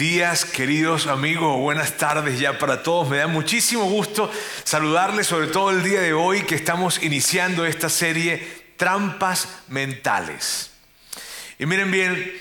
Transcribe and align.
días, 0.00 0.46
queridos 0.46 1.06
amigos, 1.08 1.58
buenas 1.58 1.98
tardes 1.98 2.40
ya 2.40 2.56
para 2.56 2.82
todos. 2.82 3.10
Me 3.10 3.18
da 3.18 3.26
muchísimo 3.26 3.84
gusto 3.84 4.30
saludarles, 4.64 5.26
sobre 5.26 5.48
todo 5.48 5.68
el 5.68 5.82
día 5.82 6.00
de 6.00 6.14
hoy 6.14 6.40
que 6.44 6.54
estamos 6.54 7.02
iniciando 7.02 7.66
esta 7.66 7.90
serie 7.90 8.42
Trampas 8.78 9.58
Mentales. 9.68 10.70
Y 11.58 11.66
miren 11.66 11.90
bien, 11.90 12.32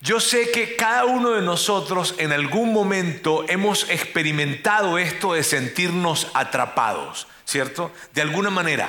yo 0.00 0.20
sé 0.20 0.52
que 0.52 0.76
cada 0.76 1.06
uno 1.06 1.30
de 1.32 1.42
nosotros 1.42 2.14
en 2.18 2.30
algún 2.30 2.72
momento 2.72 3.44
hemos 3.48 3.90
experimentado 3.90 4.96
esto 4.96 5.32
de 5.32 5.42
sentirnos 5.42 6.28
atrapados, 6.34 7.26
¿cierto? 7.44 7.90
De 8.14 8.22
alguna 8.22 8.50
manera 8.50 8.88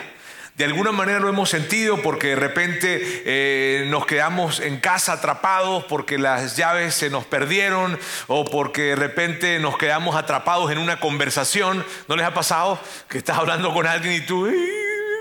de 0.59 0.65
alguna 0.65 0.91
manera 0.91 1.21
lo 1.21 1.29
hemos 1.29 1.49
sentido 1.49 2.01
porque 2.01 2.27
de 2.27 2.35
repente 2.35 3.23
eh, 3.25 3.85
nos 3.87 4.05
quedamos 4.05 4.59
en 4.59 4.81
casa 4.81 5.13
atrapados 5.13 5.85
porque 5.85 6.17
las 6.17 6.57
llaves 6.57 6.95
se 6.95 7.09
nos 7.09 7.23
perdieron 7.23 7.97
o 8.27 8.43
porque 8.43 8.81
de 8.81 8.95
repente 8.97 9.57
nos 9.59 9.77
quedamos 9.77 10.17
atrapados 10.17 10.69
en 10.69 10.79
una 10.79 10.99
conversación. 10.99 11.85
¿No 12.09 12.17
les 12.17 12.25
ha 12.25 12.33
pasado 12.33 12.77
que 13.07 13.19
estás 13.19 13.37
hablando 13.37 13.73
con 13.73 13.87
alguien 13.87 14.15
y 14.15 14.19
tú, 14.19 14.49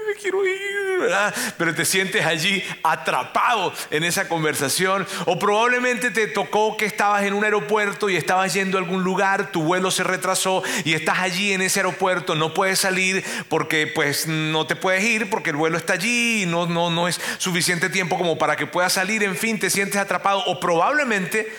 me 0.08 0.14
quiero 0.14 0.44
ir? 0.44 1.10
Pero 1.56 1.74
te 1.74 1.84
sientes 1.84 2.24
allí 2.24 2.62
atrapado 2.82 3.72
en 3.90 4.04
esa 4.04 4.28
conversación. 4.28 5.06
O 5.26 5.38
probablemente 5.38 6.10
te 6.10 6.26
tocó 6.26 6.76
que 6.76 6.86
estabas 6.86 7.24
en 7.24 7.34
un 7.34 7.44
aeropuerto 7.44 8.08
y 8.08 8.16
estabas 8.16 8.54
yendo 8.54 8.78
a 8.78 8.80
algún 8.80 9.04
lugar, 9.04 9.52
tu 9.52 9.62
vuelo 9.62 9.90
se 9.90 10.04
retrasó 10.04 10.62
y 10.84 10.94
estás 10.94 11.18
allí 11.18 11.52
en 11.52 11.62
ese 11.62 11.80
aeropuerto, 11.80 12.34
no 12.34 12.54
puedes 12.54 12.78
salir 12.78 13.24
porque 13.48 13.86
pues 13.86 14.26
no 14.26 14.66
te 14.66 14.76
puedes 14.76 15.04
ir 15.04 15.30
porque 15.30 15.50
el 15.50 15.56
vuelo 15.56 15.76
está 15.76 15.94
allí 15.94 16.42
y 16.42 16.46
no, 16.46 16.66
no, 16.66 16.90
no 16.90 17.08
es 17.08 17.20
suficiente 17.38 17.88
tiempo 17.88 18.18
como 18.18 18.38
para 18.38 18.56
que 18.56 18.66
puedas 18.66 18.92
salir, 18.92 19.22
en 19.22 19.36
fin, 19.36 19.58
te 19.58 19.70
sientes 19.70 19.96
atrapado 19.96 20.42
o 20.46 20.60
probablemente 20.60 21.52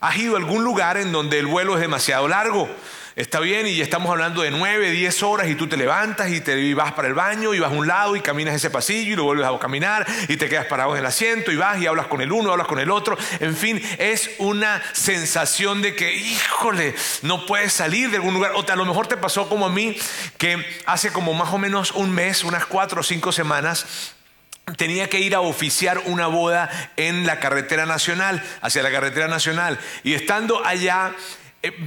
has 0.00 0.16
ido 0.16 0.34
a 0.34 0.38
algún 0.38 0.64
lugar 0.64 0.96
en 0.96 1.12
donde 1.12 1.38
el 1.38 1.46
vuelo 1.46 1.74
es 1.74 1.80
demasiado 1.80 2.28
largo 2.28 2.68
Está 3.16 3.40
bien, 3.40 3.66
y 3.66 3.80
estamos 3.80 4.10
hablando 4.10 4.42
de 4.42 4.50
nueve, 4.50 4.90
diez 4.90 5.22
horas 5.22 5.48
y 5.48 5.54
tú 5.54 5.66
te 5.66 5.78
levantas 5.78 6.30
y 6.30 6.42
te 6.42 6.74
vas 6.74 6.92
para 6.92 7.08
el 7.08 7.14
baño 7.14 7.54
y 7.54 7.58
vas 7.58 7.72
a 7.72 7.74
un 7.74 7.86
lado 7.86 8.14
y 8.14 8.20
caminas 8.20 8.54
ese 8.54 8.68
pasillo 8.68 9.14
y 9.14 9.16
lo 9.16 9.24
vuelves 9.24 9.46
a 9.46 9.58
caminar 9.58 10.06
y 10.28 10.36
te 10.36 10.50
quedas 10.50 10.66
parado 10.66 10.92
en 10.92 10.98
el 10.98 11.06
asiento 11.06 11.50
y 11.50 11.56
vas 11.56 11.80
y 11.80 11.86
hablas 11.86 12.08
con 12.08 12.20
el 12.20 12.30
uno, 12.30 12.52
hablas 12.52 12.66
con 12.66 12.78
el 12.78 12.90
otro. 12.90 13.16
En 13.40 13.56
fin, 13.56 13.80
es 13.96 14.32
una 14.36 14.82
sensación 14.92 15.80
de 15.80 15.96
que, 15.96 16.14
híjole, 16.14 16.94
no 17.22 17.46
puedes 17.46 17.72
salir 17.72 18.10
de 18.10 18.16
algún 18.16 18.34
lugar. 18.34 18.52
O 18.54 18.70
a 18.70 18.76
lo 18.76 18.84
mejor 18.84 19.06
te 19.06 19.16
pasó 19.16 19.48
como 19.48 19.64
a 19.64 19.70
mí, 19.70 19.96
que 20.36 20.62
hace 20.84 21.10
como 21.10 21.32
más 21.32 21.54
o 21.54 21.56
menos 21.56 21.92
un 21.92 22.10
mes, 22.10 22.44
unas 22.44 22.66
cuatro 22.66 23.00
o 23.00 23.02
cinco 23.02 23.32
semanas, 23.32 24.12
tenía 24.76 25.08
que 25.08 25.20
ir 25.20 25.34
a 25.34 25.40
oficiar 25.40 26.02
una 26.04 26.26
boda 26.26 26.68
en 26.96 27.24
la 27.24 27.40
carretera 27.40 27.86
nacional, 27.86 28.44
hacia 28.60 28.82
la 28.82 28.90
carretera 28.90 29.26
nacional. 29.26 29.78
Y 30.04 30.12
estando 30.12 30.62
allá, 30.66 31.14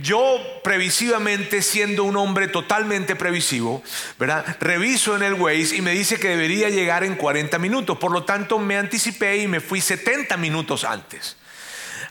yo 0.02 0.40
previsivamente, 0.64 1.62
siendo 1.62 2.04
un 2.04 2.18
hombre 2.18 2.48
totalmente 2.48 3.16
previsivo, 3.16 3.84
¿verdad? 4.18 4.58
Reviso 4.60 5.16
en 5.16 5.24
el 5.24 5.34
Waze 5.34 5.76
y 5.76 5.82
me 5.82 5.92
dice 5.92 6.20
que 6.20 6.30
debería 6.30 6.70
llegar 6.70 7.04
en 7.04 7.16
40 7.16 7.58
minutos. 7.60 7.98
Por 7.98 8.12
lo 8.12 8.24
tanto, 8.24 8.60
me 8.60 8.78
anticipé 8.78 9.38
y 9.38 9.48
me 9.48 9.60
fui 9.60 9.82
70 9.82 10.38
minutos 10.38 10.84
antes. 10.84 11.38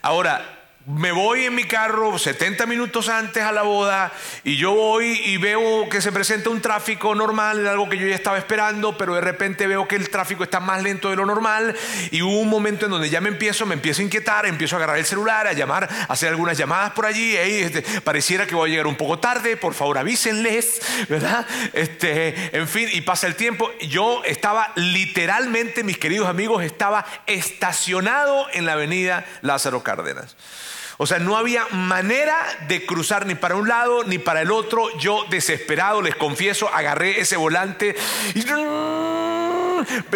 Ahora, 0.03 0.58
me 0.89 1.13
voy 1.13 1.45
en 1.45 1.55
mi 1.55 1.65
carro 1.65 2.19
70 2.19 2.65
minutos 2.65 3.11
antes 3.11 3.43
a 3.43 3.53
la 3.53 3.61
boda 3.61 4.11
y 4.43 4.57
yo 4.57 4.73
voy 4.73 5.21
y 5.27 5.37
veo 5.37 5.87
que 5.91 6.01
se 6.01 6.13
presenta 6.13 6.49
un 6.49 6.63
tráfico 6.63 7.15
normal, 7.15 7.67
algo 7.67 7.91
que 7.91 7.99
yo 7.99 8.07
ya 8.07 8.15
estaba 8.15 8.39
esperando, 8.39 8.97
pero 8.97 9.15
de 9.15 9.21
repente 9.21 9.67
veo 9.67 9.87
que 9.87 9.97
el 9.97 10.09
tráfico 10.09 10.45
está 10.45 10.61
más 10.61 10.83
lento 10.83 11.11
de 11.11 11.17
lo 11.17 11.27
normal 11.27 11.77
y 12.11 12.23
hubo 12.23 12.41
un 12.41 12.49
momento 12.49 12.87
en 12.87 12.93
donde 12.93 13.11
ya 13.11 13.21
me 13.21 13.29
empiezo, 13.29 13.67
me 13.67 13.75
empiezo 13.75 14.01
a 14.01 14.05
inquietar, 14.07 14.47
empiezo 14.47 14.77
a 14.77 14.79
agarrar 14.79 14.97
el 14.97 15.05
celular, 15.05 15.47
a 15.47 15.53
llamar, 15.53 15.87
a 16.09 16.11
hacer 16.11 16.31
algunas 16.31 16.57
llamadas 16.57 16.93
por 16.93 17.05
allí, 17.05 17.37
este, 17.37 17.83
pareciera 18.01 18.47
que 18.47 18.55
voy 18.55 18.71
a 18.71 18.71
llegar 18.71 18.87
un 18.87 18.97
poco 18.97 19.19
tarde, 19.19 19.59
por 19.59 19.75
favor 19.75 19.99
avísenles, 19.99 20.81
¿verdad? 21.11 21.47
Este, 21.75 22.57
en 22.57 22.67
fin, 22.67 22.89
y 22.91 23.03
pasa 23.03 23.27
el 23.27 23.35
tiempo, 23.35 23.71
yo 23.81 24.23
estaba 24.25 24.73
literalmente, 24.75 25.85
mis 25.85 25.99
queridos 25.99 26.29
amigos, 26.29 26.65
estaba 26.65 27.05
estacionado 27.27 28.47
en 28.55 28.65
la 28.65 28.73
avenida 28.73 29.27
Lázaro 29.43 29.83
Cárdenas. 29.83 30.35
O 31.01 31.07
sea, 31.07 31.21
no 31.21 31.37
había 31.37 31.65
manera 31.71 32.37
de 32.67 32.85
cruzar 32.85 33.25
ni 33.25 33.37
para 33.37 33.55
un 33.55 33.69
lado 33.69 34.03
ni 34.03 34.19
para 34.19 34.43
el 34.43 34.51
otro. 34.51 34.97
Yo 34.99 35.25
desesperado, 35.31 36.03
les 36.03 36.17
confieso, 36.17 36.69
agarré 36.75 37.21
ese 37.21 37.37
volante 37.37 37.95
y 38.35 38.41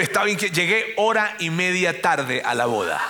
estaba 0.00 0.26
bien 0.26 0.37
que 0.37 0.50
llegué 0.50 0.94
hora 0.97 1.37
y 1.38 1.50
media 1.50 2.03
tarde 2.03 2.43
a 2.44 2.56
la 2.56 2.66
boda. 2.66 3.00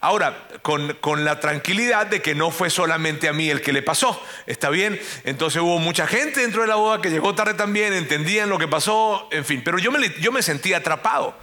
Ahora, 0.00 0.46
con, 0.62 0.94
con, 1.00 1.24
la 1.24 1.40
tranquilidad 1.40 2.06
de 2.06 2.22
que 2.22 2.34
no 2.36 2.52
fue 2.52 2.70
solamente 2.70 3.26
a 3.26 3.32
mí 3.32 3.50
el 3.50 3.60
que 3.60 3.72
le 3.72 3.82
pasó, 3.82 4.22
¿está 4.46 4.68
bien? 4.68 5.00
Entonces 5.24 5.62
hubo 5.62 5.78
mucha 5.78 6.06
gente 6.06 6.42
dentro 6.42 6.60
de 6.60 6.68
la 6.68 6.76
boda 6.76 7.00
que 7.00 7.10
llegó 7.10 7.34
tarde 7.34 7.54
también, 7.54 7.92
entendían 7.94 8.50
lo 8.50 8.58
que 8.58 8.68
pasó, 8.68 9.28
en 9.32 9.44
fin, 9.46 9.62
pero 9.64 9.78
yo 9.78 9.90
me, 9.90 10.10
yo 10.20 10.30
me 10.30 10.42
sentí 10.42 10.74
atrapado. 10.74 11.34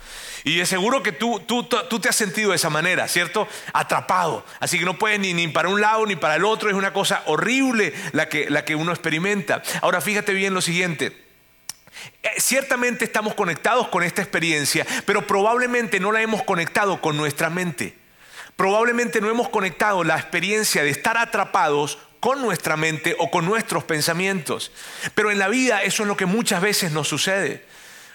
Y 0.43 0.59
es 0.59 0.69
seguro 0.69 1.03
que 1.03 1.11
tú, 1.11 1.39
tú, 1.41 1.63
tú, 1.63 1.99
te 1.99 2.09
has 2.09 2.15
sentido 2.15 2.49
de 2.49 2.55
esa 2.55 2.69
manera, 2.69 3.07
¿cierto? 3.07 3.47
Atrapado. 3.73 4.45
Así 4.59 4.79
que 4.79 4.85
no 4.85 4.97
puedes 4.97 5.19
ni, 5.19 5.33
ni 5.33 5.47
para 5.47 5.69
un 5.69 5.81
lado 5.81 6.05
ni 6.05 6.15
para 6.15 6.35
el 6.35 6.45
otro. 6.45 6.69
Es 6.69 6.75
una 6.75 6.93
cosa 6.93 7.23
horrible 7.25 7.93
la 8.13 8.27
que, 8.27 8.49
la 8.49 8.65
que 8.65 8.75
uno 8.75 8.91
experimenta. 8.91 9.61
Ahora 9.81 10.01
fíjate 10.01 10.33
bien 10.33 10.53
lo 10.53 10.61
siguiente. 10.61 11.25
Eh, 12.23 12.29
ciertamente 12.37 13.05
estamos 13.05 13.35
conectados 13.35 13.87
con 13.89 14.03
esta 14.03 14.21
experiencia, 14.21 14.85
pero 15.05 15.27
probablemente 15.27 15.99
no 15.99 16.11
la 16.11 16.21
hemos 16.21 16.43
conectado 16.43 17.01
con 17.01 17.17
nuestra 17.17 17.49
mente. 17.49 17.95
Probablemente 18.55 19.21
no 19.21 19.29
hemos 19.29 19.49
conectado 19.49 20.03
la 20.03 20.15
experiencia 20.15 20.83
de 20.83 20.89
estar 20.89 21.17
atrapados 21.17 21.99
con 22.19 22.41
nuestra 22.41 22.77
mente 22.77 23.15
o 23.17 23.31
con 23.31 23.45
nuestros 23.45 23.83
pensamientos. 23.83 24.71
Pero 25.15 25.31
en 25.31 25.39
la 25.39 25.49
vida 25.49 25.83
eso 25.83 26.03
es 26.03 26.07
lo 26.07 26.17
que 26.17 26.25
muchas 26.25 26.61
veces 26.61 26.91
nos 26.91 27.07
sucede. 27.07 27.65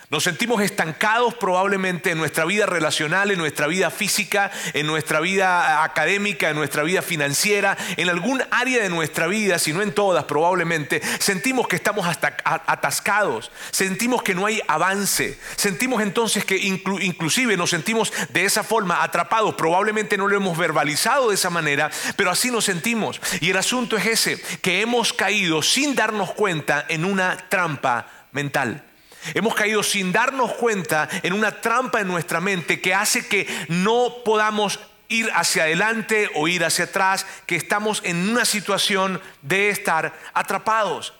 Nos 0.08 0.22
sentimos 0.22 0.62
estancados 0.62 1.34
probablemente 1.34 2.12
en 2.12 2.18
nuestra 2.18 2.44
vida 2.44 2.64
relacional, 2.64 3.32
en 3.32 3.38
nuestra 3.38 3.66
vida 3.66 3.90
física, 3.90 4.52
en 4.72 4.86
nuestra 4.86 5.18
vida 5.18 5.82
académica, 5.82 6.48
en 6.48 6.54
nuestra 6.54 6.84
vida 6.84 7.02
financiera, 7.02 7.76
en 7.96 8.08
algún 8.08 8.40
área 8.52 8.84
de 8.84 8.88
nuestra 8.88 9.26
vida, 9.26 9.58
si 9.58 9.72
no 9.72 9.82
en 9.82 9.90
todas 9.90 10.22
probablemente. 10.22 11.02
Sentimos 11.18 11.66
que 11.66 11.74
estamos 11.74 12.06
hasta 12.06 12.36
atascados, 12.44 13.50
sentimos 13.72 14.22
que 14.22 14.36
no 14.36 14.46
hay 14.46 14.62
avance, 14.68 15.40
sentimos 15.56 16.00
entonces 16.00 16.44
que 16.44 16.56
inclusive 16.56 17.56
nos 17.56 17.70
sentimos 17.70 18.12
de 18.28 18.44
esa 18.44 18.62
forma 18.62 19.02
atrapados. 19.02 19.56
Probablemente 19.56 20.16
no 20.16 20.28
lo 20.28 20.36
hemos 20.36 20.56
verbalizado 20.56 21.30
de 21.30 21.34
esa 21.34 21.50
manera, 21.50 21.90
pero 22.14 22.30
así 22.30 22.52
nos 22.52 22.64
sentimos. 22.64 23.20
Y 23.40 23.50
el 23.50 23.56
asunto 23.56 23.96
es 23.96 24.06
ese, 24.06 24.40
que 24.62 24.82
hemos 24.82 25.12
caído 25.12 25.62
sin 25.62 25.96
darnos 25.96 26.32
cuenta 26.32 26.86
en 26.88 27.04
una 27.04 27.48
trampa 27.48 28.06
mental. 28.30 28.85
Hemos 29.34 29.54
caído 29.54 29.82
sin 29.82 30.12
darnos 30.12 30.52
cuenta 30.52 31.08
en 31.22 31.32
una 31.32 31.60
trampa 31.60 32.00
en 32.00 32.08
nuestra 32.08 32.40
mente 32.40 32.80
que 32.80 32.94
hace 32.94 33.26
que 33.26 33.46
no 33.68 34.16
podamos 34.24 34.80
ir 35.08 35.30
hacia 35.34 35.64
adelante 35.64 36.30
o 36.34 36.48
ir 36.48 36.64
hacia 36.64 36.86
atrás, 36.86 37.26
que 37.46 37.56
estamos 37.56 38.00
en 38.04 38.28
una 38.28 38.44
situación 38.44 39.20
de 39.42 39.70
estar 39.70 40.12
atrapados. 40.34 41.14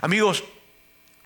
Amigos, 0.00 0.44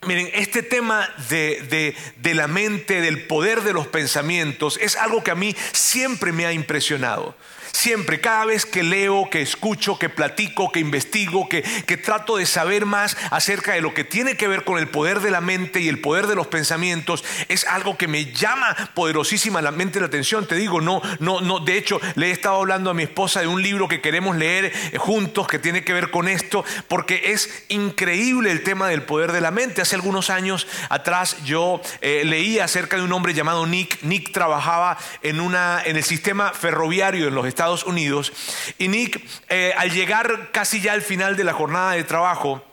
miren, 0.07 0.31
este 0.35 0.63
tema 0.63 1.09
de, 1.29 1.95
de, 2.17 2.35
la 2.35 2.47
mente, 2.47 3.01
del 3.01 3.27
poder 3.27 3.63
de 3.63 3.73
los 3.73 3.87
pensamientos, 3.87 4.79
es 4.81 4.97
algo 4.97 5.23
que 5.23 5.31
a 5.31 5.35
mí 5.35 5.55
siempre 5.73 6.33
me 6.33 6.47
ha 6.47 6.53
impresionado. 6.53 7.35
Siempre, 7.77 8.23
cada 8.23 8.47
vez 8.47 8.65
que 8.65 8.83
leo, 8.83 9.29
que 9.31 9.43
escucho, 9.43 9.99
que 9.99 10.09
platico, 10.09 10.73
que 10.73 10.81
investigo, 10.81 11.47
que, 11.47 11.63
que 11.63 11.99
trato 11.99 12.39
de 12.39 12.47
saber 12.47 12.87
más 12.87 13.19
acerca 13.31 13.75
de 13.75 13.83
lo 13.83 13.93
que 13.93 14.03
tiene 14.03 14.39
que 14.39 14.49
ver 14.49 14.65
con 14.65 14.79
el 14.79 14.89
poder 14.89 15.21
de 15.21 15.31
la 15.31 15.43
mente 15.43 15.81
y 15.81 15.89
el 15.89 16.01
poder 16.01 16.27
de 16.27 16.35
los 16.35 16.47
pensamientos, 16.47 17.23
es 17.49 17.67
algo 17.67 17.99
que 17.99 18.09
me 18.09 18.33
llama 18.33 18.75
poderosísima 18.95 19.61
la 19.61 19.73
mente 19.73 20.01
la 20.01 20.07
atención. 20.07 20.47
Te 20.47 20.55
digo, 20.55 20.81
no, 20.81 21.03
no, 21.21 21.43
no. 21.43 21.61
De 21.61 21.77
hecho, 21.77 22.01
le 22.15 22.29
he 22.29 22.31
estado 22.31 22.57
hablando 22.57 22.89
a 22.89 22.95
mi 22.95 23.03
esposa 23.03 23.41
de 23.41 23.47
un 23.47 23.63
libro 23.63 23.89
que 23.89 24.01
queremos 24.01 24.39
leer 24.39 24.73
eh, 24.75 24.97
juntos 24.97 25.47
que 25.47 25.59
tiene 25.59 25.85
que 25.85 25.93
ver 25.93 26.11
con 26.11 26.29
esto, 26.29 26.65
porque 26.89 27.33
es 27.33 27.67
increíble 27.69 28.53
el 28.53 28.63
tema 28.63 28.89
del 28.89 29.03
poder 29.03 29.33
de 29.33 29.43
la 29.43 29.51
mente. 29.51 29.83
Algunos 29.97 30.31
años 30.31 30.67
atrás 30.89 31.39
yo 31.45 31.81
eh, 32.01 32.23
leí 32.25 32.61
acerca 32.61 32.97
de 32.97 33.03
un 33.03 33.13
hombre 33.13 33.35
llamado 33.35 33.67
Nick. 33.67 34.03
Nick 34.03 34.33
trabajaba 34.33 34.97
en, 35.23 35.41
una, 35.41 35.83
en 35.85 35.97
el 35.97 36.05
sistema 36.05 36.53
ferroviario 36.53 37.27
en 37.27 37.35
los 37.35 37.47
Estados 37.47 37.85
Unidos. 37.85 38.33
Y 38.79 38.89
Nick, 38.89 39.21
eh, 39.49 39.75
al 39.77 39.91
llegar 39.91 40.51
casi 40.53 40.81
ya 40.81 40.93
al 40.93 41.03
final 41.03 41.37
de 41.37 41.45
la 41.45 41.53
jornada 41.53 41.93
de 41.93 42.05
trabajo, 42.05 42.65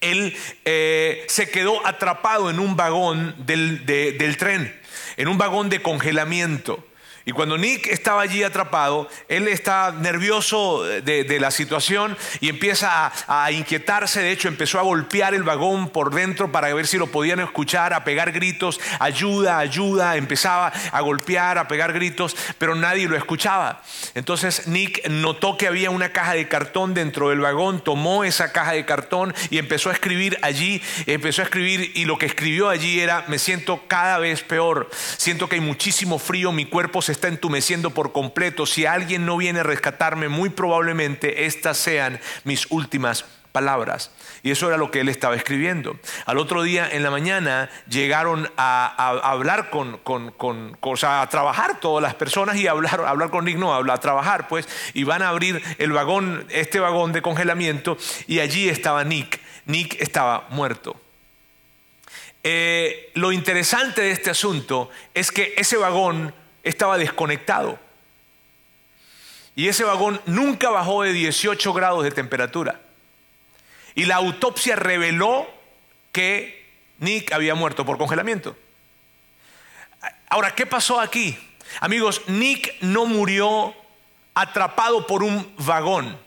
él 0.00 0.36
eh, 0.64 1.24
se 1.28 1.50
quedó 1.50 1.84
atrapado 1.86 2.50
en 2.50 2.60
un 2.60 2.76
vagón 2.76 3.34
del 3.38 4.36
tren, 4.38 4.78
en 5.16 5.28
un 5.28 5.38
vagón 5.38 5.68
de 5.68 5.80
congelamiento. 5.82 6.86
Y 7.24 7.32
cuando 7.32 7.56
Nick 7.56 7.86
estaba 7.86 8.22
allí 8.22 8.42
atrapado, 8.42 9.08
él 9.28 9.46
está 9.48 9.92
nervioso 9.92 10.82
de, 10.82 11.38
la 11.40 11.50
situación 11.50 12.16
y 12.40 12.48
empieza 12.48 13.12
a, 13.26 13.52
inquietarse. 13.52 14.20
De 14.20 14.32
hecho, 14.32 14.48
empezó 14.48 14.78
a 14.78 14.82
golpear 14.82 15.34
el 15.34 15.42
vagón 15.42 15.90
por 15.90 16.12
dentro 16.12 16.50
para 16.50 16.72
ver 16.74 16.86
si 16.86 16.98
lo 16.98 17.06
podían 17.06 17.40
escuchar, 17.40 17.92
a 17.94 18.04
pegar 18.04 18.32
gritos, 18.32 18.80
ayuda, 18.98 19.58
ayuda. 19.58 20.16
Empezaba 20.16 20.72
a 20.90 21.00
golpear, 21.00 21.58
a 21.58 21.68
pegar 21.68 21.92
gritos, 21.92 22.36
pero 22.58 22.74
nadie 22.74 23.08
lo 23.08 23.16
escuchaba. 23.16 23.82
Entonces 24.14 24.66
Nick 24.66 25.08
notó 25.08 25.56
que 25.56 25.68
había 25.68 25.90
una 25.90 26.12
caja 26.12 26.34
de 26.34 26.48
cartón 26.48 26.94
dentro 26.94 27.28
del 27.30 27.40
vagón, 27.40 27.82
tomó 27.82 28.24
esa 28.24 28.52
caja 28.52 28.72
de 28.72 28.84
cartón 28.84 29.34
y 29.50 29.58
empezó 29.58 29.90
a 29.90 29.92
escribir 29.92 30.38
allí, 30.42 30.82
empezó 31.06 31.42
a 31.42 31.44
escribir 31.44 31.92
y 31.94 32.04
lo 32.04 32.18
que 32.18 32.26
escribió 32.26 32.68
allí 32.68 33.00
era, 33.00 33.24
me 33.28 33.38
siento 33.38 33.84
cada 33.86 34.18
vez 34.18 34.42
peor, 34.42 34.90
siento 35.16 35.48
que 35.48 35.56
hay 35.56 35.60
muchísimo 35.60 36.18
frío, 36.18 36.52
mi 36.52 36.66
cuerpo 36.66 37.02
se 37.02 37.11
está 37.12 37.28
entumeciendo 37.28 37.90
por 37.90 38.12
completo. 38.12 38.66
Si 38.66 38.86
alguien 38.86 39.24
no 39.24 39.36
viene 39.36 39.60
a 39.60 39.64
rescatarme, 39.64 40.28
muy 40.28 40.50
probablemente 40.50 41.46
estas 41.46 41.78
sean 41.78 42.20
mis 42.44 42.66
últimas 42.70 43.24
palabras. 43.52 44.10
Y 44.42 44.50
eso 44.50 44.66
era 44.66 44.76
lo 44.76 44.90
que 44.90 45.00
él 45.00 45.08
estaba 45.08 45.36
escribiendo. 45.36 45.96
Al 46.26 46.38
otro 46.38 46.62
día 46.62 46.88
en 46.90 47.02
la 47.02 47.10
mañana 47.10 47.70
llegaron 47.88 48.50
a, 48.56 49.20
hablar 49.22 49.70
con, 49.70 49.98
con, 49.98 50.32
con, 50.32 50.76
a 51.02 51.28
trabajar 51.28 51.78
todas 51.78 52.02
las 52.02 52.14
personas 52.14 52.56
y 52.56 52.66
hablar, 52.66 53.02
hablar 53.06 53.30
con 53.30 53.44
Nick, 53.44 53.58
no, 53.58 53.74
a 53.74 54.00
trabajar 54.00 54.48
pues, 54.48 54.68
y 54.94 55.04
van 55.04 55.22
a 55.22 55.28
abrir 55.28 55.62
el 55.78 55.92
vagón, 55.92 56.46
este 56.48 56.80
vagón 56.80 57.12
de 57.12 57.22
congelamiento, 57.22 57.96
y 58.26 58.40
allí 58.40 58.68
estaba 58.68 59.04
Nick. 59.04 59.40
Nick 59.66 60.00
estaba 60.00 60.46
muerto. 60.50 60.96
Eh, 62.44 63.12
lo 63.14 63.30
interesante 63.30 64.00
de 64.00 64.10
este 64.10 64.30
asunto 64.30 64.90
es 65.14 65.30
que 65.30 65.54
ese 65.56 65.76
vagón 65.76 66.34
estaba 66.62 66.98
desconectado. 66.98 67.78
Y 69.54 69.68
ese 69.68 69.84
vagón 69.84 70.20
nunca 70.26 70.70
bajó 70.70 71.02
de 71.02 71.12
18 71.12 71.72
grados 71.72 72.04
de 72.04 72.10
temperatura. 72.10 72.80
Y 73.94 74.06
la 74.06 74.16
autopsia 74.16 74.76
reveló 74.76 75.46
que 76.12 76.66
Nick 76.98 77.32
había 77.32 77.54
muerto 77.54 77.84
por 77.84 77.98
congelamiento. 77.98 78.56
Ahora, 80.28 80.54
¿qué 80.54 80.64
pasó 80.64 81.00
aquí? 81.00 81.36
Amigos, 81.80 82.22
Nick 82.26 82.80
no 82.80 83.06
murió 83.06 83.74
atrapado 84.34 85.06
por 85.06 85.22
un 85.22 85.54
vagón. 85.58 86.18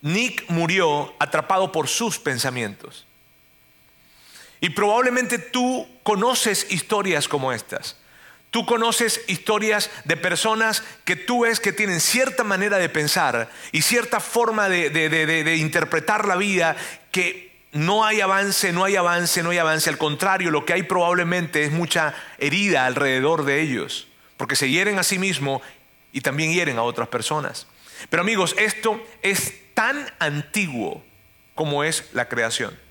Nick 0.00 0.48
murió 0.48 1.14
atrapado 1.18 1.72
por 1.72 1.88
sus 1.88 2.18
pensamientos. 2.18 3.04
Y 4.60 4.70
probablemente 4.70 5.38
tú 5.38 5.88
conoces 6.02 6.70
historias 6.70 7.26
como 7.28 7.52
estas. 7.52 7.96
Tú 8.50 8.64
conoces 8.64 9.20
historias 9.26 9.90
de 10.04 10.16
personas 10.16 10.82
que 11.04 11.16
tú 11.16 11.42
ves 11.42 11.60
que 11.60 11.72
tienen 11.72 12.00
cierta 12.00 12.44
manera 12.44 12.78
de 12.78 12.88
pensar 12.88 13.50
y 13.72 13.82
cierta 13.82 14.20
forma 14.20 14.68
de, 14.70 15.56
interpretar 15.58 16.26
la 16.26 16.36
vida 16.36 16.76
que 17.12 17.48
no 17.72 18.06
hay 18.06 18.22
avance, 18.22 18.72
no 18.72 18.84
hay 18.84 18.96
avance, 18.96 19.42
no 19.42 19.50
hay 19.50 19.58
avance. 19.58 19.90
Al 19.90 19.98
contrario, 19.98 20.50
lo 20.50 20.64
que 20.64 20.72
hay 20.72 20.82
probablemente 20.82 21.64
es 21.64 21.72
mucha 21.72 22.14
herida 22.38 22.86
alrededor 22.86 23.44
de 23.44 23.60
ellos, 23.60 24.08
porque 24.38 24.56
se 24.56 24.70
hieren 24.70 24.98
a 24.98 25.02
sí 25.02 25.18
mismos 25.18 25.60
y 26.12 26.22
también 26.22 26.50
hieren 26.50 26.78
a 26.78 26.82
otras 26.82 27.08
personas. 27.08 27.66
Pero 28.08 28.22
amigos, 28.22 28.54
esto 28.58 29.04
es 29.20 29.74
tan 29.74 30.10
antiguo 30.18 31.04
como 31.54 31.84
es 31.84 32.08
la 32.14 32.28
creación. 32.28 32.87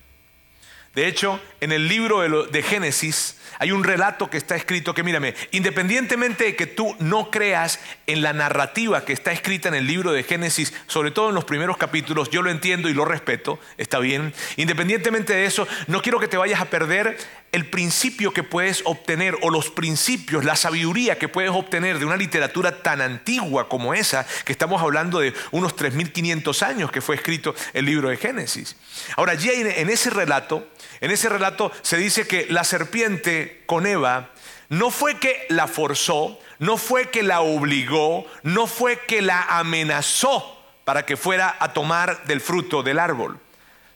De 0.98 1.06
hecho, 1.06 1.40
en 1.60 1.70
el 1.70 1.86
libro 1.86 2.46
de 2.48 2.60
Génesis, 2.60 3.36
hay 3.60 3.70
un 3.70 3.84
relato 3.84 4.28
que 4.30 4.36
está 4.36 4.56
escrito 4.56 4.94
que, 4.94 5.04
mírame, 5.04 5.32
independientemente 5.52 6.42
de 6.42 6.56
que 6.56 6.66
tú 6.66 6.96
no 6.98 7.30
creas 7.30 7.78
en 8.08 8.20
la 8.20 8.32
narrativa 8.32 9.04
que 9.04 9.12
está 9.12 9.30
escrita 9.30 9.68
en 9.68 9.76
el 9.76 9.86
libro 9.86 10.10
de 10.10 10.24
Génesis, 10.24 10.74
sobre 10.88 11.12
todo 11.12 11.28
en 11.28 11.36
los 11.36 11.44
primeros 11.44 11.76
capítulos, 11.76 12.30
yo 12.30 12.42
lo 12.42 12.50
entiendo 12.50 12.88
y 12.88 12.94
lo 12.94 13.04
respeto, 13.04 13.60
está 13.76 14.00
bien. 14.00 14.34
Independientemente 14.56 15.34
de 15.34 15.44
eso, 15.44 15.68
no 15.86 16.02
quiero 16.02 16.18
que 16.18 16.26
te 16.26 16.36
vayas 16.36 16.60
a 16.60 16.64
perder 16.64 17.16
el 17.52 17.66
principio 17.66 18.32
que 18.32 18.42
puedes 18.42 18.82
obtener 18.84 19.36
o 19.42 19.50
los 19.50 19.70
principios, 19.70 20.44
la 20.44 20.56
sabiduría 20.56 21.18
que 21.18 21.28
puedes 21.28 21.50
obtener 21.50 21.98
de 21.98 22.04
una 22.04 22.16
literatura 22.16 22.82
tan 22.82 23.00
antigua 23.00 23.68
como 23.68 23.94
esa, 23.94 24.26
que 24.44 24.52
estamos 24.52 24.82
hablando 24.82 25.20
de 25.20 25.32
unos 25.50 25.74
3.500 25.76 26.62
años 26.62 26.90
que 26.90 27.00
fue 27.00 27.16
escrito 27.16 27.54
el 27.72 27.86
libro 27.86 28.10
de 28.10 28.16
Génesis. 28.16 28.76
Ahora, 29.16 29.32
allí 29.32 29.50
en 29.50 29.88
ese 29.88 30.10
relato, 30.10 30.68
en 31.00 31.10
ese 31.10 31.28
relato 31.28 31.72
se 31.82 31.96
dice 31.96 32.26
que 32.26 32.46
la 32.50 32.64
serpiente 32.64 33.62
con 33.66 33.86
Eva 33.86 34.30
no 34.68 34.90
fue 34.90 35.18
que 35.18 35.46
la 35.48 35.66
forzó, 35.66 36.38
no 36.58 36.76
fue 36.76 37.10
que 37.10 37.22
la 37.22 37.40
obligó, 37.40 38.26
no 38.42 38.66
fue 38.66 39.00
que 39.06 39.22
la 39.22 39.42
amenazó 39.42 40.56
para 40.84 41.04
que 41.06 41.16
fuera 41.16 41.56
a 41.60 41.72
tomar 41.72 42.24
del 42.24 42.40
fruto 42.40 42.82
del 42.82 42.98
árbol, 42.98 43.38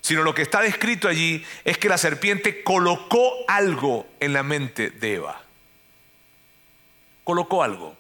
sino 0.02 0.22
lo 0.24 0.34
que 0.34 0.42
está 0.42 0.60
descrito 0.60 1.08
allí 1.08 1.46
es 1.64 1.78
que 1.78 1.88
la 1.88 1.96
serpiente 1.96 2.62
colocó 2.62 3.32
algo 3.46 4.06
en 4.20 4.32
la 4.32 4.42
mente 4.42 4.90
de 4.90 5.14
Eva. 5.14 5.40
Colocó 7.22 7.62
algo. 7.62 7.96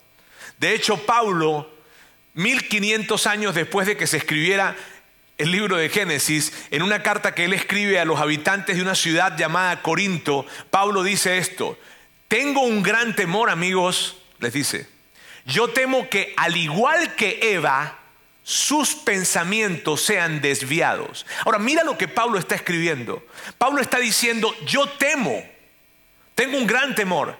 De 0.58 0.74
hecho, 0.74 0.98
Pablo, 1.06 1.70
1500 2.34 3.26
años 3.28 3.54
después 3.54 3.86
de 3.86 3.96
que 3.96 4.08
se 4.08 4.16
escribiera 4.16 4.76
el 5.38 5.52
libro 5.52 5.76
de 5.76 5.88
Génesis, 5.88 6.52
en 6.72 6.82
una 6.82 7.04
carta 7.04 7.34
que 7.34 7.44
él 7.44 7.52
escribe 7.52 8.00
a 8.00 8.04
los 8.04 8.20
habitantes 8.20 8.76
de 8.76 8.82
una 8.82 8.96
ciudad 8.96 9.36
llamada 9.38 9.80
Corinto, 9.80 10.44
Pablo 10.70 11.04
dice 11.04 11.38
esto, 11.38 11.78
tengo 12.26 12.62
un 12.62 12.82
gran 12.82 13.14
temor 13.14 13.48
amigos, 13.48 14.16
les 14.40 14.52
dice, 14.52 14.88
yo 15.46 15.68
temo 15.68 16.08
que 16.08 16.34
al 16.36 16.56
igual 16.56 17.14
que 17.14 17.54
Eva, 17.54 18.01
sus 18.42 18.94
pensamientos 18.94 20.02
sean 20.02 20.40
desviados. 20.40 21.26
Ahora 21.44 21.58
mira 21.58 21.84
lo 21.84 21.96
que 21.96 22.08
Pablo 22.08 22.38
está 22.38 22.54
escribiendo. 22.54 23.24
Pablo 23.58 23.80
está 23.80 23.98
diciendo, 23.98 24.54
yo 24.66 24.88
temo, 24.88 25.44
tengo 26.34 26.56
un 26.56 26.66
gran 26.66 26.94
temor 26.94 27.36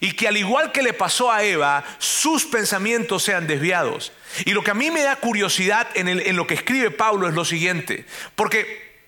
y 0.00 0.12
que 0.12 0.28
al 0.28 0.36
igual 0.36 0.72
que 0.72 0.82
le 0.82 0.92
pasó 0.92 1.32
a 1.32 1.42
Eva, 1.42 1.84
sus 1.98 2.44
pensamientos 2.44 3.24
sean 3.24 3.46
desviados. 3.46 4.12
Y 4.44 4.52
lo 4.52 4.62
que 4.62 4.70
a 4.70 4.74
mí 4.74 4.90
me 4.90 5.02
da 5.02 5.16
curiosidad 5.16 5.88
en, 5.94 6.36
lo 6.36 6.46
que 6.46 6.54
escribe 6.54 6.90
Pablo 6.90 7.28
es 7.28 7.34
lo 7.34 7.44
siguiente, 7.44 8.06
porque 8.36 9.00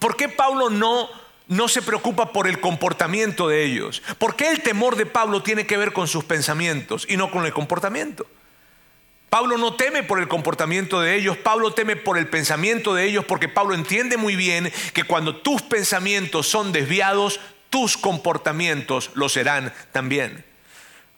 ¿por 0.00 0.16
qué 0.16 0.28
Pablo 0.28 0.68
no, 0.68 1.08
no 1.46 1.68
se 1.68 1.82
preocupa 1.82 2.32
por 2.32 2.48
el 2.48 2.60
comportamiento 2.60 3.48
de 3.48 3.64
ellos? 3.64 4.02
¿Por 4.18 4.34
qué 4.34 4.50
el 4.50 4.62
temor 4.62 4.96
de 4.96 5.06
Pablo 5.06 5.42
tiene 5.42 5.66
que 5.66 5.76
ver 5.76 5.92
con 5.92 6.08
sus 6.08 6.24
pensamientos 6.24 7.06
y 7.08 7.16
no 7.16 7.30
con 7.30 7.46
el 7.46 7.52
comportamiento? 7.52 8.26
Pablo 9.36 9.58
no 9.58 9.74
teme 9.74 10.02
por 10.02 10.18
el 10.18 10.28
comportamiento 10.28 11.02
de 11.02 11.14
ellos, 11.14 11.36
Pablo 11.36 11.74
teme 11.74 11.94
por 11.94 12.16
el 12.16 12.26
pensamiento 12.26 12.94
de 12.94 13.04
ellos 13.04 13.22
porque 13.26 13.50
Pablo 13.50 13.74
entiende 13.74 14.16
muy 14.16 14.34
bien 14.34 14.72
que 14.94 15.04
cuando 15.04 15.36
tus 15.36 15.60
pensamientos 15.60 16.48
son 16.48 16.72
desviados, 16.72 17.38
tus 17.68 17.98
comportamientos 17.98 19.10
lo 19.12 19.28
serán 19.28 19.74
también. 19.92 20.42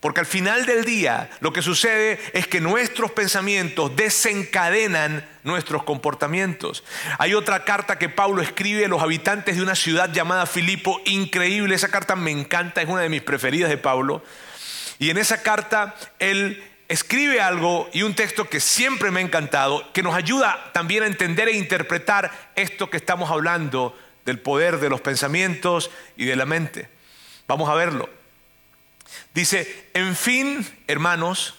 Porque 0.00 0.18
al 0.18 0.26
final 0.26 0.66
del 0.66 0.84
día 0.84 1.30
lo 1.38 1.52
que 1.52 1.62
sucede 1.62 2.18
es 2.32 2.48
que 2.48 2.60
nuestros 2.60 3.12
pensamientos 3.12 3.94
desencadenan 3.94 5.24
nuestros 5.44 5.84
comportamientos. 5.84 6.82
Hay 7.20 7.34
otra 7.34 7.62
carta 7.62 8.00
que 8.00 8.08
Pablo 8.08 8.42
escribe 8.42 8.86
a 8.86 8.88
los 8.88 9.00
habitantes 9.00 9.54
de 9.54 9.62
una 9.62 9.76
ciudad 9.76 10.12
llamada 10.12 10.46
Filipo, 10.46 11.00
increíble, 11.04 11.76
esa 11.76 11.92
carta 11.92 12.16
me 12.16 12.32
encanta, 12.32 12.82
es 12.82 12.88
una 12.88 13.02
de 13.02 13.10
mis 13.10 13.22
preferidas 13.22 13.70
de 13.70 13.78
Pablo. 13.78 14.24
Y 14.98 15.10
en 15.10 15.18
esa 15.18 15.40
carta 15.40 15.94
él 16.18 16.64
escribe 16.88 17.40
algo 17.40 17.88
y 17.92 18.02
un 18.02 18.14
texto 18.14 18.48
que 18.48 18.60
siempre 18.60 19.10
me 19.10 19.20
ha 19.20 19.22
encantado, 19.22 19.92
que 19.92 20.02
nos 20.02 20.14
ayuda 20.14 20.70
también 20.72 21.02
a 21.02 21.06
entender 21.06 21.48
e 21.48 21.56
interpretar 21.56 22.50
esto 22.56 22.90
que 22.90 22.96
estamos 22.96 23.30
hablando 23.30 23.96
del 24.24 24.40
poder 24.40 24.80
de 24.80 24.88
los 24.88 25.00
pensamientos 25.00 25.90
y 26.16 26.24
de 26.24 26.36
la 26.36 26.46
mente. 26.46 26.88
Vamos 27.46 27.68
a 27.68 27.74
verlo. 27.74 28.08
Dice, 29.34 29.88
en 29.94 30.16
fin, 30.16 30.66
hermanos, 30.86 31.54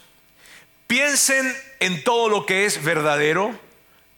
piensen 0.86 1.54
en 1.78 2.04
todo 2.04 2.28
lo 2.28 2.46
que 2.46 2.64
es 2.66 2.82
verdadero, 2.82 3.58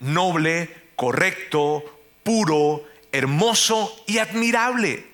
noble, 0.00 0.74
correcto, 0.96 1.84
puro, 2.22 2.84
hermoso 3.12 4.04
y 4.06 4.18
admirable. 4.18 5.11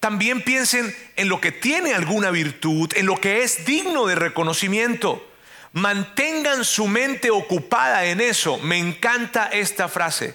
También 0.00 0.42
piensen 0.42 0.94
en 1.16 1.28
lo 1.28 1.40
que 1.40 1.52
tiene 1.52 1.92
alguna 1.92 2.30
virtud, 2.30 2.90
en 2.96 3.04
lo 3.06 3.20
que 3.20 3.42
es 3.42 3.66
digno 3.66 4.06
de 4.06 4.14
reconocimiento. 4.14 5.30
Mantengan 5.72 6.64
su 6.64 6.88
mente 6.88 7.30
ocupada 7.30 8.06
en 8.06 8.20
eso. 8.20 8.58
Me 8.58 8.78
encanta 8.78 9.48
esta 9.48 9.88
frase. 9.88 10.34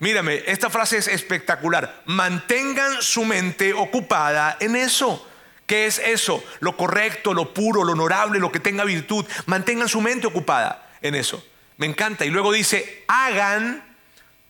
Mírame, 0.00 0.42
esta 0.46 0.68
frase 0.68 0.98
es 0.98 1.08
espectacular. 1.08 2.02
Mantengan 2.06 3.00
su 3.00 3.24
mente 3.24 3.72
ocupada 3.72 4.56
en 4.60 4.74
eso. 4.74 5.26
¿Qué 5.66 5.86
es 5.86 5.98
eso? 5.98 6.44
Lo 6.60 6.76
correcto, 6.76 7.32
lo 7.32 7.54
puro, 7.54 7.84
lo 7.84 7.92
honorable, 7.92 8.40
lo 8.40 8.52
que 8.52 8.60
tenga 8.60 8.84
virtud. 8.84 9.24
Mantengan 9.46 9.88
su 9.88 10.00
mente 10.00 10.26
ocupada 10.26 10.90
en 11.00 11.14
eso. 11.14 11.42
Me 11.76 11.86
encanta. 11.86 12.24
Y 12.24 12.30
luego 12.30 12.52
dice, 12.52 13.04
hagan 13.06 13.82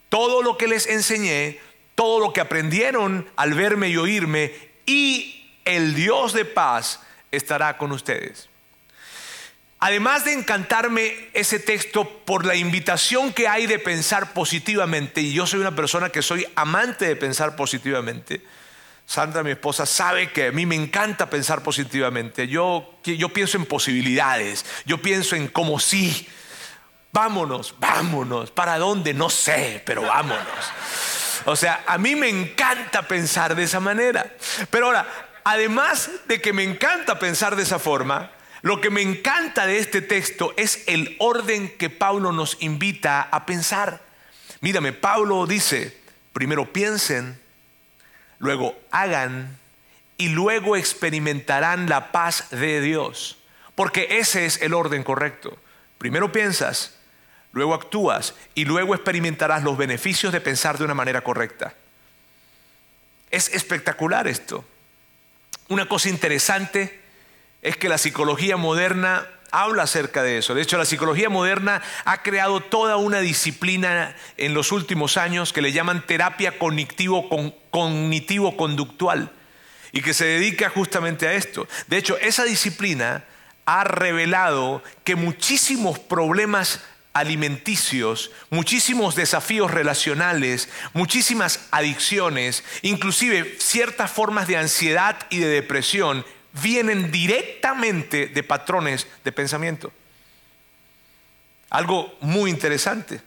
todo 0.09 0.43
lo 0.43 0.57
que 0.57 0.67
les 0.69 0.87
enseñé, 0.87 1.61
todo 1.95 2.21
lo 2.21 2.33
que 2.33 2.41
aprendieron 2.41 3.29
al 3.37 3.55
verme 3.55 3.89
y 3.89 3.97
oírme, 3.97 4.53
y 4.87 5.51
el 5.65 5.95
Dios 5.95 6.33
de 6.33 6.45
paz 6.45 7.01
estará 7.31 7.77
con 7.79 7.93
ustedes. 7.93 8.49
Además 9.81 10.25
de 10.25 10.33
encantarme 10.33 11.29
ese 11.35 11.59
texto 11.59 12.09
por 12.25 12.47
la 12.47 12.55
invitación 12.55 13.33
que 13.33 13.49
hay 13.49 13.67
de 13.67 13.79
pensar 13.79 14.33
positivamente, 14.33 15.21
y 15.21 15.33
yo 15.33 15.47
soy 15.47 15.61
una 15.61 15.77
persona 15.77 16.09
que 16.09 16.23
soy 16.23 16.47
amante 16.55 17.07
de 17.07 17.17
pensar 17.17 17.55
positivamente, 17.55 18.43
Sandra, 19.07 19.43
mi 19.43 19.51
esposa, 19.51 19.85
sabe 19.85 20.33
que 20.33 20.47
a 20.47 20.53
mí 20.53 20.65
me 20.65 20.75
encanta 20.75 21.29
pensar 21.29 21.63
positivamente. 21.63 22.49
Yo, 22.49 22.95
yo 23.05 23.29
pienso 23.29 23.59
en 23.59 23.67
posibilidades, 23.67 24.65
yo 24.87 25.01
pienso 25.03 25.37
en 25.37 25.49
como 25.49 25.79
sí. 25.79 26.27
Vámonos, 27.13 27.75
vámonos. 27.79 28.51
¿Para 28.51 28.79
dónde? 28.79 29.15
No 29.15 29.31
sé, 29.31 29.83
pero 29.85 30.03
vámonos. 30.03 30.47
O 31.45 31.57
sea, 31.57 31.85
a 31.87 31.99
mí 31.99 32.15
me 32.17 32.29
encanta 32.29 33.03
pensar 33.03 33.55
de 33.55 33.65
esa 33.65 33.81
manera. 33.81 34.35
Pero 34.71 34.87
ahora, 34.87 35.07
además 35.45 36.11
de 36.27 36.41
que 36.41 36.53
me 36.53 36.63
encanta 36.63 37.19
pensar 37.19 37.57
de 37.57 37.63
esa 37.63 37.79
forma, 37.79 38.31
lo 38.63 38.81
que 38.81 38.91
me 38.91 39.03
encanta 39.03 39.67
de 39.67 39.79
este 39.79 40.01
texto 40.01 40.55
es 40.57 40.85
el 40.87 41.17
orden 41.19 41.77
que 41.77 41.91
Pablo 41.91 42.33
nos 42.33 42.57
invita 42.61 43.21
a 43.21 43.45
pensar. 43.45 44.01
Mírame, 44.61 44.93
Pablo 44.93 45.47
dice, 45.47 45.97
primero 46.33 46.73
piensen, 46.73 47.39
luego 48.39 48.75
hagan 48.91 49.59
y 50.17 50.31
luego 50.31 50.77
experimentarán 50.77 51.89
la 51.89 52.11
paz 52.13 52.49
de 52.51 52.81
Dios. 52.81 53.39
Porque 53.75 54.07
ese 54.19 54.47
es 54.47 54.63
el 54.63 54.73
orden 54.73 55.03
correcto. 55.03 55.59
Primero 55.99 56.33
piensas, 56.33 56.97
luego 57.55 57.73
actúas 57.73 58.35
y 58.55 58.67
luego 58.67 58.95
experimentarás 58.95 59.63
los 59.63 59.79
beneficios 59.79 60.33
de 60.33 60.41
pensar 60.41 60.77
de 60.77 60.85
una 60.85 60.95
manera 60.95 61.23
correcta. 61.23 61.73
Es 63.31 63.49
espectacular 63.49 64.29
esto. 64.29 64.65
Una 65.69 65.89
cosa 65.89 66.11
interesante 66.11 67.01
es 67.63 67.77
que 67.77 67.89
la 67.89 67.97
psicología 67.97 68.57
moderna 68.57 69.25
habla 69.53 69.85
acerca 69.85 70.25
de 70.25 70.39
eso. 70.39 70.55
De 70.55 70.63
hecho, 70.63 70.79
la 70.79 70.85
psicología 70.85 71.31
moderna 71.31 71.81
ha 72.05 72.23
creado 72.23 72.61
toda 72.61 72.97
una 72.97 73.21
disciplina 73.21 74.17
en 74.37 74.53
los 74.53 74.73
últimos 74.73 75.17
años 75.17 75.53
que 75.53 75.63
le 75.63 75.71
llaman 75.71 76.05
terapia 76.05 76.59
cognitivo-conductual 76.59 79.31
y 79.93 80.03
que 80.03 80.13
se 80.13 80.25
dedica 80.25 80.71
justamente 80.71 81.29
a 81.29 81.35
esto. 81.35 81.69
De 81.87 81.99
hecho, 81.99 82.19
esa 82.19 82.43
disciplina 82.43 83.23
ha 83.65 83.85
revelado 83.85 84.83
que 85.05 85.15
muchísimos 85.15 86.01
problemas 86.01 86.81
alimenticios, 87.15 88.33
muchísimos 88.51 89.15
desafíos 89.15 89.71
relacionales, 89.71 90.69
muchísimas 90.93 91.61
adicciones, 91.71 92.65
inclusive 92.83 93.57
ciertas 93.61 94.11
formas 94.11 94.49
de 94.49 94.57
ansiedad 94.57 95.17
y 95.31 95.39
de 95.39 95.47
depresión 95.47 96.27
vienen 96.63 97.11
directamente 97.11 98.27
de 98.27 98.43
patrones 98.43 99.07
de 99.25 99.33
pensamiento. 99.33 99.93
Algo 101.71 102.17
muy 102.21 102.51
interesante. 102.51 103.21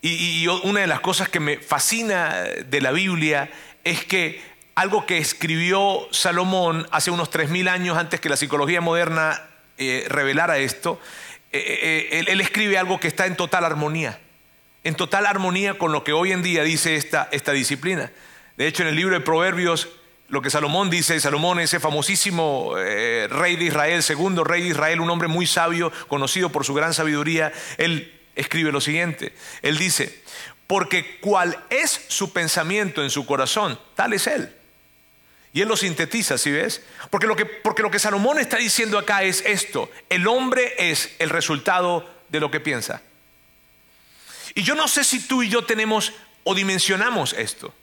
Y, 0.00 0.46
una 0.46 0.80
de 0.80 0.86
las 0.86 1.00
cosas 1.00 1.28
que 1.28 1.40
me 1.40 1.58
fascina 1.58 2.42
de 2.66 2.80
la 2.80 2.92
Biblia 2.92 3.50
es 3.84 4.04
que 4.04 4.40
algo 4.74 5.06
que 5.06 5.18
escribió 5.18 6.06
Salomón 6.12 6.86
hace 6.92 7.10
unos 7.10 7.30
3.000 7.30 7.68
años 7.68 7.98
antes 7.98 8.20
que 8.20 8.28
la 8.28 8.36
psicología 8.36 8.80
moderna 8.80 9.42
eh, 9.76 10.06
revelara 10.08 10.58
esto, 10.58 11.00
eh, 11.52 12.08
eh, 12.12 12.24
él, 12.26 12.40
escribe 12.40 12.78
algo 12.78 13.00
que 13.00 13.08
está 13.08 13.26
en 13.26 13.36
total 13.36 13.64
armonía, 13.64 14.20
en 14.84 14.94
total 14.94 15.26
armonía 15.26 15.74
con 15.74 15.92
lo 15.92 16.04
que 16.04 16.12
hoy 16.12 16.32
en 16.32 16.42
día 16.42 16.62
dice 16.62 16.96
esta, 16.96 17.28
esta 17.32 17.52
disciplina. 17.52 18.10
De 18.56 18.66
hecho, 18.66 18.82
en 18.82 18.88
el 18.88 18.96
libro 18.96 19.14
de 19.14 19.20
Proverbios 19.20 19.88
lo 20.28 20.42
que 20.42 20.50
Salomón 20.50 20.90
dice, 20.90 21.18
Salomón, 21.20 21.58
ese 21.58 21.80
famosísimo 21.80 22.74
eh, 22.76 23.28
rey 23.30 23.56
de 23.56 23.64
Israel, 23.64 24.02
segundo 24.02 24.44
rey 24.44 24.62
de 24.62 24.68
Israel, 24.68 25.00
un 25.00 25.08
hombre 25.08 25.26
muy 25.26 25.46
sabio, 25.46 25.90
conocido 26.06 26.50
por 26.52 26.66
su 26.66 26.74
gran 26.74 26.92
sabiduría, 26.92 27.50
él 27.78 28.20
escribe 28.36 28.70
lo 28.70 28.82
siguiente, 28.82 29.32
él 29.62 29.78
dice, 29.78 30.22
porque 30.66 31.18
cuál 31.20 31.58
es 31.70 32.04
su 32.08 32.34
pensamiento 32.34 33.02
en 33.02 33.08
su 33.08 33.24
corazón, 33.24 33.80
tal 33.94 34.12
es 34.12 34.26
él. 34.26 34.54
Y 35.58 35.62
él 35.62 35.68
lo 35.68 35.76
sintetiza, 35.76 36.38
¿sí 36.38 36.52
ves? 36.52 36.82
Porque 37.10 37.26
lo 37.26 37.34
que, 37.34 37.44
porque 37.44 37.82
lo 37.82 37.90
que 37.90 37.98
Salomón 37.98 38.38
está 38.38 38.58
diciendo 38.58 38.96
acá 38.96 39.24
es 39.24 39.42
esto, 39.44 39.90
el 40.08 40.28
hombre 40.28 40.72
es 40.78 41.16
el 41.18 41.30
resultado 41.30 42.08
de 42.28 42.38
lo 42.38 42.52
que 42.52 42.60
piensa. 42.60 43.02
Y 44.54 44.62
yo 44.62 44.76
no 44.76 44.86
sé 44.86 45.02
si 45.02 45.26
tú 45.26 45.42
y 45.42 45.48
yo 45.48 45.64
tenemos 45.64 46.12
o 46.44 46.54
dimensionamos 46.54 47.32
esto. 47.32 47.74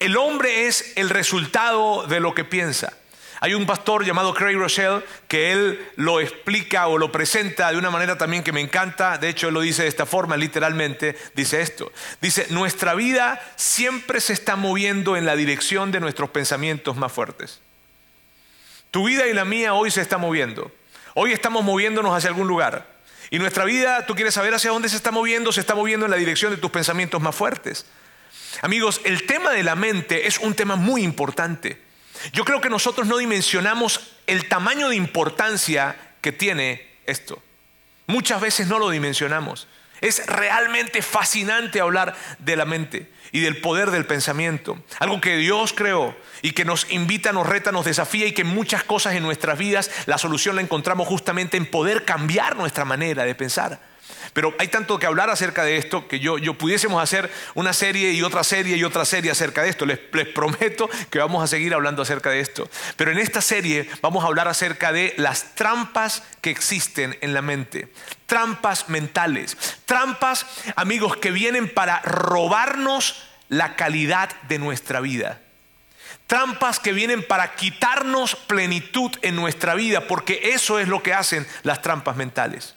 El 0.00 0.16
hombre 0.16 0.66
es 0.66 0.94
el 0.96 1.08
resultado 1.08 2.04
de 2.08 2.18
lo 2.18 2.34
que 2.34 2.42
piensa. 2.42 2.92
Hay 3.40 3.54
un 3.54 3.66
pastor 3.66 4.04
llamado 4.04 4.34
Craig 4.34 4.56
Rochelle 4.56 5.04
que 5.28 5.52
él 5.52 5.86
lo 5.96 6.20
explica 6.20 6.88
o 6.88 6.98
lo 6.98 7.12
presenta 7.12 7.70
de 7.70 7.78
una 7.78 7.90
manera 7.90 8.18
también 8.18 8.42
que 8.42 8.52
me 8.52 8.60
encanta. 8.60 9.18
De 9.18 9.28
hecho, 9.28 9.48
él 9.48 9.54
lo 9.54 9.60
dice 9.60 9.82
de 9.82 9.88
esta 9.88 10.06
forma, 10.06 10.36
literalmente 10.36 11.16
dice 11.34 11.60
esto. 11.60 11.92
Dice, 12.20 12.46
nuestra 12.50 12.94
vida 12.94 13.40
siempre 13.56 14.20
se 14.20 14.32
está 14.32 14.56
moviendo 14.56 15.16
en 15.16 15.24
la 15.24 15.36
dirección 15.36 15.92
de 15.92 16.00
nuestros 16.00 16.30
pensamientos 16.30 16.96
más 16.96 17.12
fuertes. 17.12 17.60
Tu 18.90 19.04
vida 19.04 19.26
y 19.26 19.34
la 19.34 19.44
mía 19.44 19.74
hoy 19.74 19.90
se 19.90 20.00
está 20.00 20.18
moviendo. 20.18 20.72
Hoy 21.14 21.32
estamos 21.32 21.64
moviéndonos 21.64 22.16
hacia 22.16 22.30
algún 22.30 22.48
lugar. 22.48 22.98
Y 23.30 23.38
nuestra 23.38 23.64
vida, 23.64 24.06
tú 24.06 24.14
quieres 24.14 24.34
saber 24.34 24.54
hacia 24.54 24.70
dónde 24.70 24.88
se 24.88 24.96
está 24.96 25.10
moviendo, 25.10 25.52
se 25.52 25.60
está 25.60 25.74
moviendo 25.74 26.06
en 26.06 26.10
la 26.10 26.16
dirección 26.16 26.50
de 26.50 26.56
tus 26.56 26.70
pensamientos 26.70 27.20
más 27.20 27.34
fuertes. 27.34 27.86
Amigos, 28.62 29.00
el 29.04 29.26
tema 29.26 29.52
de 29.52 29.62
la 29.62 29.76
mente 29.76 30.26
es 30.26 30.38
un 30.38 30.54
tema 30.54 30.76
muy 30.76 31.02
importante. 31.02 31.87
Yo 32.32 32.44
creo 32.44 32.60
que 32.60 32.70
nosotros 32.70 33.06
no 33.06 33.18
dimensionamos 33.18 34.00
el 34.26 34.48
tamaño 34.48 34.88
de 34.88 34.96
importancia 34.96 35.96
que 36.20 36.32
tiene 36.32 36.86
esto. 37.06 37.42
Muchas 38.06 38.40
veces 38.40 38.68
no 38.68 38.78
lo 38.78 38.90
dimensionamos. 38.90 39.66
Es 40.00 40.26
realmente 40.26 41.02
fascinante 41.02 41.80
hablar 41.80 42.14
de 42.38 42.56
la 42.56 42.64
mente 42.64 43.10
y 43.32 43.40
del 43.40 43.60
poder 43.60 43.90
del 43.90 44.06
pensamiento. 44.06 44.78
Algo 45.00 45.20
que 45.20 45.36
Dios 45.36 45.72
creó 45.72 46.16
y 46.40 46.52
que 46.52 46.64
nos 46.64 46.90
invita, 46.90 47.32
nos 47.32 47.46
reta, 47.46 47.72
nos 47.72 47.84
desafía 47.84 48.26
y 48.26 48.32
que 48.32 48.44
muchas 48.44 48.84
cosas 48.84 49.14
en 49.14 49.22
nuestras 49.22 49.58
vidas 49.58 49.90
la 50.06 50.18
solución 50.18 50.56
la 50.56 50.62
encontramos 50.62 51.08
justamente 51.08 51.56
en 51.56 51.66
poder 51.66 52.04
cambiar 52.04 52.56
nuestra 52.56 52.84
manera 52.84 53.24
de 53.24 53.34
pensar. 53.34 53.80
Pero 54.32 54.54
hay 54.58 54.68
tanto 54.68 54.98
que 54.98 55.06
hablar 55.06 55.30
acerca 55.30 55.64
de 55.64 55.76
esto 55.76 56.08
que 56.08 56.20
yo, 56.20 56.38
yo 56.38 56.54
pudiésemos 56.54 57.02
hacer 57.02 57.30
una 57.54 57.72
serie 57.72 58.12
y 58.12 58.22
otra 58.22 58.44
serie 58.44 58.76
y 58.76 58.84
otra 58.84 59.04
serie 59.04 59.30
acerca 59.30 59.62
de 59.62 59.70
esto. 59.70 59.86
Les, 59.86 59.98
les 60.12 60.28
prometo 60.28 60.88
que 61.10 61.18
vamos 61.18 61.42
a 61.42 61.46
seguir 61.46 61.74
hablando 61.74 62.02
acerca 62.02 62.30
de 62.30 62.40
esto. 62.40 62.68
Pero 62.96 63.10
en 63.10 63.18
esta 63.18 63.40
serie 63.40 63.88
vamos 64.02 64.24
a 64.24 64.28
hablar 64.28 64.48
acerca 64.48 64.92
de 64.92 65.14
las 65.16 65.54
trampas 65.54 66.22
que 66.40 66.50
existen 66.50 67.16
en 67.20 67.34
la 67.34 67.42
mente. 67.42 67.92
Trampas 68.26 68.88
mentales. 68.88 69.56
Trampas, 69.84 70.46
amigos, 70.76 71.16
que 71.16 71.30
vienen 71.30 71.68
para 71.68 72.00
robarnos 72.02 73.28
la 73.48 73.76
calidad 73.76 74.30
de 74.48 74.58
nuestra 74.58 75.00
vida. 75.00 75.40
Trampas 76.26 76.78
que 76.78 76.92
vienen 76.92 77.26
para 77.26 77.54
quitarnos 77.54 78.36
plenitud 78.36 79.10
en 79.22 79.34
nuestra 79.34 79.74
vida, 79.74 80.06
porque 80.06 80.50
eso 80.52 80.78
es 80.78 80.86
lo 80.86 81.02
que 81.02 81.14
hacen 81.14 81.46
las 81.62 81.80
trampas 81.80 82.16
mentales. 82.16 82.74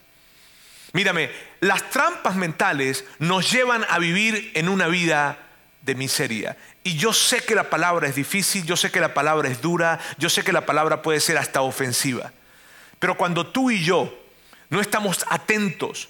Mírame, 0.93 1.31
las 1.62 1.89
trampas 1.89 2.36
mentales 2.36 3.05
nos 3.19 3.50
llevan 3.51 3.86
a 3.89 3.98
vivir 4.00 4.51
en 4.55 4.67
una 4.67 4.88
vida 4.88 5.38
de 5.83 5.95
miseria. 5.95 6.57
Y 6.83 6.98
yo 6.98 7.13
sé 7.13 7.41
que 7.41 7.55
la 7.55 7.69
palabra 7.69 8.07
es 8.07 8.15
difícil, 8.15 8.65
yo 8.65 8.75
sé 8.75 8.91
que 8.91 9.00
la 9.00 9.13
palabra 9.13 9.50
es 9.50 9.62
dura, 9.62 10.00
yo 10.17 10.29
sé 10.29 10.43
que 10.43 10.51
la 10.51 10.65
palabra 10.65 11.01
puede 11.01 11.19
ser 11.19 11.38
hasta 11.38 11.62
ofensiva. 11.62 12.31
Pero 13.00 13.15
cuando 13.17 13.48
tú 13.48 13.71
y 13.71 13.83
yo 13.83 14.13
no 14.69 14.81
estamos 14.81 15.25
atentos 15.29 16.10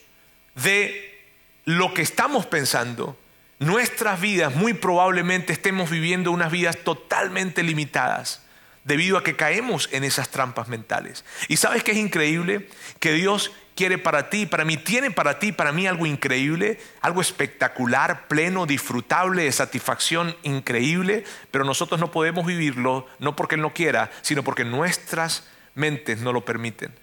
de 0.56 1.30
lo 1.66 1.94
que 1.94 2.02
estamos 2.02 2.46
pensando, 2.46 3.18
nuestras 3.60 4.20
vidas 4.20 4.56
muy 4.56 4.74
probablemente 4.74 5.54
estemos 5.54 5.90
viviendo 5.90 6.32
unas 6.32 6.52
vidas 6.52 6.78
totalmente 6.84 7.64
limitadas 7.64 8.42
debido 8.84 9.18
a 9.18 9.24
que 9.24 9.36
caemos 9.36 9.90
en 9.92 10.04
esas 10.04 10.30
trampas 10.30 10.68
mentales. 10.68 11.24
¿Y 11.48 11.58
sabes 11.58 11.84
qué 11.84 11.92
es 11.92 11.98
increíble? 11.98 12.68
Que 13.00 13.14
Dios 13.14 13.52
quiere 13.76 13.98
para 13.98 14.30
ti, 14.30 14.46
para 14.46 14.66
mí, 14.66 14.78
tiene 14.78 15.12
para 15.12 15.40
ti, 15.40 15.52
para 15.52 15.72
mí 15.72 15.88
algo 15.88 16.06
increíble, 16.06 16.80
algo 17.02 17.22
espectacular, 17.22 18.28
pleno, 18.28 18.66
disfrutable, 18.66 19.44
de 19.44 19.52
satisfacción 19.52 20.36
increíble, 20.44 21.24
pero 21.52 21.64
nosotros 21.64 22.00
no 22.00 22.12
podemos 22.12 22.46
vivirlo, 22.46 23.08
no 23.20 23.36
porque 23.36 23.56
Él 23.56 23.62
no 23.62 23.74
quiera, 23.74 24.12
sino 24.22 24.44
porque 24.44 24.66
nuestras 24.66 25.48
mentes 25.76 26.20
no 26.20 26.34
lo 26.34 26.44
permiten. 26.46 26.94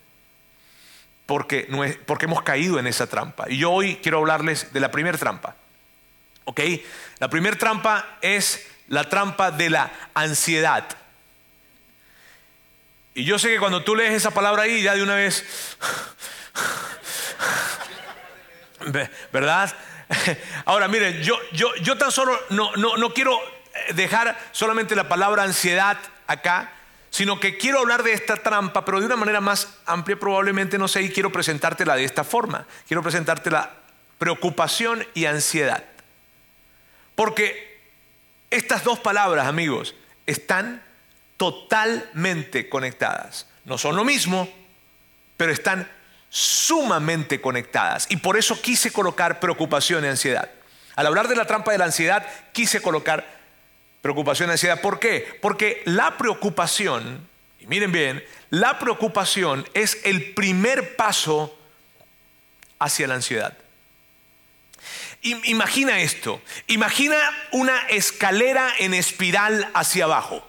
Porque, 1.27 1.69
porque 2.07 2.25
hemos 2.25 2.43
caído 2.43 2.79
en 2.79 2.87
esa 2.87 3.07
trampa. 3.07 3.47
Y 3.51 3.59
yo 3.59 3.71
hoy 3.71 3.97
quiero 4.03 4.19
hablarles 4.19 4.73
de 4.73 4.81
la 4.81 4.91
primera 4.91 5.19
trampa. 5.19 5.57
¿Ok? 6.45 6.61
La 7.19 7.29
primera 7.29 7.57
trampa 7.57 8.19
es 8.23 8.67
la 8.89 9.09
trampa 9.09 9.51
de 9.51 9.69
la 9.69 9.93
ansiedad. 10.15 10.87
Y 13.19 13.25
yo 13.25 13.37
sé 13.37 13.49
que 13.49 13.59
cuando 13.59 13.83
tú 13.83 13.97
lees 13.97 14.15
esa 14.15 14.31
palabra 14.31 14.63
ahí, 14.63 14.81
ya 14.81 14.95
de 14.95 15.03
una 15.03 15.17
vez 15.17 15.45
¿Verdad? 19.33 19.75
Ahora, 20.65 20.87
miren, 20.87 21.21
yo, 21.21 21.37
yo, 21.51 21.75
yo 21.83 21.99
tan 21.99 22.13
solo 22.13 22.39
no, 22.51 22.77
no, 22.77 22.97
no 22.97 23.13
quiero 23.13 23.37
dejar 23.95 24.39
solamente 24.53 24.95
la 24.95 25.09
palabra 25.09 25.43
ansiedad 25.43 25.99
acá, 26.29 26.71
sino 27.11 27.41
que 27.41 27.59
quiero 27.59 27.81
hablar 27.81 28.05
de 28.05 28.13
esta 28.13 28.37
trampa, 28.37 28.85
pero 28.85 29.01
de 29.01 29.07
una 29.07 29.17
manera 29.17 29.41
más 29.41 29.67
amplia 29.85 30.17
probablemente, 30.17 30.79
no 30.79 30.87
sé, 30.87 31.03
y 31.03 31.11
quiero 31.11 31.33
presentártela 31.33 31.97
de 31.97 32.05
esta 32.05 32.23
forma. 32.23 32.69
Quiero 32.87 33.03
presentarte 33.03 33.51
la 33.51 33.73
preocupación 34.19 35.05
y 35.15 35.25
ansiedad. 35.25 35.83
Porque 37.17 37.81
estas 38.49 38.85
dos 38.85 39.01
palabras, 39.01 39.49
amigos, 39.49 39.97
están 40.25 40.87
totalmente 41.39 42.69
conectadas. 42.69 43.47
No 43.65 43.79
son 43.79 43.97
lo 43.97 44.05
mismo, 44.05 44.47
pero 45.39 45.53
están 45.53 45.89
sumamente 46.29 47.41
conectadas. 47.41 48.07
Y 48.11 48.19
por 48.19 48.37
eso 48.37 48.61
quise 48.61 48.93
colocar 48.93 49.41
preocupación 49.41 50.05
y 50.05 50.09
ansiedad. 50.09 50.51
Al 50.97 51.07
hablar 51.07 51.29
de 51.29 51.37
la 51.37 51.47
trampa 51.47 51.73
de 51.73 51.79
la 51.79 51.87
ansiedad, 51.87 52.27
quise 52.53 52.83
colocar 52.83 53.25
preocupación 54.03 54.51
y 54.51 54.53
ansiedad. 54.53 54.81
¿Por 54.81 54.99
qué? 54.99 55.39
Porque 55.41 55.83
la 55.87 56.19
preocupación, 56.19 57.27
y 57.61 57.67
miren 57.67 57.93
bien, 57.93 58.23
la 58.51 58.79
preocupación 58.79 59.67
es 59.75 59.99
el 60.05 60.35
primer 60.35 60.97
paso 60.97 61.57
hacia 62.79 63.07
la 63.07 63.15
ansiedad. 63.15 63.57
Imagina 65.23 66.01
esto, 66.01 66.41
imagina 66.69 67.17
una 67.51 67.77
escalera 67.89 68.73
en 68.79 68.95
espiral 68.95 69.69
hacia 69.75 70.05
abajo. 70.05 70.48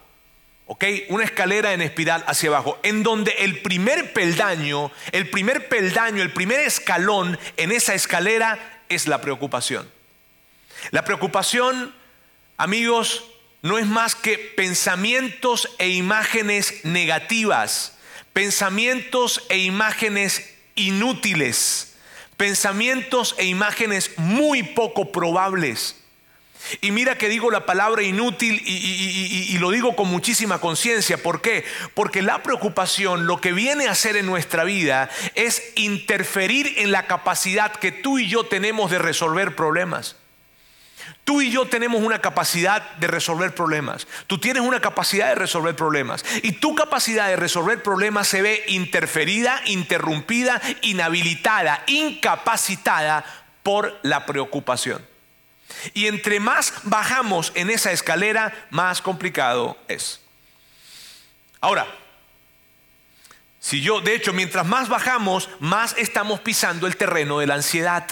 ¿Ok? 0.70 0.86
Una 1.08 1.24
escalera 1.24 1.74
en 1.74 1.82
espiral 1.82 2.24
hacia 2.28 2.50
abajo, 2.50 2.78
en 2.84 3.02
donde 3.02 3.32
el 3.40 3.60
primer 3.62 4.14
peldaño, 4.14 4.92
el 5.12 5.28
primer 5.28 5.68
peldaño, 5.68 6.22
el 6.22 6.32
primer 6.32 6.60
escalón 6.60 7.40
en 7.58 7.72
esa 7.72 7.96
escalera 7.96 8.84
es 8.88 9.08
la 9.08 9.20
preocupación. 9.20 9.90
La 10.92 11.04
preocupación, 11.04 11.92
amigos, 12.58 13.26
no 13.64 13.80
es 13.80 13.88
más 13.88 14.14
que 14.14 14.38
pensamientos 14.38 15.70
e 15.80 15.90
imágenes 15.90 16.86
negativas, 16.86 17.98
pensamientos 18.34 19.44
e 19.50 19.58
imágenes 19.58 20.54
inútiles, 20.76 21.96
pensamientos 22.38 23.34
e 23.40 23.46
imágenes 23.46 24.12
muy 24.18 24.62
poco 24.62 25.12
probables. 25.12 25.96
Y 26.82 26.92
mira 26.92 27.18
que 27.18 27.30
digo 27.30 27.52
la 27.52 27.66
palabra 27.66 28.04
inútil 28.04 28.62
y, 28.66 29.58
lo 29.58 29.72
digo 29.72 29.96
con 29.96 30.08
muchísima 30.08 30.60
conciencia. 30.60 31.22
¿Por 31.22 31.42
qué? 31.42 31.66
Porque 31.94 32.22
la 32.22 32.44
preocupación 32.44 33.28
lo 33.28 33.42
que 33.42 33.52
viene 33.52 33.88
a 33.88 33.92
hacer 33.92 34.16
en 34.16 34.26
nuestra 34.26 34.64
vida 34.64 35.10
es 35.36 35.74
interferir 35.76 36.76
en 36.78 36.92
la 36.92 37.08
capacidad 37.08 37.74
que 37.74 37.92
tú 37.92 38.20
y 38.20 38.28
yo 38.28 38.46
tenemos 38.46 38.92
de 38.92 39.00
resolver 39.00 39.56
problemas. 39.56 40.16
Tú 41.24 41.42
y 41.42 41.52
yo 41.52 41.68
tenemos 41.68 42.02
una 42.02 42.20
capacidad 42.20 42.92
de 42.98 43.08
resolver 43.08 43.54
problemas. 43.54 44.08
Tú 44.26 44.40
tienes 44.40 44.64
una 44.64 44.80
capacidad 44.80 45.28
de 45.28 45.36
resolver 45.36 45.76
problemas. 45.76 46.26
Y 46.42 46.54
tu 46.54 46.74
capacidad 46.74 47.28
de 47.28 47.36
resolver 47.36 47.84
problemas 47.84 48.28
se 48.28 48.42
ve 48.42 48.64
interferida, 48.68 49.62
interrumpida, 49.66 50.62
inhabilitada, 50.82 51.84
incapacitada 51.88 53.24
por 53.62 54.00
la 54.02 54.26
preocupación. 54.26 55.09
Y 55.94 56.08
entre 56.08 56.40
más 56.40 56.74
bajamos 56.84 57.52
en 57.56 57.70
esa 57.70 57.92
escalera, 57.92 58.68
más 58.70 59.02
complicado 59.02 59.78
es. 59.88 60.22
Ahora, 61.62 61.88
si 63.60 63.82
yo, 63.82 64.02
de 64.02 64.16
hecho, 64.16 64.34
mientras 64.34 64.66
más 64.66 64.90
bajamos, 64.90 65.50
más 65.60 65.96
estamos 65.98 66.40
pisando 66.40 66.88
el 66.88 66.96
terreno 66.96 67.40
de 67.40 67.48
la 67.48 67.56
ansiedad 67.56 68.08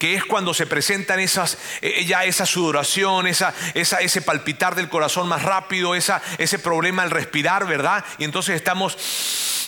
que 0.00 0.14
es 0.14 0.24
cuando 0.24 0.54
se 0.54 0.66
presentan 0.66 1.20
esas, 1.20 1.58
eh, 1.82 2.06
ya 2.06 2.24
esa 2.24 2.46
sudoración, 2.46 3.26
esa, 3.26 3.52
ese 3.74 4.22
palpitar 4.22 4.74
del 4.74 4.88
corazón 4.88 5.28
más 5.28 5.42
rápido, 5.42 5.94
esa, 5.94 6.22
ese 6.38 6.58
problema 6.58 7.02
al 7.02 7.10
respirar, 7.10 7.66
¿verdad? 7.66 8.02
Y 8.16 8.24
entonces 8.24 8.56
estamos 8.56 9.59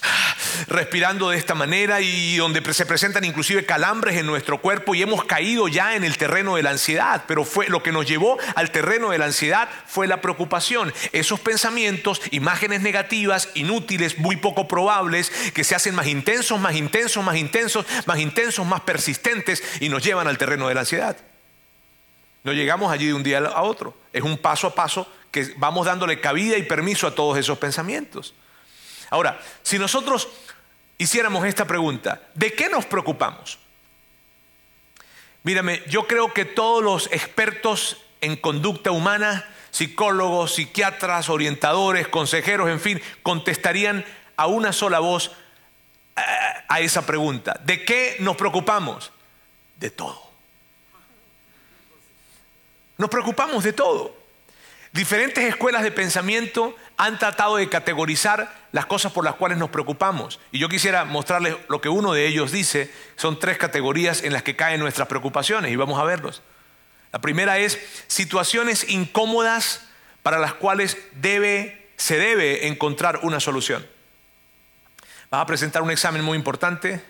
respirando 0.68 1.30
de 1.30 1.36
esta 1.36 1.54
manera 1.54 2.00
y 2.00 2.36
donde 2.36 2.62
se 2.72 2.86
presentan 2.86 3.24
inclusive 3.24 3.64
calambres 3.64 4.16
en 4.16 4.26
nuestro 4.26 4.60
cuerpo 4.60 4.94
y 4.94 5.02
hemos 5.02 5.24
caído 5.24 5.68
ya 5.68 5.96
en 5.96 6.04
el 6.04 6.16
terreno 6.16 6.56
de 6.56 6.62
la 6.62 6.70
ansiedad, 6.70 7.24
pero 7.26 7.44
fue 7.44 7.68
lo 7.68 7.82
que 7.82 7.92
nos 7.92 8.06
llevó 8.06 8.38
al 8.54 8.70
terreno 8.70 9.10
de 9.10 9.18
la 9.18 9.26
ansiedad 9.26 9.68
fue 9.86 10.06
la 10.06 10.20
preocupación, 10.20 10.92
esos 11.12 11.40
pensamientos, 11.40 12.20
imágenes 12.30 12.82
negativas, 12.82 13.48
inútiles, 13.54 14.18
muy 14.18 14.36
poco 14.36 14.68
probables, 14.68 15.30
que 15.54 15.64
se 15.64 15.74
hacen 15.74 15.94
más 15.94 16.06
intensos, 16.06 16.60
más 16.60 16.74
intensos, 16.74 17.24
más 17.24 17.36
intensos, 17.36 17.86
más 18.06 18.18
intensos, 18.18 18.66
más 18.66 18.80
persistentes 18.80 19.62
y 19.80 19.88
nos 19.88 20.02
llevan 20.02 20.28
al 20.28 20.38
terreno 20.38 20.68
de 20.68 20.74
la 20.74 20.80
ansiedad. 20.80 21.16
No 22.44 22.52
llegamos 22.52 22.92
allí 22.92 23.06
de 23.06 23.14
un 23.14 23.22
día 23.22 23.38
a 23.38 23.62
otro, 23.62 23.96
es 24.12 24.22
un 24.22 24.38
paso 24.38 24.66
a 24.66 24.74
paso 24.74 25.06
que 25.30 25.54
vamos 25.56 25.86
dándole 25.86 26.20
cabida 26.20 26.58
y 26.58 26.62
permiso 26.62 27.06
a 27.06 27.14
todos 27.14 27.38
esos 27.38 27.58
pensamientos. 27.58 28.34
Ahora, 29.12 29.38
si 29.62 29.78
nosotros 29.78 30.26
hiciéramos 30.96 31.44
esta 31.44 31.66
pregunta, 31.66 32.22
¿de 32.32 32.54
qué 32.54 32.70
nos 32.70 32.86
preocupamos? 32.86 33.58
Mírame, 35.42 35.82
yo 35.86 36.06
creo 36.06 36.32
que 36.32 36.46
todos 36.46 36.82
los 36.82 37.12
expertos 37.12 37.98
en 38.22 38.36
conducta 38.36 38.90
humana, 38.90 39.46
psicólogos, 39.70 40.54
psiquiatras, 40.54 41.28
orientadores, 41.28 42.08
consejeros, 42.08 42.70
en 42.70 42.80
fin, 42.80 43.02
contestarían 43.22 44.02
a 44.36 44.46
una 44.46 44.72
sola 44.72 44.98
voz 45.00 45.30
eh, 46.16 46.22
a 46.66 46.80
esa 46.80 47.04
pregunta. 47.04 47.60
¿De 47.64 47.84
qué 47.84 48.16
nos 48.20 48.34
preocupamos? 48.38 49.12
De 49.76 49.90
todo. 49.90 50.22
Nos 52.96 53.10
preocupamos 53.10 53.62
de 53.62 53.74
todo. 53.74 54.16
Diferentes 54.92 55.44
escuelas 55.44 55.82
de 55.82 55.90
pensamiento 55.90 56.74
han 57.02 57.18
tratado 57.18 57.56
de 57.56 57.68
categorizar 57.68 58.54
las 58.70 58.86
cosas 58.86 59.10
por 59.10 59.24
las 59.24 59.34
cuales 59.34 59.58
nos 59.58 59.70
preocupamos. 59.70 60.38
Y 60.52 60.60
yo 60.60 60.68
quisiera 60.68 61.04
mostrarles 61.04 61.56
lo 61.68 61.80
que 61.80 61.88
uno 61.88 62.12
de 62.12 62.28
ellos 62.28 62.52
dice. 62.52 62.92
Son 63.16 63.40
tres 63.40 63.58
categorías 63.58 64.22
en 64.22 64.32
las 64.32 64.44
que 64.44 64.54
caen 64.54 64.78
nuestras 64.78 65.08
preocupaciones 65.08 65.72
y 65.72 65.76
vamos 65.76 65.98
a 65.98 66.04
verlos. 66.04 66.42
La 67.10 67.20
primera 67.20 67.58
es 67.58 67.76
situaciones 68.06 68.88
incómodas 68.88 69.84
para 70.22 70.38
las 70.38 70.54
cuales 70.54 70.96
debe, 71.14 71.88
se 71.96 72.18
debe 72.18 72.68
encontrar 72.68 73.18
una 73.24 73.40
solución. 73.40 73.84
Vas 75.28 75.42
a 75.42 75.46
presentar 75.46 75.82
un 75.82 75.90
examen 75.90 76.22
muy 76.22 76.38
importante, 76.38 77.02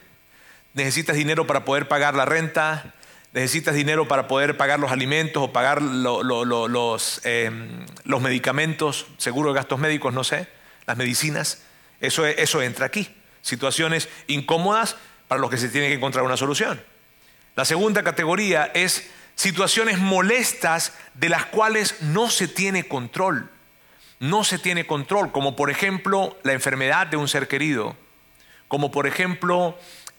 necesitas 0.73 1.17
dinero 1.17 1.47
para 1.47 1.67
poder 1.67 1.87
pagar 1.87 2.15
la 2.15 2.25
renta, 2.25 2.95
necesitas 3.33 3.75
dinero 3.75 4.09
para 4.09 4.29
poder 4.29 4.57
pagar 4.57 4.79
los 4.79 4.93
alimentos 4.93 5.43
o 5.43 5.53
pagar 5.53 5.81
los, 5.81 7.21
em, 7.25 7.87
los, 8.05 8.21
medicamentos, 8.21 9.07
seguro 9.19 9.51
de 9.51 9.57
gastos 9.57 9.79
médicos, 9.79 10.13
no 10.13 10.25
sé, 10.25 10.49
las 10.87 10.97
medicinas, 10.97 11.63
eso, 12.01 12.27
eso 12.27 12.63
entra 12.63 12.87
aquí. 12.87 13.09
Situaciones 13.41 14.09
incómodas 14.27 14.97
para 15.29 15.41
los 15.41 15.51
que 15.51 15.57
se 15.57 15.69
tiene 15.69 15.89
que 15.89 15.95
encontrar 15.95 16.25
una 16.25 16.37
solución. 16.37 16.83
La 17.57 17.65
segunda 17.65 18.03
categoría 18.03 18.71
es 18.75 19.11
situaciones 19.35 19.99
molestas 19.99 20.95
de 21.15 21.29
las 21.29 21.47
cuales 21.47 22.03
no 22.03 22.31
se 22.31 22.49
tiene 22.49 22.87
control. 22.87 23.51
No 24.21 24.45
se 24.45 24.59
tiene 24.59 24.87
control, 24.87 25.33
como 25.33 25.57
por 25.57 25.71
ejemplo 25.71 26.39
la 26.45 26.53
enfermedad 26.53 27.09
de 27.09 27.17
un 27.17 27.29
ser 27.29 27.49
querido, 27.49 27.97
como 28.69 28.93
por 28.93 29.07
ejemplo 29.07 29.77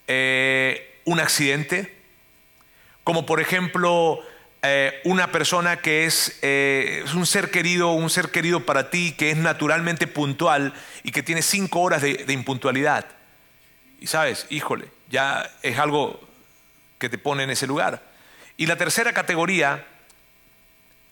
eh, 0.08 1.00
un 1.06 1.20
accidente, 1.20 1.93
como 3.04 3.26
por 3.26 3.40
ejemplo 3.42 4.20
eh, 4.62 5.02
una 5.04 5.32
persona 5.32 5.78
que 5.78 6.06
es, 6.06 6.40
eh, 6.42 7.04
es, 7.06 7.14
un 7.14 7.26
ser 7.26 7.52
querido, 7.52 7.92
un 7.92 8.10
ser 8.10 8.30
querido 8.32 8.66
para 8.66 8.90
ti, 8.90 9.14
que 9.18 9.32
es 9.32 9.38
naturalmente 9.38 10.08
puntual 10.08 10.74
y 11.04 11.12
que 11.12 11.24
tiene 11.24 11.42
cinco 11.42 11.82
horas 11.82 12.02
de, 12.02 12.24
de 12.26 12.34
impuntualidad. 12.34 13.06
Y 14.00 14.08
sabes, 14.08 14.46
híjole, 14.50 14.88
ya 15.10 15.50
es 15.62 15.80
algo 15.80 16.20
que 16.98 17.10
te 17.10 17.18
pone 17.18 17.44
en 17.44 17.50
ese 17.50 17.68
lugar. 17.68 18.02
Y 18.56 18.66
la 18.66 18.78
tercera 18.78 19.14
categoría 19.14 19.86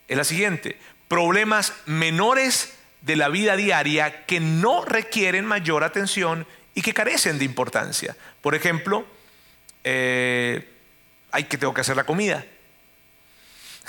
es 0.07 0.17
la 0.17 0.23
siguiente, 0.23 0.77
problemas 1.07 1.73
menores 1.85 2.73
de 3.01 3.15
la 3.15 3.29
vida 3.29 3.55
diaria 3.55 4.25
que 4.25 4.39
no 4.39 4.85
requieren 4.85 5.45
mayor 5.45 5.83
atención 5.83 6.47
y 6.75 6.81
que 6.81 6.93
carecen 6.93 7.39
de 7.39 7.45
importancia. 7.45 8.15
Por 8.41 8.55
ejemplo, 8.55 9.05
eh, 9.83 10.70
ay, 11.31 11.45
que 11.45 11.57
tengo 11.57 11.73
que 11.73 11.81
hacer 11.81 11.95
la 11.95 12.03
comida. 12.03 12.45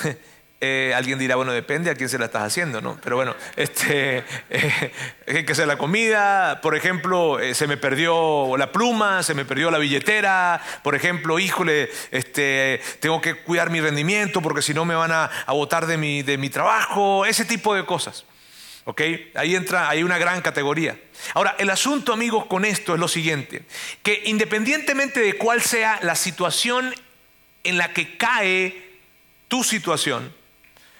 Eh, 0.64 0.92
alguien 0.94 1.18
dirá, 1.18 1.34
bueno, 1.34 1.50
depende 1.50 1.90
a 1.90 1.96
quién 1.96 2.08
se 2.08 2.18
la 2.18 2.26
estás 2.26 2.44
haciendo, 2.44 2.80
¿no? 2.80 2.96
Pero 3.02 3.16
bueno, 3.16 3.34
este, 3.56 4.22
eh, 4.48 4.92
hay 5.26 5.44
que 5.44 5.54
hacer 5.54 5.66
la 5.66 5.76
comida, 5.76 6.60
por 6.60 6.76
ejemplo, 6.76 7.40
eh, 7.40 7.56
se 7.56 7.66
me 7.66 7.76
perdió 7.76 8.56
la 8.56 8.70
pluma, 8.70 9.24
se 9.24 9.34
me 9.34 9.44
perdió 9.44 9.72
la 9.72 9.78
billetera, 9.78 10.62
por 10.84 10.94
ejemplo, 10.94 11.40
híjole, 11.40 11.90
este, 12.12 12.80
tengo 13.00 13.20
que 13.20 13.34
cuidar 13.34 13.70
mi 13.70 13.80
rendimiento 13.80 14.40
porque 14.40 14.62
si 14.62 14.72
no 14.72 14.84
me 14.84 14.94
van 14.94 15.10
a, 15.10 15.24
a 15.24 15.52
botar 15.52 15.86
de 15.86 15.96
mi, 15.96 16.22
de 16.22 16.38
mi 16.38 16.48
trabajo, 16.48 17.26
ese 17.26 17.44
tipo 17.44 17.74
de 17.74 17.84
cosas. 17.84 18.24
¿Ok? 18.84 19.00
Ahí 19.34 19.56
entra, 19.56 19.88
hay 19.88 20.04
una 20.04 20.18
gran 20.18 20.42
categoría. 20.42 20.96
Ahora, 21.34 21.56
el 21.58 21.70
asunto, 21.70 22.12
amigos, 22.12 22.46
con 22.46 22.64
esto 22.64 22.94
es 22.94 23.00
lo 23.00 23.08
siguiente, 23.08 23.62
que 24.04 24.22
independientemente 24.26 25.18
de 25.18 25.34
cuál 25.34 25.60
sea 25.60 25.98
la 26.02 26.14
situación 26.14 26.94
en 27.64 27.78
la 27.78 27.92
que 27.92 28.16
cae 28.16 28.90
tu 29.48 29.64
situación, 29.64 30.32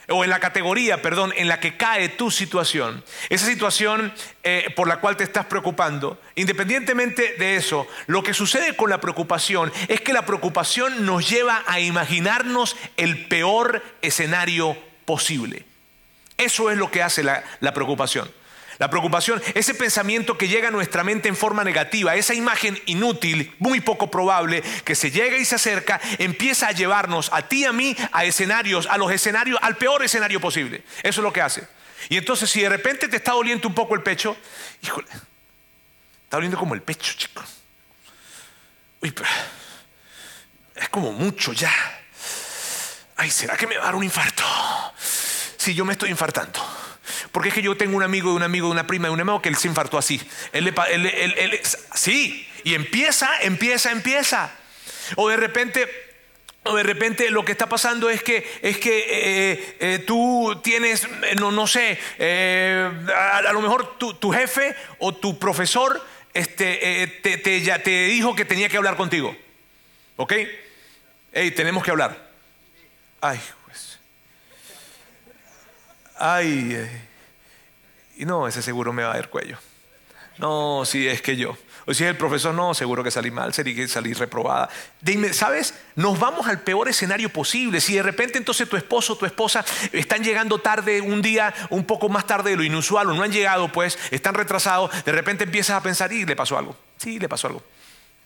o 0.09 0.25
en 0.25 0.31
la 0.31 0.41
categoría, 0.41 1.01
perdón, 1.01 1.33
en 1.37 1.49
la 1.49 1.61
que 1.61 1.77
cae 1.77 2.09
tu 2.09 2.31
situación, 2.31 3.05
esa 3.29 3.47
situación 3.47 4.13
eh, 4.43 4.73
por 4.77 4.89
la 4.89 4.99
cual 4.99 5.17
te 5.17 5.25
estás 5.25 5.47
preocupando, 5.47 6.21
independientemente 6.35 7.35
de 7.39 7.57
eso, 7.57 7.87
lo 8.07 8.23
que 8.23 8.35
sucede 8.35 8.77
con 8.77 8.91
la 8.91 9.01
preocupación 9.01 9.73
es 9.89 10.01
que 10.01 10.13
la 10.13 10.27
preocupación 10.27 11.07
nos 11.07 11.29
lleva 11.29 11.63
a 11.67 11.81
imaginarnos 11.81 12.77
el 12.97 13.27
peor 13.27 13.83
escenario 14.03 14.77
posible. 15.05 15.65
Eso 16.37 16.71
es 16.71 16.77
lo 16.77 16.91
que 16.91 17.03
hace 17.03 17.23
la 17.23 17.75
preocupación. 17.75 18.31
La 18.83 18.91
preocupación, 18.91 19.41
ese 19.55 19.75
pensamiento 19.75 20.37
que 20.37 20.49
llega 20.49 20.67
a 20.67 20.71
nuestra 20.73 21.05
mente 21.05 21.29
en 21.29 21.37
forma 21.37 21.63
negativa, 21.63 22.17
esa 22.17 22.35
imagen 22.35 22.83
inútil, 22.87 23.55
muy 23.61 23.81
poco 23.81 24.11
probable, 24.11 24.61
que 24.85 24.97
se 24.97 25.13
llega 25.13 25.37
y 25.37 25.45
se 25.45 25.55
acerca, 25.55 26.01
empieza 26.19 26.67
a 26.67 26.73
llevarnos 26.73 27.31
a 27.33 27.43
ti 27.43 27.61
y 27.61 27.65
a 27.67 27.73
mí 27.73 27.97
a 28.11 28.25
escenarios, 28.25 28.89
a 28.89 28.99
los 28.99 29.13
escenarios, 29.13 29.57
al 29.63 29.77
peor 29.77 30.03
escenario 30.03 30.41
posible. 30.41 30.83
Eso 31.05 31.21
es 31.21 31.23
lo 31.23 31.33
que 31.33 31.41
hace. 31.41 31.65
Y 32.09 32.17
entonces 32.17 32.51
si 32.51 32.61
de 32.61 32.71
repente 32.71 33.07
te 33.07 33.19
está 33.19 33.31
doliendo 33.31 33.69
un 33.69 33.75
poco 33.75 33.95
el 33.95 34.03
pecho, 34.03 34.37
híjole, 34.83 35.07
está 36.25 36.39
doliendo 36.39 36.59
como 36.59 36.75
el 36.75 36.83
pecho, 36.83 37.13
chico. 37.17 37.41
Uy, 39.01 39.13
pero 39.13 39.29
es 40.75 40.89
como 40.89 41.13
mucho 41.13 41.53
ya. 41.53 41.73
Ay, 43.15 43.31
¿será 43.31 43.57
que 43.57 43.69
me 43.69 43.77
va 43.77 43.83
a 43.83 43.87
dar 43.87 43.95
un 43.95 44.03
infarto? 44.03 44.43
Sí, 45.57 45.73
yo 45.73 45.85
me 45.85 45.93
estoy 45.93 46.11
infartando. 46.11 46.61
Porque 47.31 47.49
es 47.49 47.55
que 47.55 47.63
yo 47.63 47.77
tengo 47.77 47.97
un 47.97 48.03
amigo 48.03 48.35
un 48.35 48.43
amigo 48.43 48.69
una 48.69 48.87
prima 48.87 49.09
de 49.09 49.15
un 49.15 49.21
amigo 49.21 49.43
que 49.43 49.49
él 49.49 49.57
se 49.57 49.69
infartó 49.69 49.99
así. 49.99 50.21
Él, 50.53 50.73
él, 50.91 51.61
sí, 51.95 52.49
y 52.65 52.75
empieza, 52.75 53.31
empieza, 53.43 53.91
empieza. 53.93 54.53
O 55.17 55.29
de 55.29 55.37
repente 55.37 55.89
o 56.65 56.77
de 56.77 56.83
repente 56.85 57.31
lo 57.31 57.45
que 57.45 57.53
está 57.53 57.69
pasando 57.69 58.09
es 58.09 58.23
que, 58.23 58.47
es 58.63 58.79
que 58.79 58.99
eh, 59.09 59.77
eh, 59.81 59.99
tú 60.07 60.61
tienes, 60.63 61.09
no, 61.41 61.51
no 61.51 61.67
sé, 61.67 61.99
eh, 62.19 62.89
a, 63.17 63.53
lo 63.53 63.61
mejor 63.61 63.99
tu, 63.99 64.31
jefe 64.31 64.77
o 64.99 65.13
tu 65.13 65.41
profesor 65.41 66.01
este, 66.33 67.21
te, 67.23 67.39
te, 67.39 67.79
te, 67.79 68.05
dijo 68.07 68.37
que 68.37 68.45
tenía 68.45 68.69
que 68.69 68.77
hablar 68.77 68.97
contigo. 68.97 69.37
¿Ok? 70.17 70.35
Hey, 71.33 71.51
tenemos 71.51 71.83
que 71.83 71.91
hablar. 71.91 72.31
Ay, 73.21 73.41
Ay. 76.25 76.89
Y 78.17 78.25
no, 78.25 78.47
ese 78.47 78.63
seguro 78.63 78.93
me 78.93 79.03
va 79.03 79.11
a 79.11 79.17
dar 79.17 79.29
cuello. 79.29 79.59
No, 80.39 80.85
si 80.85 81.09
es 81.09 81.21
que 81.21 81.37
yo. 81.37 81.57
O 81.85 81.93
si 81.93 82.05
es 82.05 82.11
el 82.11 82.17
profesor, 82.17 82.55
no, 82.55 82.75
seguro 82.75 83.03
que 83.03 83.11
salí 83.11 83.33
mal, 83.33 83.53
que 83.53 83.89
salí 83.89 84.13
reprobada. 84.13 84.69
Dime, 85.01 85.33
¿sabes? 85.33 85.75
Nos 85.97 86.21
vamos 86.21 86.47
al 86.47 86.61
peor 86.61 86.89
escenario 86.89 87.29
posible. 87.29 87.81
Si 87.81 87.97
de 87.97 88.05
repente 88.05 88.39
entonces 88.39 88.69
tu 88.69 88.77
esposo 88.77 89.15
o 89.15 89.17
tu 89.17 89.27
esposa 89.27 89.65
están 89.91 90.23
llegando 90.23 90.61
tarde 90.61 91.01
un 91.01 91.23
día, 91.23 91.53
un 91.71 91.85
poco 91.85 92.09
más 92.09 92.25
tarde 92.25 92.51
de 92.51 92.57
lo 92.57 92.63
inusual, 92.63 93.11
o 93.11 93.15
no 93.15 93.25
han 93.25 93.33
llegado, 93.33 93.73
pues, 93.73 93.99
están 94.13 94.35
retrasados, 94.35 94.93
de 95.05 95.11
repente 95.11 95.43
empiezas 95.43 95.77
a 95.77 95.83
pensar, 95.83 96.13
y 96.13 96.25
le 96.25 96.37
pasó 96.37 96.57
algo. 96.57 96.77
Sí, 96.99 97.19
le 97.19 97.29
pasó 97.29 97.49
algo. 97.49 97.65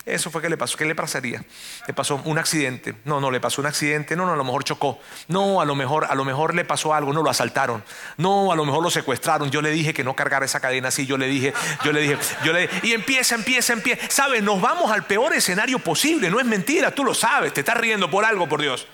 Eso 0.07 0.31
fue 0.31 0.41
que 0.41 0.49
le 0.49 0.57
pasó. 0.57 0.79
¿Qué 0.79 0.85
le 0.85 0.95
pasaría? 0.95 1.45
Le 1.89 1.93
pasó 1.93 2.23
un 2.25 2.39
accidente. 2.39 2.95
No, 3.05 3.21
no, 3.21 3.33
le 3.33 3.41
pasó 3.41 3.61
un 3.61 3.67
accidente. 3.67 4.15
No, 4.15 4.25
no, 4.25 4.35
a 4.35 4.37
lo 4.37 4.45
mejor 4.45 4.63
chocó. 4.63 5.01
No, 5.27 5.61
a 5.61 5.65
lo 5.65 5.75
mejor, 5.75 6.05
a 6.05 6.15
lo 6.15 6.25
mejor 6.25 6.55
le 6.55 6.65
pasó 6.65 6.95
algo. 6.95 7.13
No, 7.13 7.25
lo 7.25 7.31
asaltaron. 7.31 7.83
No, 8.17 8.53
a 8.53 8.57
lo 8.57 8.65
mejor 8.65 8.85
lo 8.85 8.91
secuestraron. 8.91 9.51
Yo 9.51 9.61
le 9.61 9.71
dije 9.71 9.93
que 9.93 10.05
no 10.05 10.15
cargara 10.15 10.47
esa 10.47 10.61
cadena 10.61 10.89
así. 10.89 11.07
Yo 11.07 11.19
le 11.19 11.27
dije, 11.27 11.53
yo 11.83 11.91
le 11.91 12.03
dije, 12.03 12.19
yo 12.45 12.53
le 12.53 12.71
Y 12.85 12.93
empieza, 12.93 13.35
empieza, 13.35 13.73
empieza. 13.73 14.09
¿Sabes? 14.09 14.45
Nos 14.45 14.61
vamos 14.61 14.93
al 14.93 15.05
peor 15.07 15.35
escenario 15.35 15.81
posible. 15.81 16.31
No 16.31 16.39
es 16.39 16.47
mentira. 16.47 16.93
Tú 16.93 17.03
lo 17.03 17.13
sabes. 17.13 17.53
Te 17.53 17.61
estás 17.63 17.77
riendo 17.77 18.09
por 18.09 18.25
algo, 18.25 18.49
por 18.49 18.63
Dios. 18.63 18.87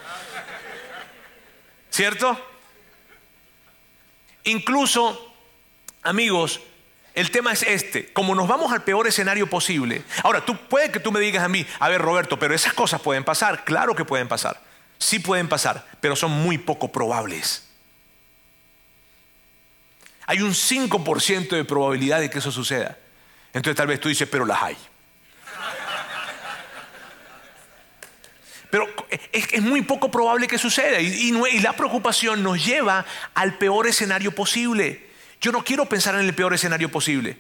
¿Cierto? 1.91 2.41
Incluso, 4.45 5.35
amigos, 6.03 6.63
el 7.15 7.31
tema 7.31 7.53
es 7.53 7.63
este, 7.63 8.11
como 8.13 8.35
nos 8.35 8.49
vamos 8.49 8.73
al 8.73 8.85
peor 8.85 9.07
escenario 9.07 9.49
posible. 9.49 10.03
Ahora, 10.23 10.45
tú 10.45 10.57
puede 10.57 10.91
que 10.91 11.01
tú 11.01 11.13
me 11.13 11.21
digas 11.21 11.45
a 11.45 11.49
mí, 11.49 11.67
a 11.79 11.89
ver 11.89 12.01
Roberto, 12.01 12.39
pero 12.39 12.55
esas 12.55 12.73
cosas 12.73 13.01
pueden 13.01 13.25
pasar, 13.25 13.65
claro 13.65 13.95
que 13.95 14.05
pueden 14.05 14.29
pasar, 14.29 14.61
sí 14.99 15.19
pueden 15.19 15.49
pasar, 15.49 15.87
pero 16.01 16.17
son 16.17 16.31
muy 16.31 16.57
poco 16.57 16.91
probables. 16.91 17.69
Hay 20.27 20.41
un 20.41 20.53
5% 20.53 21.51
de 21.51 21.65
probabilidad 21.65 22.21
de 22.21 22.31
que 22.31 22.39
eso 22.39 22.51
suceda. 22.51 22.97
Entonces 23.53 23.77
tal 23.77 23.89
vez 23.89 24.01
tú 24.01 24.09
dices, 24.09 24.27
pero 24.31 24.47
las 24.47 24.63
hay. 24.63 24.77
Pero 28.71 28.89
es, 29.33 29.61
muy 29.61 29.83
poco 29.83 30.11
probable 30.11 30.49
que 30.49 30.57
suceda 30.57 30.99
y 30.99 31.61
la 31.61 31.75
preocupación 31.75 32.43
nos 32.43 32.65
lleva 32.65 33.05
al 33.35 33.59
peor 33.59 33.87
escenario 33.87 34.35
posible. 34.35 35.12
Yo 35.43 35.51
no 35.51 35.65
quiero 35.65 35.87
pensar 35.87 36.15
en 36.15 36.23
el 36.23 36.35
peor 36.35 36.55
escenario 36.55 36.89
posible. 36.89 37.37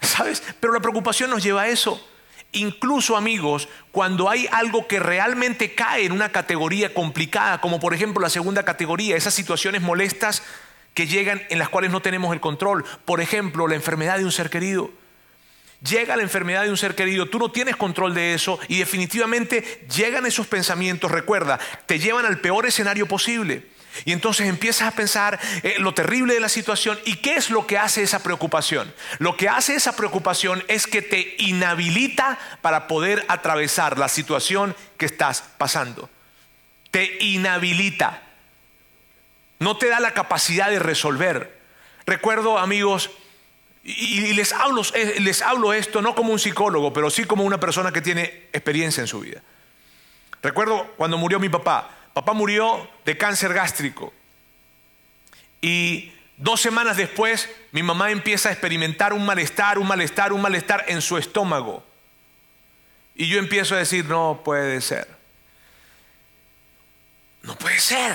¿Sabes? 0.00 0.42
Pero 0.58 0.72
la 0.72 0.80
preocupación 0.80 1.30
nos 1.30 1.42
lleva 1.42 1.62
a 1.62 1.68
eso. 1.68 2.04
Incluso 2.52 3.16
amigos, 3.16 3.68
cuando 3.92 4.28
hay 4.28 4.48
algo 4.50 4.88
que 4.88 4.98
realmente 4.98 5.74
cae 5.74 6.06
en 6.06 6.12
una 6.12 6.30
categoría 6.30 6.92
complicada, 6.92 7.60
como 7.60 7.78
por 7.78 7.94
ejemplo 7.94 8.22
la 8.22 8.30
segunda 8.30 8.64
categoría, 8.64 9.16
esas 9.16 9.34
situaciones 9.34 9.82
molestas 9.82 10.42
que 10.94 11.06
llegan 11.06 11.42
en 11.50 11.58
las 11.58 11.68
cuales 11.68 11.90
no 11.90 12.02
tenemos 12.02 12.32
el 12.32 12.40
control. 12.40 12.84
Por 13.04 13.20
ejemplo, 13.20 13.68
la 13.68 13.74
enfermedad 13.74 14.18
de 14.18 14.24
un 14.24 14.32
ser 14.32 14.50
querido. 14.50 14.90
Llega 15.86 16.16
la 16.16 16.22
enfermedad 16.22 16.62
de 16.62 16.70
un 16.70 16.76
ser 16.76 16.94
querido, 16.94 17.28
tú 17.28 17.38
no 17.38 17.50
tienes 17.50 17.76
control 17.76 18.14
de 18.14 18.34
eso 18.34 18.58
y 18.68 18.78
definitivamente 18.78 19.86
llegan 19.94 20.24
esos 20.26 20.46
pensamientos, 20.46 21.10
recuerda, 21.10 21.58
te 21.86 21.98
llevan 21.98 22.24
al 22.24 22.40
peor 22.40 22.66
escenario 22.66 23.06
posible. 23.08 23.66
Y 24.04 24.12
entonces 24.12 24.48
empiezas 24.48 24.88
a 24.88 24.96
pensar 24.96 25.38
eh, 25.62 25.76
lo 25.78 25.94
terrible 25.94 26.34
de 26.34 26.40
la 26.40 26.48
situación 26.48 26.98
y 27.04 27.16
qué 27.16 27.36
es 27.36 27.50
lo 27.50 27.66
que 27.66 27.78
hace 27.78 28.02
esa 28.02 28.22
preocupación. 28.22 28.92
Lo 29.18 29.36
que 29.36 29.48
hace 29.48 29.74
esa 29.74 29.96
preocupación 29.96 30.64
es 30.68 30.86
que 30.86 31.02
te 31.02 31.36
inhabilita 31.38 32.38
para 32.60 32.88
poder 32.88 33.24
atravesar 33.28 33.98
la 33.98 34.08
situación 34.08 34.74
que 34.96 35.06
estás 35.06 35.42
pasando. 35.58 36.08
Te 36.90 37.18
inhabilita. 37.24 38.22
No 39.58 39.76
te 39.76 39.88
da 39.88 40.00
la 40.00 40.14
capacidad 40.14 40.70
de 40.70 40.78
resolver. 40.78 41.60
Recuerdo, 42.06 42.58
amigos, 42.58 43.10
y 43.84 44.32
les 44.34 44.52
hablo, 44.52 44.82
eh, 44.94 45.16
les 45.20 45.42
hablo 45.42 45.72
esto 45.72 46.02
no 46.02 46.14
como 46.14 46.32
un 46.32 46.38
psicólogo, 46.38 46.92
pero 46.92 47.10
sí 47.10 47.24
como 47.24 47.44
una 47.44 47.58
persona 47.58 47.92
que 47.92 48.00
tiene 48.00 48.48
experiencia 48.52 49.00
en 49.00 49.06
su 49.08 49.20
vida. 49.20 49.42
Recuerdo 50.42 50.92
cuando 50.96 51.18
murió 51.18 51.38
mi 51.38 51.48
papá. 51.48 51.90
Papá 52.14 52.32
murió 52.32 52.88
de 53.04 53.16
cáncer 53.16 53.54
gástrico. 53.54 54.12
Y 55.60 56.12
dos 56.36 56.60
semanas 56.60 56.96
después, 56.96 57.48
mi 57.70 57.82
mamá 57.82 58.10
empieza 58.10 58.48
a 58.48 58.52
experimentar 58.52 59.12
un 59.12 59.24
malestar, 59.24 59.78
un 59.78 59.86
malestar, 59.86 60.32
un 60.32 60.42
malestar 60.42 60.84
en 60.88 61.00
su 61.00 61.16
estómago. 61.16 61.84
Y 63.14 63.28
yo 63.28 63.38
empiezo 63.38 63.74
a 63.74 63.78
decir, 63.78 64.04
no 64.06 64.42
puede 64.44 64.80
ser. 64.80 65.08
No 67.42 67.56
puede 67.56 67.78
ser. 67.78 68.14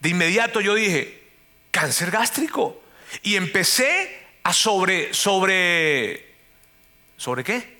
De 0.00 0.08
inmediato 0.08 0.60
yo 0.60 0.74
dije, 0.74 1.22
cáncer 1.70 2.10
gástrico. 2.10 2.82
Y 3.22 3.36
empecé 3.36 4.26
a 4.42 4.52
sobre, 4.52 5.12
sobre, 5.14 6.34
¿sobre 7.16 7.44
qué? 7.44 7.79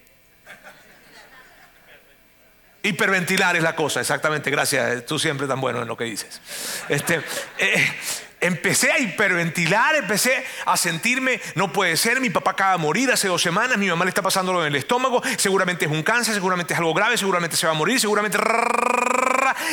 Hiperventilar 2.83 3.57
es 3.57 3.63
la 3.63 3.77
cosa, 3.77 4.01
exactamente, 4.01 4.51
gracias, 4.51 5.05
tú 5.05 5.19
siempre 5.19 5.47
tan 5.47 5.61
bueno 5.61 5.83
en 5.83 5.89
lo 5.89 5.97
que 5.97 6.05
dices. 6.05 6.41
Este, 6.89 7.21
eh, 7.59 7.93
empecé 8.41 8.91
a 8.91 8.99
hiperventilar, 8.99 9.97
empecé 9.97 10.43
a 10.65 10.79
sentirme, 10.79 11.41
no 11.57 11.73
puede 11.73 11.99
ser, 11.99 12.21
mi 12.21 12.31
papá 12.31 12.53
acaba 12.53 12.73
de 12.73 12.79
morir 12.79 13.11
hace 13.13 13.29
dos 13.29 13.43
semanas, 13.43 13.77
mi 13.77 13.89
mamá 13.89 14.07
le 14.07 14.09
está 14.09 14.23
pasándolo 14.23 14.63
en 14.63 14.69
el 14.69 14.77
estómago, 14.77 15.23
seguramente 15.37 15.85
es 15.85 15.91
un 15.91 16.03
cáncer, 16.03 16.33
seguramente 16.33 16.73
es 16.73 16.79
algo 16.79 16.95
grave, 16.95 17.19
seguramente 17.19 17.57
se 17.57 17.67
va 17.67 17.73
a 17.73 17.77
morir, 17.77 18.01
seguramente... 18.01 18.39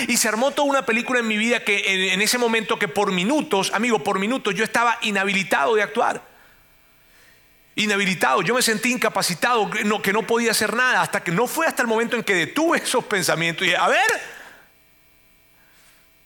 Y 0.08 0.18
se 0.18 0.28
armó 0.28 0.52
toda 0.52 0.68
una 0.68 0.86
película 0.86 1.20
en 1.20 1.28
mi 1.28 1.38
vida 1.38 1.64
que 1.64 2.14
en 2.14 2.22
ese 2.22 2.38
momento 2.38 2.78
que 2.78 2.88
por 2.88 3.12
minutos, 3.12 3.72
amigo, 3.74 4.04
por 4.04 4.20
minutos 4.20 4.54
yo 4.54 4.64
estaba 4.64 4.98
inhabilitado 5.02 5.76
de 5.76 5.84
actuar 5.84 6.27
inhabilitado, 7.78 8.42
yo 8.42 8.56
me 8.56 8.62
sentí 8.62 8.92
incapacitado, 8.92 9.70
que 9.70 9.84
no, 9.84 10.02
que 10.02 10.12
no 10.12 10.24
podía 10.24 10.52
hacer 10.52 10.74
nada, 10.74 11.02
hasta 11.02 11.24
que 11.24 11.32
no 11.32 11.48
fue 11.48 11.68
hasta 11.68 11.84
el 11.84 11.88
momento 11.88 12.16
en 12.16 12.24
que 12.24 12.34
detuve 12.34 12.80
esos 12.80 13.06
pensamientos 13.06 13.64
y 13.64 13.70
dije, 13.70 13.78
a 13.78 13.88
ver, 13.88 14.22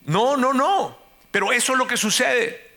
no, 0.06 0.38
no, 0.38 0.54
no, 0.54 0.98
pero 1.30 1.52
eso 1.52 1.74
es 1.74 1.78
lo 1.78 1.86
que 1.86 1.98
sucede. 1.98 2.72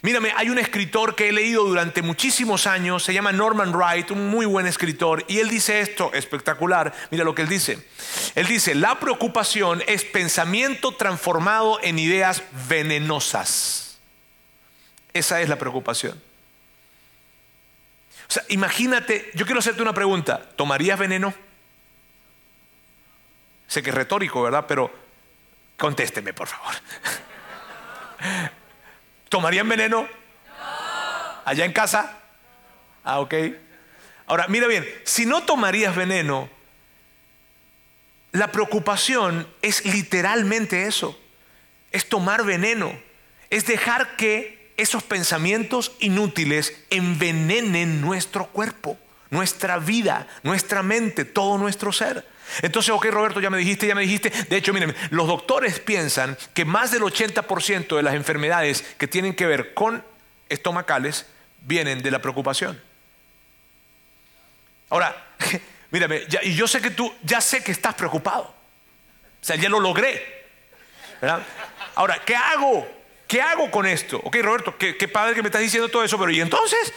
Mírame, 0.00 0.32
hay 0.36 0.48
un 0.48 0.60
escritor 0.60 1.16
que 1.16 1.28
he 1.28 1.32
leído 1.32 1.64
durante 1.64 2.02
muchísimos 2.02 2.68
años, 2.68 3.02
se 3.02 3.12
llama 3.12 3.32
Norman 3.32 3.74
Wright, 3.74 4.12
un 4.12 4.28
muy 4.28 4.46
buen 4.46 4.66
escritor, 4.66 5.24
y 5.26 5.40
él 5.40 5.48
dice 5.48 5.80
esto, 5.80 6.12
espectacular, 6.14 6.94
mira 7.10 7.24
lo 7.24 7.34
que 7.34 7.42
él 7.42 7.48
dice. 7.48 7.84
Él 8.36 8.46
dice, 8.46 8.76
la 8.76 9.00
preocupación 9.00 9.82
es 9.88 10.04
pensamiento 10.04 10.92
transformado 10.92 11.80
en 11.82 11.98
ideas 11.98 12.44
venenosas. 12.68 13.98
Esa 15.12 15.40
es 15.40 15.48
la 15.48 15.58
preocupación. 15.58 16.27
O 18.28 18.32
sea, 18.32 18.44
imagínate, 18.48 19.30
yo 19.34 19.46
quiero 19.46 19.60
hacerte 19.60 19.82
una 19.82 19.94
pregunta. 19.94 20.42
¿Tomarías 20.56 20.98
veneno? 20.98 21.32
Sé 23.66 23.82
que 23.82 23.90
es 23.90 23.96
retórico, 23.96 24.42
¿verdad? 24.42 24.64
Pero 24.68 24.92
Contésteme, 25.78 26.34
por 26.34 26.48
favor. 26.48 26.74
¿Tomarían 29.28 29.68
veneno? 29.68 30.08
¿Allá 31.44 31.64
en 31.64 31.72
casa? 31.72 32.18
Ah, 33.04 33.20
ok. 33.20 33.34
Ahora, 34.26 34.48
mira 34.48 34.66
bien, 34.66 34.86
si 35.04 35.24
no 35.24 35.44
tomarías 35.44 35.94
veneno, 35.94 36.50
la 38.32 38.50
preocupación 38.50 39.48
es 39.62 39.84
literalmente 39.86 40.86
eso, 40.86 41.18
es 41.92 42.08
tomar 42.08 42.44
veneno, 42.44 42.92
es 43.48 43.64
dejar 43.64 44.16
que 44.16 44.57
esos 44.78 45.02
pensamientos 45.02 45.92
inútiles 45.98 46.72
envenenen 46.88 48.00
nuestro 48.00 48.46
cuerpo, 48.46 48.96
nuestra 49.28 49.78
vida, 49.78 50.28
nuestra 50.44 50.82
mente, 50.84 51.24
todo 51.24 51.58
nuestro 51.58 51.92
ser. 51.92 52.24
Entonces, 52.62 52.90
ok, 52.94 53.06
Roberto, 53.06 53.40
ya 53.40 53.50
me 53.50 53.58
dijiste, 53.58 53.88
ya 53.88 53.96
me 53.96 54.02
dijiste. 54.02 54.30
De 54.30 54.56
hecho, 54.56 54.72
miren, 54.72 54.94
los 55.10 55.26
doctores 55.26 55.80
piensan 55.80 56.38
que 56.54 56.64
más 56.64 56.92
del 56.92 57.02
80% 57.02 57.96
de 57.96 58.02
las 58.02 58.14
enfermedades 58.14 58.82
que 58.96 59.08
tienen 59.08 59.34
que 59.34 59.46
ver 59.46 59.74
con 59.74 60.02
estomacales 60.48 61.26
vienen 61.62 62.00
de 62.00 62.12
la 62.12 62.22
preocupación. 62.22 62.80
Ahora, 64.90 65.26
mírame, 65.90 66.22
y 66.42 66.54
yo 66.54 66.68
sé 66.68 66.80
que 66.80 66.90
tú, 66.90 67.12
ya 67.24 67.40
sé 67.40 67.64
que 67.64 67.72
estás 67.72 67.94
preocupado. 67.96 68.54
O 69.42 69.44
sea, 69.44 69.56
ya 69.56 69.68
lo 69.68 69.80
logré. 69.80 70.46
Ahora, 71.96 72.22
¿qué 72.24 72.36
hago? 72.36 72.97
¿Qué 73.28 73.42
hago 73.42 73.70
con 73.70 73.86
esto? 73.86 74.20
Ok, 74.24 74.38
Roberto, 74.42 74.76
qué, 74.76 74.96
qué 74.96 75.06
padre 75.06 75.34
que 75.34 75.42
me 75.42 75.48
estás 75.48 75.60
diciendo 75.60 75.88
todo 75.88 76.02
eso, 76.02 76.18
pero 76.18 76.32
¿y 76.32 76.40
entonces? 76.40 76.92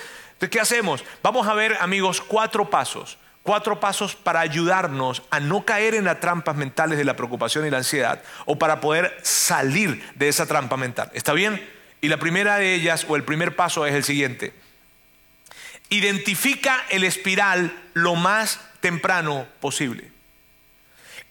¿Qué 0.49 0.59
hacemos? 0.59 1.03
Vamos 1.21 1.47
a 1.47 1.53
ver, 1.53 1.77
amigos, 1.81 2.21
cuatro 2.21 2.69
pasos. 2.69 3.19
Cuatro 3.43 3.79
pasos 3.79 4.15
para 4.15 4.39
ayudarnos 4.39 5.23
a 5.29 5.39
no 5.39 5.65
caer 5.65 5.95
en 5.95 6.05
las 6.05 6.19
trampas 6.19 6.55
mentales 6.55 6.97
de 6.97 7.05
la 7.05 7.15
preocupación 7.15 7.65
y 7.65 7.71
la 7.71 7.77
ansiedad 7.77 8.21
o 8.45 8.57
para 8.57 8.79
poder 8.79 9.17
salir 9.23 10.03
de 10.15 10.29
esa 10.29 10.45
trampa 10.45 10.77
mental. 10.77 11.09
¿Está 11.13 11.33
bien? 11.33 11.67
Y 12.01 12.07
la 12.07 12.17
primera 12.17 12.57
de 12.57 12.75
ellas 12.75 13.05
o 13.09 13.15
el 13.15 13.23
primer 13.23 13.55
paso 13.55 13.85
es 13.85 13.95
el 13.95 14.03
siguiente. 14.03 14.53
Identifica 15.89 16.85
el 16.89 17.03
espiral 17.03 17.75
lo 17.93 18.15
más 18.15 18.59
temprano 18.79 19.47
posible. 19.59 20.10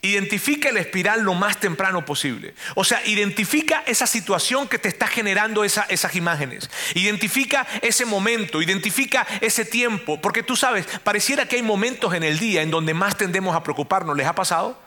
Identifica 0.03 0.71
el 0.71 0.79
espiral 0.79 1.21
lo 1.21 1.35
más 1.35 1.61
temprano 1.61 2.05
posible. 2.07 2.55
O 2.75 2.85
sea, 2.85 3.05
identifica 3.05 3.83
esa 3.87 4.07
situación 4.07 4.67
que 4.67 4.79
te 4.79 4.89
está 4.89 5.07
generando 5.07 5.63
esas 5.63 6.17
imágenes. 6.17 6.71
Identifica 6.95 7.67
ese 7.83 8.07
momento, 8.07 8.63
identifica 8.63 9.27
ese 9.43 9.67
tiempo. 9.67 10.21
Porque 10.21 10.43
tú 10.43 10.57
sabes, 10.57 10.87
pareciera 11.05 11.47
que 11.47 11.57
hay 11.57 11.63
momentos 11.63 12.15
en 12.15 12.23
el 12.23 12.39
día 12.39 12.63
en 12.63 12.71
donde 12.71 12.95
más 12.95 13.17
tendemos 13.17 13.55
a 13.55 13.63
preocuparnos. 13.63 14.17
¿Les 14.17 14.27
ha 14.27 14.35
pasado? 14.35 14.81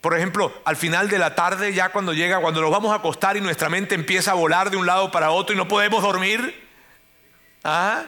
Por 0.00 0.16
ejemplo, 0.16 0.52
al 0.64 0.76
final 0.76 1.08
de 1.08 1.18
la 1.18 1.34
tarde, 1.34 1.74
ya 1.74 1.90
cuando 1.90 2.14
llega, 2.14 2.40
cuando 2.40 2.62
nos 2.62 2.70
vamos 2.70 2.92
a 2.92 2.96
acostar 2.96 3.36
y 3.36 3.40
nuestra 3.40 3.68
mente 3.68 3.94
empieza 3.94 4.30
a 4.30 4.34
volar 4.34 4.70
de 4.70 4.76
un 4.76 4.86
lado 4.86 5.10
para 5.10 5.30
otro 5.30 5.54
y 5.54 5.58
no 5.58 5.68
podemos 5.68 6.02
dormir. 6.02 6.68
¿Ah? 7.64 8.04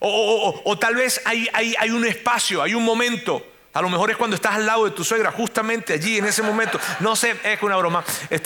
O, 0.00 0.78
tal 0.78 0.94
vez 0.94 1.20
hay, 1.24 1.48
hay, 1.52 1.90
un 1.90 2.06
espacio, 2.06 2.62
hay 2.62 2.74
un 2.74 2.84
momento. 2.84 3.46
A 3.72 3.82
lo 3.82 3.88
mejor 3.88 4.10
es 4.10 4.16
cuando 4.16 4.34
estás 4.34 4.54
al 4.54 4.66
lado 4.66 4.84
de 4.84 4.90
tu 4.90 5.04
suegra, 5.04 5.30
justamente 5.30 5.92
allí, 5.92 6.18
en 6.18 6.24
ese 6.24 6.42
momento. 6.42 6.80
No 6.98 7.14
sé, 7.14 7.36
es 7.44 7.62
una 7.62 7.76
broma. 7.76 8.04
Eh, 8.30 8.40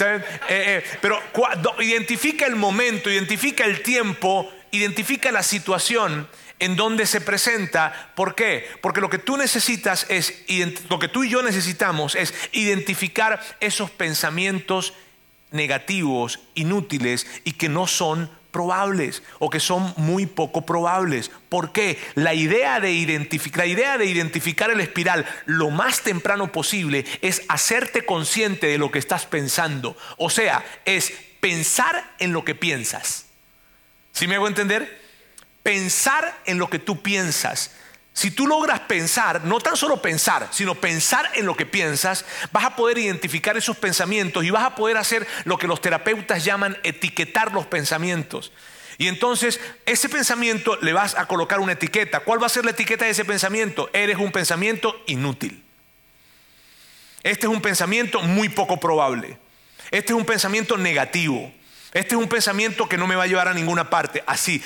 eh, 0.49 0.85
pero 1.01 1.19
identifica 1.81 2.47
el 2.47 2.57
momento, 2.57 3.09
identifica 3.09 3.65
el 3.65 3.83
tiempo, 3.83 4.53
identifica 4.71 5.33
la 5.33 5.43
situación 5.43 6.29
en 6.59 6.77
donde 6.77 7.07
se 7.07 7.23
presenta. 7.23 8.13
¿Por 8.15 8.35
qué? 8.35 8.69
Porque 8.83 9.01
lo 9.01 9.09
que 9.09 9.19
tú 9.19 9.37
necesitas 9.37 10.07
es, 10.11 10.45
lo 10.91 10.99
que 10.99 11.09
tú 11.09 11.25
y 11.25 11.31
yo 11.31 11.43
necesitamos 11.43 12.15
es 12.15 12.35
identificar 12.53 13.41
esos 13.61 13.91
pensamientos 13.91 14.93
negativos, 15.51 16.41
inútiles 16.55 17.27
y 17.45 17.53
que 17.53 17.69
no 17.69 17.87
son 17.87 18.31
probables 18.55 19.25
o 19.41 19.51
que 19.51 19.59
son 19.59 19.93
muy 19.97 20.27
poco 20.27 20.65
probables. 20.65 21.29
¿Por 21.49 21.73
qué? 21.73 21.99
La 22.15 22.35
idea 22.35 22.79
de 22.79 22.93
identificar, 22.93 23.59
la 23.59 23.67
idea 23.67 23.99
de 23.99 24.07
identificar 24.07 24.71
el 24.71 24.81
espiral 24.81 25.27
lo 25.45 25.71
más 25.71 26.03
temprano 26.03 26.53
posible 26.53 27.05
es 27.21 27.43
hacerte 27.49 28.07
consciente 28.07 28.69
de 28.69 28.79
lo 28.79 28.93
que 28.93 29.01
estás 29.01 29.27
pensando. 29.27 29.97
O 30.19 30.31
sea, 30.31 30.65
es 30.85 31.13
pensar 31.41 32.15
en 32.21 32.33
lo 32.33 32.45
que 32.45 32.55
piensas. 32.55 33.27
¿Sí 34.13 34.29
me 34.29 34.37
hago 34.37 34.47
entender? 34.47 35.03
Pensar 35.65 36.41
en 36.47 36.59
lo 36.59 36.71
que 36.71 36.79
tú 36.79 37.03
piensas. 37.03 37.73
Si 38.15 38.31
tú 38.31 38.47
logras 38.47 38.79
pensar, 38.81 39.45
no 39.45 39.59
tan 39.59 39.77
solo 39.77 40.01
pensar, 40.01 40.49
sino 40.53 40.77
pensar 40.77 41.29
en 41.35 41.47
lo 41.47 41.57
que 41.57 41.67
piensas, 41.67 42.25
vas 42.53 42.65
a 42.65 42.77
poder 42.77 42.97
identificar 42.99 43.57
esos 43.57 43.77
pensamientos 43.77 44.45
y 44.45 44.51
vas 44.51 44.63
a 44.63 44.77
poder 44.77 44.97
hacer 44.97 45.27
lo 45.45 45.59
que 45.59 45.67
los 45.67 45.81
terapeutas 45.81 46.45
llaman 46.45 46.79
etiquetar 46.85 47.53
los 47.53 47.67
pensamientos. 47.67 48.53
Y 48.99 49.09
entonces 49.09 49.61
ese 49.85 50.09
pensamiento 50.09 50.79
le 50.81 50.93
vas 50.93 51.17
a 51.17 51.27
colocar 51.27 51.59
una 51.59 51.73
etiqueta. 51.73 52.21
¿Cuál 52.21 52.41
va 52.41 52.47
a 52.47 52.51
ser 52.51 52.65
la 52.65 52.71
etiqueta 52.71 53.05
de 53.05 53.11
ese 53.11 53.25
pensamiento? 53.25 53.91
Eres 53.93 54.19
un 54.19 54.31
pensamiento 54.31 54.95
inútil. 55.09 55.65
Este 57.25 57.47
es 57.47 57.53
un 57.53 57.61
pensamiento 57.61 58.21
muy 58.21 58.49
poco 58.49 58.79
probable. 58.79 59.39
Este 59.91 60.13
es 60.13 60.17
un 60.17 60.25
pensamiento 60.25 60.77
negativo. 60.77 61.53
Este 61.95 62.17
es 62.17 62.21
un 62.21 62.29
pensamiento 62.29 62.89
que 62.89 62.99
no 62.99 63.07
me 63.07 63.15
va 63.15 63.23
a 63.23 63.29
llevar 63.29 63.47
a 63.47 63.55
ninguna 63.55 63.89
parte, 63.89 64.25
así. 64.27 64.61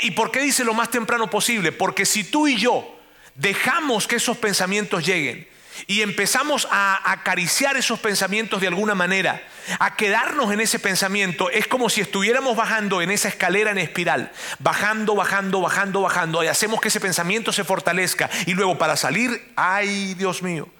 ¿Y 0.00 0.10
por 0.12 0.30
qué 0.30 0.40
dice 0.40 0.64
lo 0.64 0.72
más 0.72 0.90
temprano 0.90 1.28
posible? 1.28 1.70
Porque 1.70 2.06
si 2.06 2.24
tú 2.24 2.48
y 2.48 2.56
yo 2.56 2.98
dejamos 3.34 4.08
que 4.08 4.16
esos 4.16 4.38
pensamientos 4.38 5.04
lleguen 5.04 5.46
y 5.86 6.00
empezamos 6.00 6.66
a 6.70 7.12
acariciar 7.12 7.76
esos 7.76 8.00
pensamientos 8.00 8.62
de 8.62 8.68
alguna 8.68 8.94
manera, 8.94 9.46
a 9.80 9.96
quedarnos 9.96 10.50
en 10.50 10.62
ese 10.62 10.78
pensamiento, 10.78 11.50
es 11.50 11.66
como 11.66 11.90
si 11.90 12.00
estuviéramos 12.00 12.56
bajando 12.56 13.02
en 13.02 13.10
esa 13.10 13.28
escalera 13.28 13.70
en 13.70 13.78
espiral, 13.78 14.32
bajando, 14.58 15.14
bajando, 15.14 15.60
bajando, 15.60 16.00
bajando, 16.00 16.42
y 16.42 16.46
hacemos 16.46 16.80
que 16.80 16.88
ese 16.88 17.00
pensamiento 17.00 17.52
se 17.52 17.64
fortalezca. 17.64 18.30
Y 18.46 18.54
luego 18.54 18.78
para 18.78 18.96
salir, 18.96 19.52
ay 19.56 20.14
Dios 20.14 20.42
mío, 20.42 20.70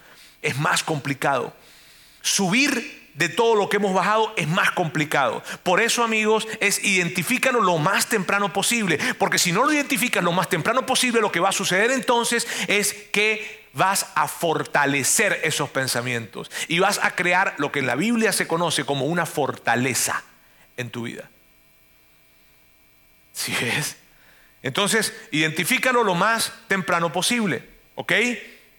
es 0.40 0.56
más 0.56 0.82
complicado. 0.82 1.54
Subir 2.22 3.01
de 3.14 3.28
todo 3.28 3.54
lo 3.54 3.68
que 3.68 3.76
hemos 3.76 3.94
bajado 3.94 4.32
es 4.36 4.48
más 4.48 4.70
complicado. 4.72 5.42
Por 5.62 5.80
eso, 5.80 6.02
amigos, 6.02 6.48
es 6.60 6.82
identifícalo 6.84 7.60
lo 7.60 7.78
más 7.78 8.08
temprano 8.08 8.52
posible. 8.52 8.98
Porque 9.18 9.38
si 9.38 9.52
no 9.52 9.64
lo 9.64 9.72
identificas 9.72 10.24
lo 10.24 10.32
más 10.32 10.48
temprano 10.48 10.86
posible, 10.86 11.20
lo 11.20 11.32
que 11.32 11.40
va 11.40 11.50
a 11.50 11.52
suceder 11.52 11.90
entonces 11.90 12.46
es 12.68 12.92
que 12.94 13.62
vas 13.74 14.06
a 14.14 14.28
fortalecer 14.28 15.40
esos 15.44 15.70
pensamientos 15.70 16.50
y 16.68 16.78
vas 16.78 17.00
a 17.02 17.14
crear 17.14 17.54
lo 17.58 17.72
que 17.72 17.78
en 17.78 17.86
la 17.86 17.94
Biblia 17.94 18.32
se 18.32 18.46
conoce 18.46 18.84
como 18.84 19.06
una 19.06 19.26
fortaleza 19.26 20.22
en 20.76 20.90
tu 20.90 21.02
vida. 21.02 21.28
¿Sí 23.32 23.54
es? 23.60 23.96
Entonces, 24.62 25.12
identifícalo 25.30 26.04
lo 26.04 26.14
más 26.14 26.52
temprano 26.68 27.12
posible. 27.12 27.72
¿Ok? 27.94 28.12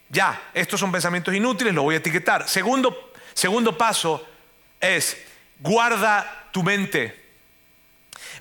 Ya, 0.10 0.42
estos 0.54 0.80
son 0.80 0.92
pensamientos 0.92 1.34
inútiles, 1.34 1.74
lo 1.74 1.84
voy 1.84 1.96
a 1.96 1.98
etiquetar. 1.98 2.48
Segundo 2.48 3.13
Segundo 3.34 3.78
paso 3.78 4.26
es, 4.80 5.18
guarda 5.60 6.50
tu 6.52 6.64
mente. 6.64 7.22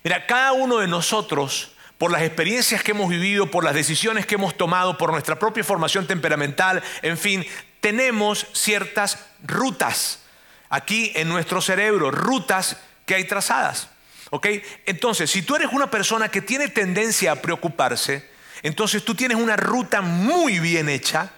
Mira, 0.03 0.27
cada 0.27 0.53
uno 0.53 0.79
de 0.79 0.89
nosotros, 0.89 1.73
por 1.99 2.11
las 2.11 2.23
experiencias 2.23 2.83
que 2.83 2.91
hemos 2.91 3.09
vivido, 3.09 3.51
por 3.51 3.65
las 3.65 3.75
decisiones 3.75 4.27
que 4.27 4.35
hemos 4.35 4.57
tomado, 4.57 4.99
por 4.99 5.13
nuestra 5.13 5.39
propia 5.39 5.65
formación 5.65 6.07
temperamental, 6.07 6.83
en 7.03 7.17
fin, 7.17 7.47
tenemos 7.81 8.47
ciertas 8.53 9.19
rutas 9.45 10.21
aquí 10.69 11.13
en 11.15 11.29
nuestro 11.29 11.61
cerebro, 11.61 12.11
rutas 12.11 12.77
que 13.07 13.15
hay 13.15 13.25
trazadas. 13.25 13.89
¿Ok? 14.31 14.47
Entonces, 14.87 15.31
si 15.31 15.43
tú 15.43 15.57
eres 15.57 15.69
una 15.73 15.91
persona 15.91 16.29
que 16.29 16.41
tiene 16.41 16.69
tendencia 16.69 17.33
a 17.33 17.37
preocuparse, 17.37 18.27
entonces 18.63 19.05
tú 19.05 19.15
tienes 19.15 19.37
una 19.37 19.57
ruta 19.57 20.01
muy 20.01 20.59
bien 20.59 20.89
hecha 20.89 21.31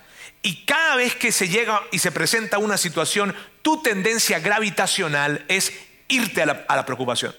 y 0.45 0.57
cada 0.67 0.97
vez 0.97 1.15
que 1.17 1.33
se 1.33 1.49
llega 1.49 1.83
y 1.91 1.99
se 1.99 2.13
presenta 2.13 2.59
una 2.59 2.77
situación, 2.77 3.35
tu 3.63 3.81
tendencia 3.81 4.41
gravitacional 4.41 5.43
es 5.49 5.73
irte 6.07 6.43
a 6.43 6.47
la, 6.47 6.85
preocupación, 6.85 7.35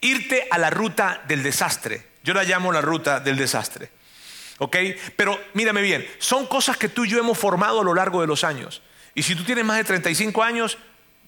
irte 0.00 0.46
a 0.48 0.56
la 0.56 0.70
ruta 0.70 1.20
del 1.26 1.42
desastre. 1.42 2.06
Yo 2.22 2.32
la 2.32 2.44
llamo 2.44 2.72
la 2.72 2.80
ruta 2.80 3.18
del 3.18 3.36
desastre. 3.36 3.90
¿Ok? 4.58 4.76
Pero 5.16 5.36
mírame 5.54 5.82
bien, 5.82 6.08
son 6.20 6.46
cosas 6.46 6.76
que 6.76 6.88
tú 6.88 7.04
y 7.04 7.08
yo 7.08 7.18
hemos 7.18 7.36
formado 7.36 7.80
a 7.80 7.84
lo 7.84 7.92
largo 7.92 8.20
de 8.20 8.28
los 8.28 8.44
años. 8.44 8.82
Y 9.16 9.24
si 9.24 9.34
tú 9.34 9.42
tienes 9.42 9.64
más 9.64 9.78
de 9.78 9.84
35 9.84 10.44
años, 10.44 10.78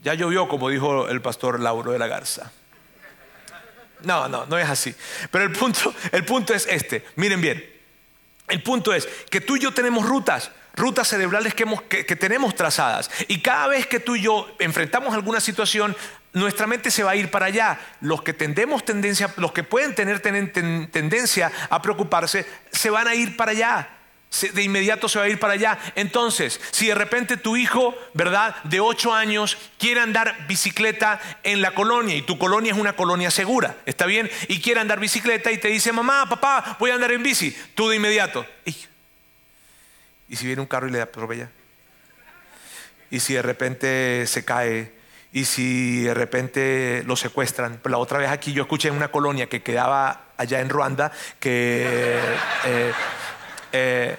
ya 0.00 0.14
llovió, 0.14 0.46
como 0.46 0.68
dijo 0.68 1.08
el 1.08 1.20
pastor 1.20 1.58
Lauro 1.58 1.90
de 1.90 1.98
la 1.98 2.06
Garza. 2.06 2.52
No, 4.02 4.28
no, 4.28 4.46
no 4.46 4.56
es 4.58 4.70
así. 4.70 4.94
Pero 5.32 5.42
el 5.42 5.50
punto, 5.50 5.92
el 6.12 6.24
punto 6.24 6.54
es 6.54 6.68
este. 6.70 7.04
Miren 7.16 7.40
bien. 7.40 7.68
El 8.46 8.62
punto 8.62 8.94
es 8.94 9.08
que 9.28 9.40
tú 9.40 9.56
y 9.56 9.60
yo 9.60 9.74
tenemos 9.74 10.06
rutas 10.06 10.52
rutas 10.76 11.08
cerebrales 11.08 11.54
que, 11.54 12.16
tenemos 12.16 12.54
trazadas. 12.54 13.10
Y 13.28 13.40
cada 13.40 13.68
vez 13.68 13.86
que 13.86 14.00
tú 14.00 14.16
y 14.16 14.22
yo 14.22 14.46
enfrentamos 14.58 15.14
alguna 15.14 15.40
situación, 15.40 15.96
nuestra 16.32 16.66
mente 16.66 16.90
se 16.90 17.02
va 17.02 17.12
a 17.12 17.16
ir 17.16 17.30
para 17.30 17.46
allá. 17.46 17.78
Los 18.00 18.22
que 18.22 18.32
tendemos 18.32 18.84
tendencia, 18.84 19.32
los 19.36 19.52
que 19.52 19.62
pueden 19.62 19.94
tener 19.94 20.20
tendencia 20.20 21.52
a 21.70 21.80
preocuparse, 21.80 22.46
se 22.72 22.90
van 22.90 23.08
a 23.08 23.14
ir 23.14 23.36
para 23.36 23.52
allá. 23.52 23.88
de 24.52 24.64
inmediato 24.64 25.08
se 25.08 25.20
va 25.20 25.26
a 25.26 25.28
ir 25.28 25.38
para 25.38 25.52
allá. 25.52 25.78
Entonces, 25.94 26.60
si 26.72 26.88
de 26.88 26.94
repente 26.96 27.36
tu 27.36 27.56
hijo, 27.56 27.94
¿verdad? 28.14 28.56
De 28.64 28.80
8 28.80 29.14
años 29.14 29.56
quiere 29.78 30.00
andar 30.00 30.46
bicicleta 30.48 31.20
en 31.44 31.62
la 31.62 31.72
colonia 31.72 32.16
y 32.16 32.22
tu 32.22 32.36
colonia 32.36 32.72
es 32.72 32.78
una 32.78 32.96
colonia 32.96 33.30
segura, 33.30 33.76
¿está 33.86 34.06
bien? 34.06 34.28
Y 34.48 34.60
quiere 34.60 34.80
andar 34.80 34.98
bicicleta 34.98 35.52
y 35.52 35.58
te 35.58 35.68
dice, 35.68 35.92
mamá, 35.92 36.28
papá, 36.28 36.76
voy 36.80 36.90
a 36.90 36.94
andar 36.94 37.12
en 37.12 37.22
bici, 37.22 37.56
tú 37.76 37.88
de 37.88 37.96
inmediato. 37.96 38.44
¿Y 40.34 40.36
si 40.36 40.46
viene 40.46 40.62
un 40.62 40.66
carro 40.66 40.88
y 40.88 40.90
le 40.90 41.00
atropella? 41.00 41.48
¿Y 43.08 43.20
si 43.20 43.34
de 43.34 43.42
repente 43.42 44.26
se 44.26 44.44
cae? 44.44 44.90
¿Y 45.32 45.44
si 45.44 46.00
de 46.02 46.12
repente 46.12 47.04
lo 47.06 47.14
secuestran? 47.14 47.78
Pues 47.80 47.92
la 47.92 47.98
otra 47.98 48.18
vez 48.18 48.30
aquí 48.30 48.52
yo 48.52 48.62
escuché 48.62 48.88
en 48.88 48.96
una 48.96 49.12
colonia 49.12 49.48
que 49.48 49.62
quedaba 49.62 50.24
allá 50.36 50.58
en 50.58 50.70
Ruanda 50.70 51.12
que... 51.38 52.18
Eh, 52.64 52.92
eh, 53.74 54.16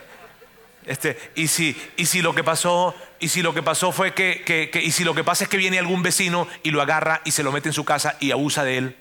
este, 0.86 1.32
y, 1.36 1.50
si, 1.50 1.76
y 1.98 2.06
si 2.06 2.22
lo 2.22 2.34
que 2.34 2.46
pasó, 2.46 2.96
y 3.20 3.28
si 3.28 3.42
lo 3.42 3.54
que 3.54 3.62
pasó 3.62 3.92
fue 3.92 4.14
que, 4.14 4.72
y 4.82 4.92
si 4.92 5.04
lo 5.04 5.14
que 5.16 5.26
pasa 5.26 5.44
es 5.44 5.50
que 5.50 5.58
viene 5.58 5.80
algún 5.80 6.02
vecino 6.02 6.48
y 6.64 6.72
lo 6.72 6.82
agarra 6.82 7.20
y 7.26 7.32
se 7.32 7.44
lo 7.44 7.52
mete 7.52 7.68
en 7.68 7.74
su 7.74 7.84
casa 7.84 8.16
y 8.22 8.32
abusa 8.32 8.64
de 8.64 8.78
él. 8.78 8.96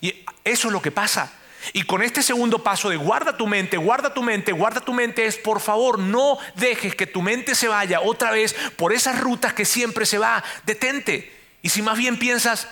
Y 0.00 0.24
eso 0.44 0.68
es 0.68 0.72
lo 0.72 0.80
que 0.80 0.92
pasa. 0.92 1.32
Y 1.72 1.82
con 1.82 2.02
este 2.02 2.22
segundo 2.22 2.62
paso 2.62 2.90
de 2.90 2.96
guarda 2.96 3.36
tu 3.36 3.46
mente, 3.46 3.76
guarda 3.76 4.12
tu 4.12 4.22
mente, 4.22 4.52
guarda 4.52 4.80
tu 4.80 4.92
mente 4.92 5.26
es 5.26 5.36
por 5.36 5.60
favor 5.60 5.98
no 5.98 6.38
dejes 6.56 6.94
que 6.94 7.06
tu 7.06 7.22
mente 7.22 7.54
se 7.54 7.68
vaya 7.68 8.00
otra 8.00 8.30
vez 8.30 8.54
por 8.76 8.92
esas 8.92 9.20
rutas 9.20 9.54
que 9.54 9.64
siempre 9.64 10.06
se 10.06 10.18
va. 10.18 10.44
Detente. 10.66 11.32
Y 11.62 11.70
si 11.70 11.82
más 11.82 11.96
bien 11.96 12.18
piensas, 12.18 12.68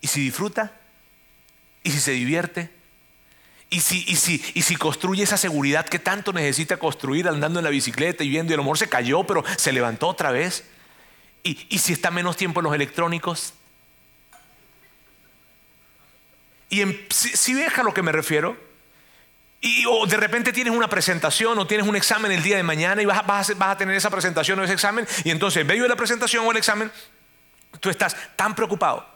¿y 0.00 0.08
si 0.08 0.20
disfruta? 0.20 0.72
¿Y 1.82 1.90
si 1.90 2.00
se 2.00 2.12
divierte? 2.12 2.70
Y 3.70 3.80
si, 3.80 4.04
y, 4.06 4.16
si, 4.16 4.42
y 4.54 4.62
si 4.62 4.76
construye 4.76 5.22
esa 5.22 5.36
seguridad 5.36 5.86
que 5.86 5.98
tanto 5.98 6.32
necesita 6.32 6.76
construir 6.76 7.28
andando 7.28 7.60
en 7.60 7.64
la 7.64 7.70
bicicleta 7.70 8.22
y 8.24 8.28
viendo, 8.28 8.52
y 8.52 8.54
el 8.54 8.60
amor 8.60 8.78
se 8.78 8.88
cayó, 8.88 9.24
pero 9.24 9.44
se 9.56 9.72
levantó 9.72 10.08
otra 10.08 10.30
vez. 10.30 10.64
Y, 11.42 11.66
y 11.68 11.78
si 11.78 11.92
está 11.92 12.10
menos 12.10 12.36
tiempo 12.36 12.60
en 12.60 12.64
los 12.64 12.74
electrónicos. 12.74 13.54
Y 16.70 16.82
si, 17.10 17.54
ves 17.54 17.78
a 17.78 17.82
lo 17.82 17.94
que 17.94 18.02
me 18.02 18.12
refiero, 18.12 18.56
y 19.60 19.84
o 19.86 20.06
de 20.06 20.16
repente 20.16 20.52
tienes 20.52 20.74
una 20.74 20.88
presentación 20.88 21.58
o 21.58 21.66
tienes 21.66 21.86
un 21.86 21.96
examen 21.96 22.32
el 22.32 22.42
día 22.42 22.56
de 22.56 22.62
mañana 22.62 23.00
y 23.00 23.06
vas, 23.06 23.26
vas, 23.26 23.50
a, 23.58 23.76
tener 23.76 23.94
esa 23.94 24.10
presentación 24.10 24.58
o 24.58 24.64
ese 24.64 24.72
examen, 24.72 25.06
y 25.24 25.30
entonces 25.30 25.60
en 25.62 25.66
medio 25.66 25.84
de 25.84 25.88
la 25.88 25.96
presentación 25.96 26.46
o 26.46 26.50
el 26.50 26.56
examen, 26.56 26.90
tú 27.80 27.90
estás 27.90 28.16
tan 28.36 28.54
preocupado 28.54 29.06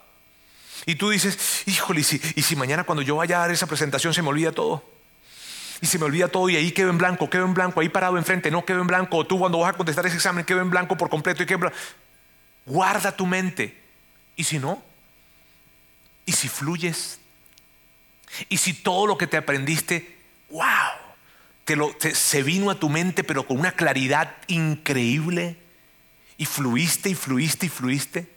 y 0.85 0.95
tú 0.95 1.09
dices, 1.09 1.63
híjole, 1.65 2.01
¿y 2.01 2.03
si, 2.03 2.21
y 2.35 2.41
si 2.41 2.55
mañana 2.55 2.83
cuando 2.83 3.01
yo 3.01 3.17
vaya 3.17 3.37
a 3.37 3.39
dar 3.41 3.51
esa 3.51 3.67
presentación 3.67 4.13
se 4.13 4.21
me 4.21 4.29
olvida 4.29 4.51
todo? 4.51 4.83
Y 5.81 5.87
se 5.87 5.97
me 5.97 6.05
olvida 6.05 6.27
todo 6.27 6.49
y 6.49 6.55
ahí 6.55 6.71
quedo 6.71 6.89
en 6.89 6.97
blanco, 6.97 7.29
quedo 7.29 7.45
en 7.45 7.53
blanco, 7.53 7.79
ahí 7.79 7.89
parado 7.89 8.17
enfrente, 8.17 8.51
no 8.51 8.65
quedo 8.65 8.81
en 8.81 8.87
blanco. 8.87 9.17
O 9.17 9.25
tú 9.25 9.39
cuando 9.39 9.59
vas 9.59 9.73
a 9.73 9.77
contestar 9.77 10.05
ese 10.05 10.15
examen 10.15 10.43
quedo 10.43 10.61
en 10.61 10.69
blanco 10.69 10.97
por 10.97 11.09
completo 11.09 11.43
y 11.43 11.45
quedo 11.45 11.55
en 11.55 11.61
blanco. 11.61 11.77
Guarda 12.65 13.15
tu 13.15 13.25
mente. 13.25 13.81
¿Y 14.35 14.43
si 14.43 14.59
no? 14.59 14.83
¿Y 16.25 16.33
si 16.33 16.47
fluyes? 16.47 17.18
¿Y 18.47 18.57
si 18.57 18.73
todo 18.73 19.07
lo 19.07 19.17
que 19.17 19.27
te 19.27 19.37
aprendiste, 19.37 20.17
wow, 20.49 20.63
te 21.65 21.75
lo, 21.75 21.95
se 21.99 22.43
vino 22.43 22.69
a 22.69 22.79
tu 22.79 22.89
mente 22.89 23.23
pero 23.23 23.45
con 23.45 23.59
una 23.59 23.71
claridad 23.71 24.35
increíble? 24.47 25.55
Y 26.37 26.45
fluiste 26.45 27.09
y 27.09 27.15
fluiste 27.15 27.65
y 27.65 27.69
fluiste. 27.69 28.27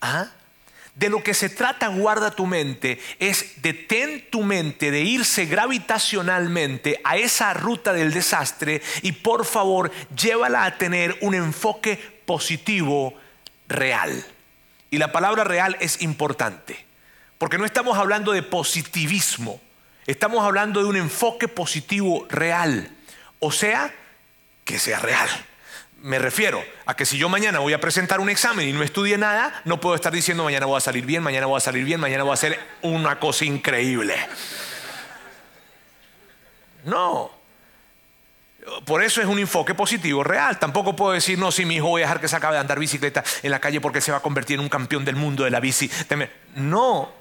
¿Ah? 0.00 0.30
De 0.98 1.08
lo 1.08 1.22
que 1.22 1.32
se 1.32 1.48
trata, 1.48 1.86
guarda 1.86 2.32
tu 2.32 2.44
mente, 2.44 3.00
es 3.20 3.62
detén 3.62 4.28
tu 4.30 4.42
mente 4.42 4.90
de 4.90 5.02
irse 5.02 5.46
gravitacionalmente 5.46 7.00
a 7.04 7.16
esa 7.16 7.54
ruta 7.54 7.92
del 7.92 8.12
desastre 8.12 8.82
y 9.02 9.12
por 9.12 9.44
favor 9.44 9.92
llévala 10.16 10.64
a 10.64 10.76
tener 10.76 11.16
un 11.20 11.34
enfoque 11.34 11.96
positivo 12.26 13.14
real. 13.68 14.26
Y 14.90 14.98
la 14.98 15.12
palabra 15.12 15.44
real 15.44 15.76
es 15.78 16.02
importante, 16.02 16.84
porque 17.38 17.58
no 17.58 17.64
estamos 17.64 17.96
hablando 17.96 18.32
de 18.32 18.42
positivismo, 18.42 19.60
estamos 20.06 20.44
hablando 20.44 20.80
de 20.80 20.86
un 20.86 20.96
enfoque 20.96 21.48
positivo 21.48 22.26
real, 22.28 22.90
o 23.38 23.52
sea, 23.52 23.94
que 24.64 24.78
sea 24.78 24.98
real. 24.98 25.28
Me 26.00 26.18
refiero 26.20 26.62
a 26.86 26.94
que 26.94 27.04
si 27.04 27.18
yo 27.18 27.28
mañana 27.28 27.58
voy 27.58 27.72
a 27.72 27.80
presentar 27.80 28.20
un 28.20 28.28
examen 28.28 28.68
y 28.68 28.72
no 28.72 28.82
estudié 28.82 29.18
nada, 29.18 29.62
no 29.64 29.80
puedo 29.80 29.96
estar 29.96 30.12
diciendo 30.12 30.44
mañana 30.44 30.66
voy 30.66 30.76
a 30.76 30.80
salir 30.80 31.04
bien, 31.04 31.22
mañana 31.22 31.46
voy 31.46 31.56
a 31.56 31.60
salir 31.60 31.84
bien, 31.84 31.98
mañana 31.98 32.22
voy 32.22 32.30
a 32.30 32.34
hacer 32.34 32.58
una 32.82 33.18
cosa 33.18 33.44
increíble. 33.44 34.14
No. 36.84 37.32
Por 38.84 39.02
eso 39.02 39.20
es 39.20 39.26
un 39.26 39.38
enfoque 39.38 39.74
positivo 39.74 40.22
real. 40.22 40.58
Tampoco 40.58 40.94
puedo 40.94 41.12
decir, 41.12 41.38
no, 41.38 41.50
si 41.50 41.64
mi 41.64 41.76
hijo 41.76 41.88
voy 41.88 42.02
a 42.02 42.04
dejar 42.04 42.20
que 42.20 42.28
se 42.28 42.36
acabe 42.36 42.54
de 42.54 42.60
andar 42.60 42.78
bicicleta 42.78 43.24
en 43.42 43.50
la 43.50 43.60
calle 43.60 43.80
porque 43.80 44.00
se 44.00 44.12
va 44.12 44.18
a 44.18 44.22
convertir 44.22 44.54
en 44.54 44.60
un 44.60 44.68
campeón 44.68 45.04
del 45.04 45.16
mundo 45.16 45.44
de 45.44 45.50
la 45.50 45.58
bici. 45.58 45.90
No, 46.54 47.12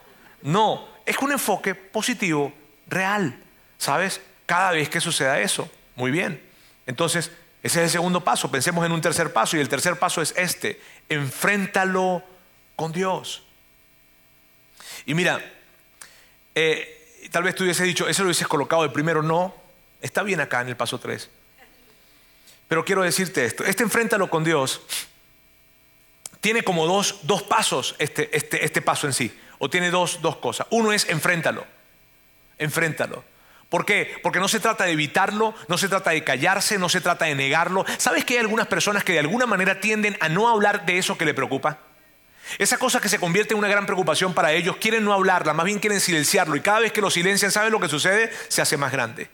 no. 0.42 0.88
Es 1.06 1.18
un 1.20 1.32
enfoque 1.32 1.76
positivo 1.76 2.54
real. 2.88 3.42
¿Sabes? 3.78 4.22
Cada 4.46 4.72
vez 4.72 4.90
que 4.90 5.02
suceda 5.02 5.40
eso. 5.40 5.70
Muy 5.96 6.12
bien. 6.12 6.42
Entonces, 6.86 7.32
ese 7.64 7.80
es 7.80 7.86
el 7.86 7.90
segundo 7.90 8.24
paso. 8.24 8.50
Pensemos 8.50 8.86
en 8.86 8.92
un 8.92 9.02
tercer 9.02 9.34
paso 9.34 9.58
y 9.58 9.60
el 9.60 9.70
tercer 9.70 9.98
paso 9.98 10.22
es 10.22 10.34
este. 10.38 10.82
Enfréntalo 11.10 12.24
con 12.76 12.92
Dios. 12.92 13.44
Y 15.06 15.14
mira, 15.14 15.40
eh, 16.56 17.30
tal 17.32 17.44
vez 17.44 17.56
tú 17.56 17.64
hubiese 17.64 17.84
dicho, 17.84 18.08
eso 18.08 18.24
lo 18.24 18.28
hubieses 18.28 18.48
colocado 18.48 18.84
de 18.84 18.90
primero, 18.90 19.22
no. 19.22 19.54
Está 20.02 20.24
bien 20.24 20.40
acá 20.40 20.62
en 20.62 20.70
el 20.70 20.78
paso 20.78 21.00
3. 21.00 21.30
Pero 22.68 22.86
quiero 22.86 23.02
decirte 23.02 23.46
esto. 23.46 23.64
Este 23.64 23.84
enfréntalo 23.84 24.30
con 24.30 24.44
Dios 24.44 24.82
tiene 26.42 26.64
como 26.64 26.86
dos, 26.86 27.20
dos 27.24 27.44
pasos 27.44 27.96
este, 28.00 28.36
este, 28.36 28.64
este 28.64 28.82
paso 28.82 29.08
en 29.08 29.14
sí. 29.14 29.38
O 29.60 29.70
tiene 29.70 29.90
dos, 29.90 30.22
dos 30.22 30.38
cosas. 30.38 30.68
Uno 30.70 30.92
es 30.92 31.08
enfréntalo. 31.10 31.66
Enfréntalo. 32.58 33.24
¿Por 33.70 33.86
qué? 33.86 34.20
Porque 34.24 34.40
no 34.40 34.48
se 34.48 34.62
trata 34.62 34.86
de 34.86 34.92
evitarlo, 34.92 35.54
no 35.68 35.78
se 35.78 35.90
trata 35.90 36.12
de 36.12 36.24
callarse, 36.24 36.78
no 36.78 36.88
se 36.88 37.02
trata 37.02 37.26
de 37.26 37.36
negarlo. 37.36 37.86
¿Sabes 37.98 38.24
que 38.24 38.36
hay 38.36 38.40
algunas 38.40 38.68
personas 38.68 39.04
que 39.04 39.14
de 39.14 39.20
alguna 39.20 39.46
manera 39.46 39.82
tienden 39.82 40.16
a 40.22 40.30
no 40.30 40.48
hablar 40.48 40.86
de 40.86 40.98
eso 40.98 41.18
que 41.18 41.26
le 41.26 41.34
preocupa? 41.34 41.80
Esa 42.60 42.78
cosa 42.78 43.02
que 43.02 43.10
se 43.10 43.20
convierte 43.20 43.54
en 43.54 43.60
una 43.60 43.68
gran 43.68 43.86
preocupación 43.86 44.34
para 44.34 44.54
ellos, 44.54 44.78
quieren 44.78 45.04
no 45.04 45.14
hablarla, 45.14 45.54
más 45.54 45.66
bien 45.66 45.80
quieren 45.80 46.00
silenciarlo 46.00 46.56
y 46.56 46.62
cada 46.62 46.80
vez 46.80 46.94
que 46.94 47.02
lo 47.02 47.10
silencian, 47.10 47.52
¿sabes 47.52 47.72
lo 47.72 47.80
que 47.82 47.90
sucede? 47.90 48.32
Se 48.48 48.62
hace 48.62 48.78
más 48.78 48.94
grande. 48.94 49.30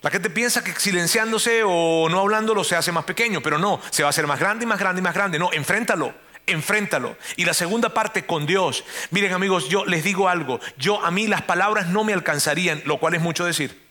La 0.00 0.10
gente 0.10 0.30
piensa 0.30 0.64
que 0.64 0.72
silenciándose 0.72 1.62
o 1.62 2.08
no 2.08 2.20
hablándolo 2.20 2.64
se 2.64 2.74
hace 2.74 2.90
más 2.90 3.04
pequeño, 3.04 3.42
pero 3.42 3.58
no, 3.58 3.82
se 3.90 4.02
va 4.02 4.08
a 4.08 4.10
hacer 4.10 4.26
más 4.26 4.40
grande 4.40 4.64
y 4.64 4.66
más 4.66 4.78
grande 4.78 5.00
y 5.00 5.02
más 5.02 5.14
grande. 5.14 5.38
No, 5.38 5.52
enfréntalo 5.52 6.14
enfréntalo. 6.46 7.16
Y 7.36 7.44
la 7.44 7.54
segunda 7.54 7.92
parte 7.92 8.24
con 8.24 8.46
Dios. 8.46 8.84
Miren 9.10 9.32
amigos, 9.32 9.68
yo 9.68 9.84
les 9.84 10.04
digo 10.04 10.28
algo. 10.28 10.60
Yo 10.78 11.04
a 11.04 11.10
mí 11.10 11.26
las 11.26 11.42
palabras 11.42 11.88
no 11.88 12.04
me 12.04 12.12
alcanzarían, 12.12 12.82
lo 12.84 12.98
cual 12.98 13.14
es 13.14 13.20
mucho 13.20 13.44
decir. 13.44 13.84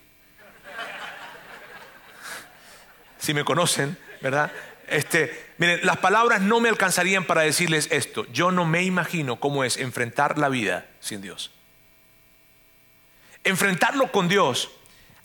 Si 3.20 3.34
me 3.34 3.44
conocen, 3.44 3.98
¿verdad? 4.22 4.52
Este, 4.88 5.54
miren, 5.58 5.80
las 5.84 5.98
palabras 5.98 6.42
no 6.42 6.60
me 6.60 6.70
alcanzarían 6.70 7.26
para 7.26 7.42
decirles 7.42 7.88
esto. 7.92 8.26
Yo 8.32 8.52
no 8.52 8.66
me 8.66 8.84
imagino 8.84 9.40
cómo 9.40 9.64
es 9.64 9.78
enfrentar 9.78 10.38
la 10.38 10.50
vida 10.50 10.86
sin 11.00 11.22
Dios. 11.22 11.52
Enfrentarlo 13.44 14.12
con 14.12 14.28
Dios 14.28 14.72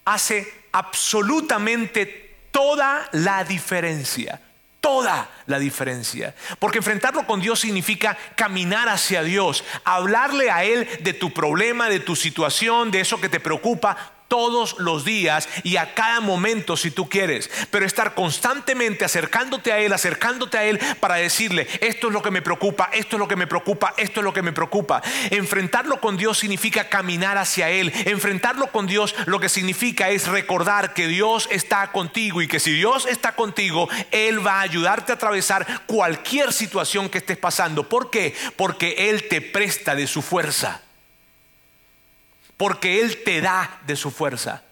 hace 0.04 0.52
absolutamente 0.72 2.36
toda 2.50 3.08
la 3.12 3.44
diferencia 3.44 4.40
toda 4.80 5.28
la 5.46 5.58
diferencia. 5.58 6.34
Porque 6.58 6.78
enfrentarlo 6.78 7.26
con 7.26 7.40
Dios 7.40 7.60
significa 7.60 8.16
caminar 8.36 8.88
hacia 8.88 9.22
Dios, 9.22 9.64
hablarle 9.84 10.50
a 10.50 10.64
Él 10.64 10.88
de 11.00 11.12
tu 11.12 11.32
problema, 11.32 11.88
de 11.88 12.00
tu 12.00 12.16
situación, 12.16 12.90
de 12.90 13.00
eso 13.00 13.20
que 13.20 13.28
te 13.28 13.40
preocupa, 13.40 14.19
todos 14.30 14.78
los 14.78 15.04
días 15.04 15.48
y 15.64 15.76
a 15.76 15.92
cada 15.92 16.20
momento 16.20 16.76
si 16.76 16.92
tú 16.92 17.08
quieres, 17.08 17.50
pero 17.70 17.84
estar 17.84 18.14
constantemente 18.14 19.04
acercándote 19.04 19.72
a 19.72 19.80
Él, 19.80 19.92
acercándote 19.92 20.56
a 20.56 20.64
Él 20.64 20.78
para 21.00 21.16
decirle, 21.16 21.66
esto 21.80 22.06
es 22.06 22.12
lo 22.12 22.22
que 22.22 22.30
me 22.30 22.40
preocupa, 22.40 22.88
esto 22.92 23.16
es 23.16 23.20
lo 23.20 23.26
que 23.26 23.34
me 23.34 23.48
preocupa, 23.48 23.92
esto 23.96 24.20
es 24.20 24.24
lo 24.24 24.32
que 24.32 24.42
me 24.42 24.52
preocupa. 24.52 25.02
Enfrentarlo 25.30 26.00
con 26.00 26.16
Dios 26.16 26.38
significa 26.38 26.88
caminar 26.88 27.38
hacia 27.38 27.70
Él. 27.70 27.92
Enfrentarlo 28.06 28.68
con 28.68 28.86
Dios 28.86 29.16
lo 29.26 29.40
que 29.40 29.48
significa 29.48 30.10
es 30.10 30.28
recordar 30.28 30.94
que 30.94 31.08
Dios 31.08 31.48
está 31.50 31.90
contigo 31.90 32.40
y 32.40 32.46
que 32.46 32.60
si 32.60 32.72
Dios 32.72 33.06
está 33.06 33.32
contigo, 33.32 33.88
Él 34.12 34.46
va 34.46 34.60
a 34.60 34.62
ayudarte 34.62 35.10
a 35.10 35.16
atravesar 35.16 35.66
cualquier 35.86 36.52
situación 36.52 37.08
que 37.08 37.18
estés 37.18 37.36
pasando. 37.36 37.88
¿Por 37.88 38.10
qué? 38.10 38.36
Porque 38.54 39.10
Él 39.10 39.26
te 39.28 39.40
presta 39.40 39.96
de 39.96 40.06
su 40.06 40.22
fuerza 40.22 40.82
porque 42.60 43.00
Él 43.00 43.22
te 43.24 43.40
da 43.40 43.80
de 43.86 43.96
su 43.96 44.10
fuerza. 44.10 44.62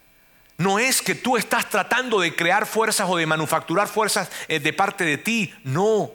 No 0.58 0.78
es 0.78 1.00
que 1.00 1.14
tú 1.14 1.38
estás 1.38 1.70
tratando 1.70 2.20
de 2.20 2.36
crear 2.36 2.66
fuerzas 2.66 3.08
o 3.08 3.16
de 3.16 3.24
manufacturar 3.24 3.88
fuerzas 3.88 4.30
eh, 4.46 4.60
de 4.60 4.74
parte 4.74 5.04
de 5.04 5.16
ti, 5.16 5.54
no. 5.64 6.10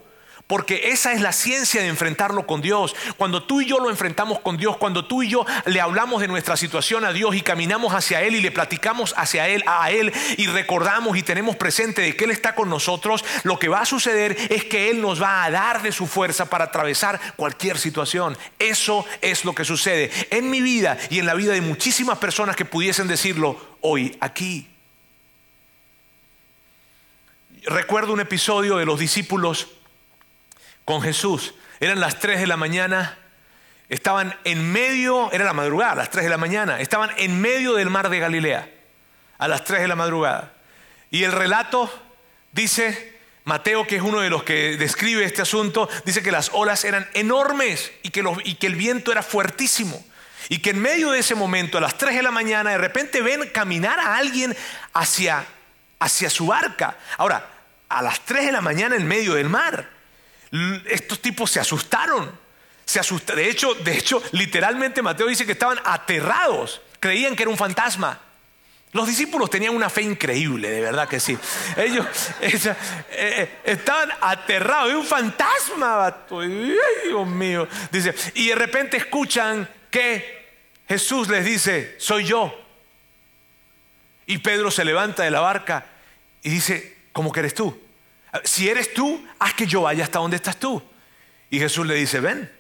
Porque 0.54 0.92
esa 0.92 1.14
es 1.14 1.22
la 1.22 1.32
ciencia 1.32 1.82
de 1.82 1.88
enfrentarlo 1.88 2.46
con 2.46 2.62
Dios. 2.62 2.96
Cuando 3.18 3.42
tú 3.42 3.62
y 3.62 3.66
yo 3.66 3.80
lo 3.80 3.90
enfrentamos 3.90 4.40
con 4.40 4.56
Dios, 4.56 4.78
cuando 4.78 5.04
tú 5.04 5.24
y 5.24 5.28
yo 5.28 5.48
le 5.66 5.82
hablamos 5.82 6.22
de 6.22 6.28
nuestra 6.28 6.56
situación 6.58 7.04
a 7.06 7.12
Dios 7.12 7.36
y 7.36 7.42
caminamos 7.42 7.96
hacia 7.96 8.22
Él 8.22 8.36
y 8.36 8.40
le 8.40 8.52
platicamos 8.52 9.16
hacia 9.18 9.48
Él, 9.48 9.64
a 9.66 9.90
Él 9.90 10.14
y 10.38 10.46
recordamos 10.46 11.18
y 11.18 11.24
tenemos 11.24 11.56
presente 11.56 12.04
de 12.04 12.16
que 12.16 12.26
Él 12.26 12.30
está 12.30 12.54
con 12.54 12.70
nosotros, 12.70 13.26
lo 13.42 13.58
que 13.58 13.68
va 13.68 13.82
a 13.82 13.86
suceder 13.88 14.38
es 14.52 14.64
que 14.66 14.92
Él 14.92 15.02
nos 15.02 15.20
va 15.20 15.44
a 15.44 15.50
dar 15.50 15.82
de 15.82 15.92
su 15.92 16.06
fuerza 16.06 16.48
para 16.52 16.66
atravesar 16.66 17.20
cualquier 17.36 17.80
situación. 17.80 18.38
Eso 18.60 19.08
es 19.22 19.46
lo 19.46 19.56
que 19.56 19.66
sucede 19.66 20.12
en 20.30 20.52
mi 20.52 20.62
vida 20.62 21.00
y 21.10 21.18
en 21.18 21.26
la 21.26 21.34
vida 21.34 21.54
de 21.54 21.62
muchísimas 21.62 22.20
personas 22.20 22.56
que 22.56 22.66
pudiesen 22.66 23.08
decirlo 23.08 23.60
hoy 23.82 24.16
aquí. 24.20 24.70
Recuerdo 27.64 28.14
un 28.14 28.20
episodio 28.20 28.78
de 28.78 28.86
los 28.86 29.00
discípulos 29.00 29.68
con 30.86 31.02
Jesús. 31.02 31.54
Eran 31.80 32.00
las 32.00 32.20
3 32.20 32.40
de 32.40 32.48
la 32.48 32.58
mañana, 32.58 33.18
estaban 33.90 34.38
en 34.44 34.72
medio, 34.72 35.32
era 35.32 35.46
la 35.46 35.54
madrugada, 35.54 35.96
las 35.96 36.10
3 36.10 36.26
de 36.26 36.30
la 36.30 36.38
mañana, 36.38 36.80
estaban 36.80 37.12
en 37.18 37.40
medio 37.40 37.74
del 37.74 37.90
mar 37.90 38.10
de 38.10 38.20
Galilea, 38.20 38.70
a 39.38 39.48
las 39.48 39.64
3 39.64 39.82
de 39.82 39.88
la 39.88 39.96
madrugada. 39.96 40.54
Y 41.12 41.24
el 41.24 41.32
relato 41.32 41.92
dice, 42.52 43.18
Mateo, 43.44 43.86
que 43.86 43.98
es 43.98 44.02
uno 44.02 44.20
de 44.20 44.30
los 44.30 44.44
que 44.44 44.78
describe 44.78 45.24
este 45.26 45.42
asunto, 45.42 45.90
dice 46.06 46.24
que 46.24 46.32
las 46.32 46.52
olas 46.54 46.86
eran 46.86 47.08
enormes 47.14 47.92
y 48.02 48.10
que, 48.10 48.24
y 48.46 48.56
que 48.56 48.68
el 48.68 48.76
viento 48.76 49.12
era 49.12 49.24
fuertísimo. 49.24 50.04
Y 50.50 50.60
que 50.60 50.72
en 50.72 50.82
medio 50.82 51.12
de 51.12 51.20
ese 51.20 51.36
momento, 51.36 51.78
a 51.78 51.82
las 51.82 51.98
3 51.98 52.16
de 52.16 52.24
la 52.24 52.32
mañana, 52.32 52.72
de 52.72 52.78
repente 52.78 53.22
ven 53.22 53.50
caminar 53.54 54.00
a 54.00 54.18
alguien 54.18 54.56
hacia, 54.94 55.46
hacia 56.00 56.30
su 56.30 56.48
barca. 56.48 56.98
Ahora, 57.18 57.48
a 57.88 58.02
las 58.02 58.20
3 58.22 58.48
de 58.48 58.52
la 58.52 58.62
mañana 58.62 58.96
en 58.96 59.08
medio 59.08 59.36
del 59.36 59.50
mar 59.50 59.93
estos 60.86 61.20
tipos 61.20 61.50
se 61.52 61.60
asustaron. 61.60 62.32
Se 62.86 63.00
asustaron. 63.00 63.44
De 63.44 63.50
hecho, 63.50 63.74
de 63.76 63.98
hecho, 63.98 64.22
literalmente 64.32 65.02
Mateo 65.02 65.28
dice 65.28 65.46
que 65.46 65.54
estaban 65.54 65.80
aterrados. 65.84 66.82
Creían 67.00 67.36
que 67.36 67.44
era 67.44 67.50
un 67.50 67.58
fantasma. 67.58 68.20
Los 68.94 69.08
discípulos 69.08 69.50
tenían 69.50 69.76
una 69.76 69.90
fe 69.90 70.04
increíble, 70.04 70.70
de 70.70 70.82
verdad 70.82 71.08
que 71.08 71.20
sí. 71.20 71.36
Ellos 71.76 72.06
eh, 72.42 72.76
eh, 73.10 73.60
estaban 73.64 74.12
aterrados, 74.22 74.90
de 74.90 74.96
un 74.96 75.06
fantasma, 75.06 76.26
Dios 76.30 77.28
mío. 77.28 77.68
Dice, 77.92 78.14
y 78.36 78.50
de 78.50 78.56
repente 78.56 78.98
escuchan 78.98 79.68
que 79.90 80.44
Jesús 80.88 81.28
les 81.28 81.44
dice, 81.44 81.96
soy 81.98 82.26
yo. 82.26 82.54
Y 84.28 84.38
Pedro 84.38 84.70
se 84.70 84.86
levanta 84.86 85.24
de 85.24 85.32
la 85.32 85.40
barca 85.40 85.86
y 86.44 86.52
dice, 86.52 86.98
¿cómo 87.12 87.32
que 87.32 87.40
eres 87.40 87.56
tú? 87.56 87.82
Si 88.44 88.70
eres 88.70 88.94
tú, 88.94 89.24
haz 89.40 89.54
que 89.54 89.68
yo 89.68 89.82
vaya 89.82 90.04
hasta 90.04 90.20
donde 90.20 90.38
estás 90.38 90.58
tú. 90.58 90.82
Y 91.50 91.60
Jesús 91.60 91.86
le 91.86 91.96
dice, 91.96 92.20
ven. 92.20 92.52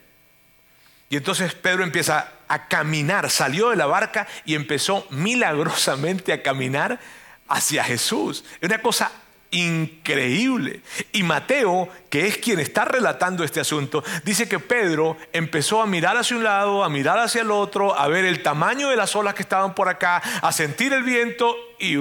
Y 1.09 1.17
entonces 1.17 1.53
Pedro 1.53 1.83
empieza 1.83 2.31
a 2.47 2.67
caminar, 2.67 3.29
salió 3.29 3.69
de 3.69 3.75
la 3.75 3.85
barca 3.85 4.27
y 4.45 4.55
empezó 4.55 5.07
milagrosamente 5.09 6.33
a 6.33 6.41
caminar 6.41 6.99
hacia 7.47 7.83
Jesús. 7.83 8.43
Es 8.61 8.69
una 8.69 8.81
cosa 8.81 9.11
increíble. 9.51 10.81
Y 11.11 11.23
Mateo, 11.23 11.89
que 12.09 12.27
es 12.27 12.37
quien 12.37 12.59
está 12.59 12.85
relatando 12.85 13.43
este 13.43 13.59
asunto, 13.59 14.03
dice 14.23 14.49
que 14.49 14.59
Pedro 14.59 15.17
empezó 15.31 15.81
a 15.81 15.85
mirar 15.85 16.17
hacia 16.17 16.35
un 16.35 16.43
lado, 16.43 16.83
a 16.83 16.89
mirar 16.89 17.19
hacia 17.19 17.41
el 17.41 17.51
otro, 17.51 17.97
a 17.97 18.07
ver 18.07 18.25
el 18.25 18.41
tamaño 18.41 18.89
de 18.89 18.95
las 18.95 19.15
olas 19.15 19.35
que 19.35 19.43
estaban 19.43 19.75
por 19.75 19.89
acá, 19.89 20.17
a 20.17 20.51
sentir 20.51 20.93
el 20.93 21.03
viento 21.03 21.55
y 21.79 21.95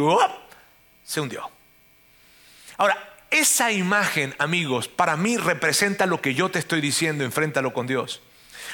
se 1.05 1.21
hundió. 1.21 1.51
Ahora, 2.79 3.12
esa 3.33 3.73
imagen, 3.73 4.35
amigos, 4.39 4.89
para 4.89 5.17
mí 5.17 5.37
representa 5.37 6.07
lo 6.07 6.21
que 6.21 6.35
yo 6.35 6.51
te 6.51 6.59
estoy 6.59 6.81
diciendo, 6.81 7.25
enfréntalo 7.25 7.73
con 7.73 7.87
Dios. 7.87 8.23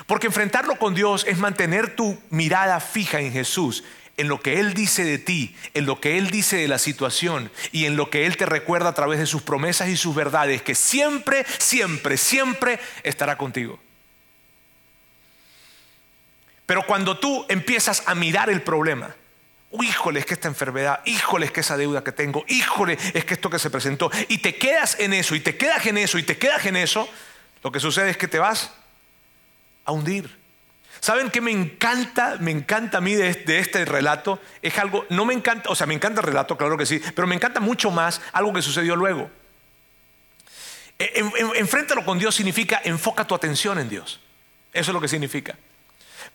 Porque 0.07 0.27
enfrentarlo 0.27 0.79
con 0.79 0.95
Dios 0.95 1.25
es 1.27 1.39
mantener 1.39 1.97
tu 1.97 2.21
mirada 2.31 2.81
fija 2.81 3.21
en 3.21 3.33
Jesús, 3.33 3.85
en 4.17 4.29
lo 4.29 4.41
que 4.41 4.61
Él 4.61 4.75
dice 4.75 5.05
de 5.05 5.19
ti, 5.19 5.57
en 5.75 5.87
lo 5.87 6.01
que 6.01 6.19
Él 6.19 6.31
dice 6.31 6.57
de 6.57 6.69
la 6.69 6.79
situación 6.79 7.51
y 7.73 7.87
en 7.87 7.97
lo 7.97 8.11
que 8.11 8.27
Él 8.27 8.37
te 8.37 8.47
recuerda 8.47 8.91
a 8.91 8.95
través 8.95 9.19
de 9.19 9.27
sus 9.27 9.43
promesas 9.43 9.89
y 9.89 9.97
sus 9.97 10.15
verdades, 10.15 10.61
que 10.63 10.75
siempre, 10.75 11.47
siempre, 11.59 12.17
siempre 12.17 12.81
estará 13.05 13.39
contigo. 13.39 13.79
Pero 16.67 16.85
cuando 16.87 17.19
tú 17.19 17.47
empiezas 17.49 18.03
a 18.07 18.15
mirar 18.15 18.51
el 18.51 18.61
problema, 18.61 19.15
híjole, 19.73 20.21
es 20.21 20.27
que 20.27 20.35
esta 20.35 20.49
enfermedad, 20.49 21.01
híjole, 21.05 21.47
es 21.47 21.53
que 21.53 21.61
esa 21.61 21.77
deuda 21.77 22.03
que 22.03 22.13
tengo, 22.13 22.45
híjole, 22.49 22.99
es 23.15 23.25
que 23.25 23.35
esto 23.35 23.51
que 23.51 23.59
se 23.59 23.71
presentó, 23.71 24.11
y 24.29 24.39
te 24.39 24.57
quedas 24.57 24.99
en 24.99 25.13
eso, 25.13 25.35
y 25.35 25.41
te 25.41 25.57
quedas 25.57 25.87
en 25.87 25.99
eso, 25.99 26.19
y 26.19 26.23
te 26.23 26.39
quedas 26.39 26.65
en 26.67 26.77
eso, 26.77 27.09
lo 27.63 27.73
que 27.73 27.81
sucede 27.81 28.11
es 28.11 28.17
que 28.17 28.29
te 28.29 28.39
vas 28.39 28.73
a 29.85 29.93
hundir. 29.93 30.39
¿Saben 31.01 31.31
qué 31.31 31.41
me 31.41 31.53
encanta? 31.53 32.37
Me 32.41 32.51
encanta 32.51 32.99
a 32.99 33.01
mí 33.01 33.15
de, 33.15 33.59
este 33.59 33.85
relato. 33.85 34.41
Es 34.63 34.77
algo, 34.79 35.07
no 35.11 35.25
me 35.25 35.35
encanta, 35.35 35.71
o 35.71 35.75
sea, 35.75 35.87
me 35.87 35.95
encanta 35.95 36.21
el 36.21 36.27
relato, 36.27 36.57
claro 36.57 36.77
que 36.77 36.87
sí, 36.87 37.01
pero 37.15 37.29
me 37.29 37.35
encanta 37.35 37.61
mucho 37.61 37.91
más 37.91 38.21
algo 38.33 38.53
que 38.53 38.63
sucedió 38.63 38.97
luego. 38.97 39.31
E, 40.99 41.25
enfréntalo 41.55 42.05
con 42.05 42.19
Dios 42.19 42.35
significa 42.35 42.81
enfoca 42.83 43.25
tu 43.25 43.35
atención 43.35 43.79
en 43.79 43.89
Dios. 43.89 44.21
Eso 44.73 44.91
es 44.91 44.95
lo 44.95 45.01
que 45.01 45.09
significa. 45.09 45.57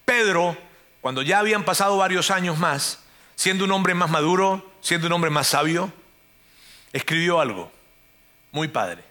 Pedro, 0.05 0.57
cuando 1.01 1.21
ya 1.21 1.39
habían 1.39 1.65
pasado 1.65 1.97
varios 1.97 2.31
años 2.31 2.57
más, 2.57 3.02
siendo 3.35 3.65
un 3.65 3.71
hombre 3.71 3.93
más 3.93 4.09
maduro, 4.09 4.71
siendo 4.81 5.07
un 5.07 5.13
hombre 5.13 5.29
más 5.29 5.47
sabio, 5.47 5.91
escribió 6.91 7.39
algo 7.39 7.71
muy 8.51 8.67
padre. 8.67 9.03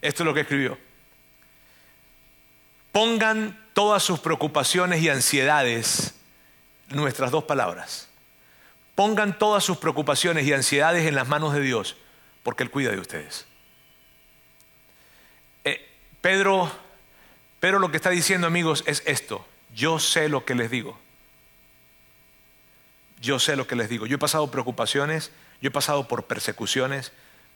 Esto 0.00 0.22
es 0.22 0.26
lo 0.26 0.34
que 0.34 0.40
escribió. 0.40 0.78
Pongan 2.92 3.58
todas 3.72 4.02
sus 4.02 4.20
preocupaciones 4.20 5.02
y 5.02 5.08
ansiedades, 5.08 6.14
nuestras 6.88 7.30
dos 7.30 7.44
palabras. 7.44 8.08
Pongan 8.94 9.38
todas 9.38 9.64
sus 9.64 9.78
preocupaciones 9.78 10.46
y 10.46 10.52
ansiedades 10.52 11.06
en 11.06 11.14
las 11.14 11.28
manos 11.28 11.54
de 11.54 11.60
Dios, 11.60 11.96
porque 12.42 12.62
Él 12.62 12.70
cuida 12.70 12.90
de 12.90 12.98
ustedes. 12.98 13.46
Eh, 15.64 15.88
Pedro, 16.20 16.70
Pedro 17.60 17.78
lo 17.78 17.90
que 17.90 17.96
está 17.96 18.10
diciendo 18.10 18.46
amigos 18.46 18.82
es 18.86 19.02
esto, 19.06 19.46
yo 19.74 19.98
sé 19.98 20.28
lo 20.28 20.44
que 20.44 20.54
les 20.54 20.70
digo. 20.70 20.98
Yo 23.20 23.38
sé 23.38 23.56
lo 23.56 23.66
que 23.66 23.76
les 23.76 23.88
digo. 23.88 24.06
Yo 24.06 24.16
he 24.16 24.18
pasado 24.18 24.50
preocupaciones, 24.50 25.30
yo 25.60 25.68
he 25.68 25.72
pasado 25.72 26.08
por 26.08 26.24
persecuciones. 26.24 27.12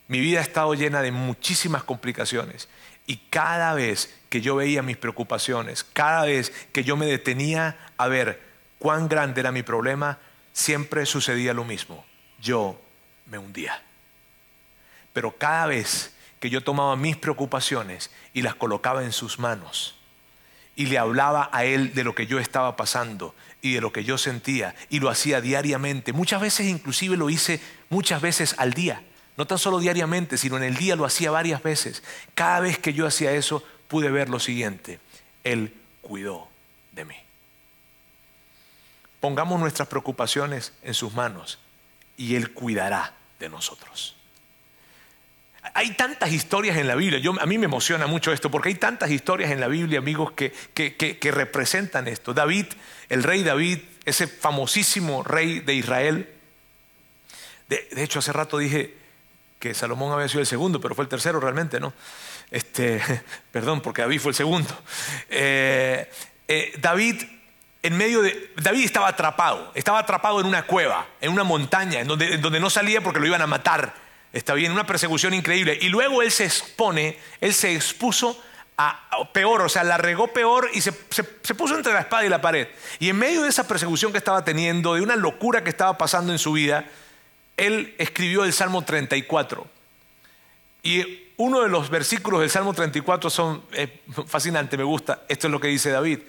Mi 0.09 0.21
vida 0.21 0.41
ha 0.41 0.43
estado 0.43 0.75
llena 0.75 1.01
de 1.01 1.11
muchísimas 1.11 1.85
complicaciones. 1.85 2.69
Y 3.07 3.17
cada 3.31 3.75
vez 3.75 4.15
que 4.29 4.41
yo 4.41 4.57
veía 4.57 4.83
mis 4.83 4.97
preocupaciones, 4.97 5.85
cada 5.85 6.25
vez 6.25 6.51
que 6.73 6.85
yo 6.85 6.97
me 6.97 7.07
detenía 7.07 7.79
a 7.97 8.09
ver 8.09 8.43
cuán 8.79 9.09
grande 9.09 9.41
era 9.41 9.53
mi 9.53 9.63
problema, 9.63 10.19
siempre 10.53 11.07
sucedía 11.07 11.55
lo 11.55 11.65
mismo. 11.65 12.05
Yo 12.41 12.81
me 13.27 13.39
hundía. 13.39 13.83
Pero 15.13 15.37
cada 15.37 15.67
vez 15.67 16.15
que 16.41 16.51
yo 16.51 16.63
tomaba 16.63 16.97
mis 16.97 17.17
preocupaciones 17.17 18.11
y 18.35 18.43
las 18.43 18.55
colocaba 18.55 19.05
en 19.05 19.13
sus 19.13 19.39
manos, 19.39 19.97
y 20.77 20.87
le 20.87 20.99
hablaba 20.99 21.49
a 21.53 21.65
él 21.65 21.95
de 21.95 22.05
lo 22.05 22.15
que 22.15 22.27
yo 22.27 22.39
estaba 22.39 22.77
pasando 22.77 23.35
y 23.63 23.75
de 23.75 23.81
lo 23.81 23.93
que 23.93 24.05
yo 24.05 24.19
sentía 24.19 24.75
y 24.91 25.01
lo 25.01 25.09
hacía 25.09 25.41
diariamente. 25.41 26.13
Muchas 26.13 26.41
veces 26.41 26.67
inclusive 26.67 27.17
lo 27.17 27.31
hice 27.31 27.61
muchas 27.89 28.21
veces 28.21 28.55
al 28.59 28.73
día. 28.75 29.03
No 29.37 29.47
tan 29.47 29.59
solo 29.59 29.79
diariamente, 29.81 30.39
sino 30.39 30.57
en 30.57 30.63
el 30.63 30.77
día 30.77 30.97
lo 30.97 31.05
hacía 31.05 31.31
varias 31.31 31.63
veces. 31.63 32.03
Cada 32.35 32.61
vez 32.61 32.79
que 32.79 32.93
yo 32.93 33.07
hacía 33.07 33.33
eso 33.33 33.65
pude 33.89 34.11
ver 34.11 34.29
lo 34.29 34.39
siguiente. 34.39 35.01
Él 35.43 35.75
cuidó 36.03 36.49
de 36.93 37.05
mí. 37.05 37.17
Pongamos 39.21 39.59
nuestras 39.59 39.89
preocupaciones 39.89 40.73
en 40.83 40.95
sus 40.95 41.15
manos 41.15 41.59
y 42.17 42.37
Él 42.37 42.53
cuidará 42.53 43.15
de 43.41 43.49
nosotros. 43.49 44.17
Hay 45.77 45.91
tantas 45.91 46.33
historias 46.33 46.77
en 46.77 46.87
la 46.87 46.95
Biblia, 46.95 47.19
Yo, 47.19 47.35
a 47.39 47.47
mí 47.47 47.59
me 47.59 47.65
emociona 47.65 48.07
mucho 48.07 48.33
esto, 48.33 48.49
porque 48.49 48.69
hay 48.69 48.77
tantas 48.77 49.11
historias 49.11 49.51
en 49.51 49.61
la 49.61 49.67
Biblia, 49.67 49.99
amigos, 49.99 50.33
que, 50.33 51.33
representan 51.33 52.07
esto. 52.07 52.33
David, 52.33 52.67
el 53.09 53.25
rey 53.25 53.43
David, 53.43 53.81
ese 54.05 54.29
famosísimo 54.29 55.25
rey 55.25 55.59
de 55.59 55.75
Israel. 55.75 56.31
De, 57.69 57.89
hecho, 57.97 58.21
hace 58.21 58.33
rato 58.33 58.59
dije 58.59 58.95
que 59.59 59.75
Salomón 59.75 60.13
había 60.13 60.29
sido 60.29 60.41
el 60.41 60.47
segundo, 60.47 60.81
pero 60.81 60.95
fue 60.95 61.03
el 61.03 61.09
tercero 61.09 61.41
realmente, 61.41 61.81
¿no? 61.81 61.93
Este, 62.53 63.03
perdón, 63.51 63.81
porque 63.81 64.03
David 64.03 64.21
fue 64.21 64.31
el 64.31 64.37
segundo. 64.37 64.71
Eh, 65.29 66.09
eh, 66.47 66.73
David 66.79 67.21
en 67.83 67.97
medio 67.97 68.23
de... 68.23 68.53
David 68.57 68.85
estaba 68.85 69.09
atrapado, 69.09 69.73
estaba 69.75 69.99
atrapado 69.99 70.39
en 70.41 70.47
una 70.47 70.67
cueva, 70.67 71.09
en 71.21 71.33
una 71.33 71.43
montaña, 71.43 72.01
en 72.01 72.07
donde, 72.07 72.35
en 72.35 72.41
donde 72.41 72.61
no 72.61 72.71
salía 72.71 73.01
porque 73.03 73.19
lo 73.19 73.27
iban 73.27 73.43
a 73.43 73.47
matar 73.49 74.04
está 74.35 74.53
bien, 74.55 74.73
una 74.73 74.85
persecución 74.85 75.33
increíble. 75.33 75.79
Y 75.81 75.89
luego 75.89 76.21
él 76.21 76.31
se 76.31 76.45
expone, 76.45 77.19
él 77.41 77.55
se 77.55 77.75
expuso 77.75 78.39
a, 78.77 79.09
peor, 79.33 79.63
o 79.63 79.69
sea, 79.69 79.85
la 79.85 79.97
regó 79.97 80.29
peor 80.29 80.69
y 80.75 80.81
se, 80.81 80.93
puso 80.93 81.77
entre 81.77 81.93
la 81.93 82.01
espada 82.01 82.27
y 82.27 82.29
la 82.29 82.41
pared. 82.41 82.69
Y 82.99 83.09
en 83.09 83.17
medio 83.17 83.43
de 83.43 83.49
esa 83.49 83.67
persecución 83.67 84.11
que 84.11 84.19
estaba 84.19 84.45
teniendo, 84.45 84.95
de 84.95 85.01
una 85.01 85.17
locura 85.17 85.63
que 85.63 85.71
estaba 85.71 85.97
pasando 85.97 86.33
en 86.33 86.41
su 86.41 86.53
vida, 86.53 86.85
él 87.57 87.95
escribió 87.99 88.45
el 88.45 88.53
Salmo 88.53 88.83
34. 88.83 89.67
Y 90.83 91.23
uno 91.37 91.63
de 91.63 91.69
los 91.69 91.89
versículos 91.89 92.41
del 92.41 92.51
Salmo 92.51 92.75
34 92.75 93.31
son 93.31 93.63
eh, 93.73 94.01
fascinantes, 94.27 94.77
me 94.77 94.85
gusta. 94.85 95.23
Esto 95.29 95.47
es 95.47 95.53
lo 95.53 95.61
que 95.61 95.69
dice 95.69 95.91
David. 95.91 96.21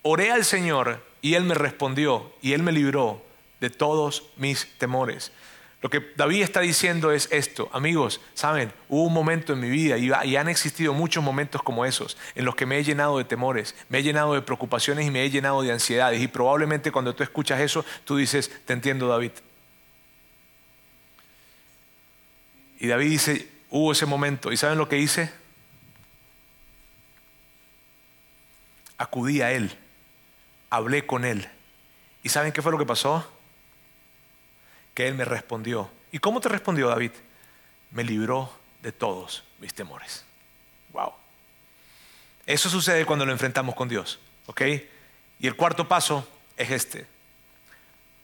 Oré 0.00 0.32
al 0.32 0.44
Señor 0.44 1.04
y 1.20 1.34
Él 1.34 1.44
me 1.44 1.54
respondió 1.54 2.32
y 2.40 2.54
Él 2.54 2.62
me 2.62 2.72
libró 2.72 3.22
de 3.60 3.70
todos 3.70 4.24
mis 4.36 4.66
temores. 4.78 5.30
Lo 5.82 5.90
que 5.90 6.12
David 6.16 6.42
está 6.42 6.60
diciendo 6.60 7.10
es 7.10 7.28
esto, 7.32 7.68
amigos, 7.72 8.20
saben, 8.34 8.72
hubo 8.88 9.02
un 9.02 9.12
momento 9.12 9.52
en 9.52 9.58
mi 9.58 9.68
vida 9.68 9.98
y, 9.98 10.36
han 10.36 10.48
existido 10.48 10.94
muchos 10.94 11.24
momentos 11.24 11.60
como 11.60 11.84
esos 11.84 12.16
en 12.36 12.44
los 12.44 12.54
que 12.54 12.66
me 12.66 12.78
he 12.78 12.84
llenado 12.84 13.18
de 13.18 13.24
temores, 13.24 13.74
me 13.88 13.98
he 13.98 14.02
llenado 14.04 14.32
de 14.34 14.42
preocupaciones 14.42 15.04
y 15.08 15.10
me 15.10 15.24
he 15.24 15.30
llenado 15.30 15.60
de 15.60 15.72
ansiedades. 15.72 16.22
Y 16.22 16.28
probablemente 16.28 16.92
cuando 16.92 17.16
tú 17.16 17.24
escuchas 17.24 17.60
eso, 17.60 17.84
tú 18.04 18.16
dices, 18.16 18.48
te 18.64 18.74
entiendo 18.74 19.08
David. 19.08 19.32
Y 22.78 22.86
David 22.86 23.10
dice, 23.10 23.48
hubo 23.68 23.90
ese 23.90 24.06
momento. 24.06 24.52
¿Y 24.52 24.56
saben 24.56 24.78
lo 24.78 24.88
que 24.88 24.98
hice? 24.98 25.32
Acudí 28.98 29.42
a 29.42 29.50
él, 29.50 29.76
hablé 30.70 31.06
con 31.06 31.24
él. 31.24 31.48
¿Y 32.22 32.28
saben 32.28 32.52
qué 32.52 32.62
fue 32.62 32.70
lo 32.70 32.78
que 32.78 32.86
pasó? 32.86 33.28
Que 34.94 35.08
Él 35.08 35.14
me 35.14 35.24
respondió. 35.24 35.90
¿Y 36.10 36.18
cómo 36.18 36.40
te 36.40 36.48
respondió 36.48 36.88
David? 36.88 37.12
Me 37.90 38.04
libró 38.04 38.52
de 38.82 38.92
todos 38.92 39.44
mis 39.58 39.74
temores. 39.74 40.24
Wow. 40.92 41.12
Eso 42.46 42.68
sucede 42.68 43.06
cuando 43.06 43.24
lo 43.24 43.32
enfrentamos 43.32 43.74
con 43.74 43.88
Dios. 43.88 44.18
¿Ok? 44.46 44.62
Y 45.40 45.46
el 45.46 45.56
cuarto 45.56 45.88
paso 45.88 46.26
es 46.56 46.70
este. 46.70 47.06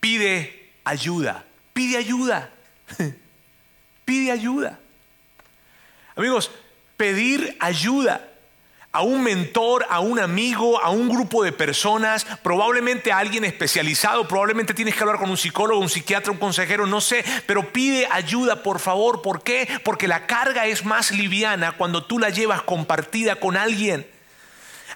Pide 0.01 0.71
ayuda. 0.85 1.45
Pide 1.73 1.97
ayuda. 1.97 2.51
Pide 4.05 4.33
ayuda. 4.33 4.79
Amigos, 6.17 6.51
pedir 6.97 7.57
ayuda 7.61 8.29
a 8.91 9.03
un 9.03 9.23
mentor, 9.23 9.87
a 9.91 10.01
un 10.01 10.19
amigo, 10.19 10.81
a 10.83 10.91
un 10.91 11.09
grupo 11.09 11.45
de 11.45 11.53
personas, 11.53 12.25
probablemente 12.43 13.13
a 13.13 13.19
alguien 13.19 13.45
especializado, 13.45 14.27
probablemente 14.27 14.73
tienes 14.73 14.95
que 14.95 15.03
hablar 15.03 15.19
con 15.19 15.31
un 15.31 15.37
psicólogo, 15.37 15.81
un 15.81 15.91
psiquiatra, 15.91 16.33
un 16.33 16.39
consejero, 16.39 16.87
no 16.87 17.01
sé, 17.01 17.25
pero 17.47 17.73
pide 17.73 18.09
ayuda, 18.11 18.63
por 18.63 18.79
favor. 18.79 19.21
¿Por 19.21 19.43
qué? 19.43 19.69
Porque 19.85 20.09
la 20.09 20.27
carga 20.27 20.67
es 20.67 20.85
más 20.85 21.11
liviana 21.11 21.73
cuando 21.73 22.05
tú 22.05 22.19
la 22.19 22.31
llevas 22.31 22.63
compartida 22.63 23.37
con 23.37 23.57
alguien. 23.57 24.07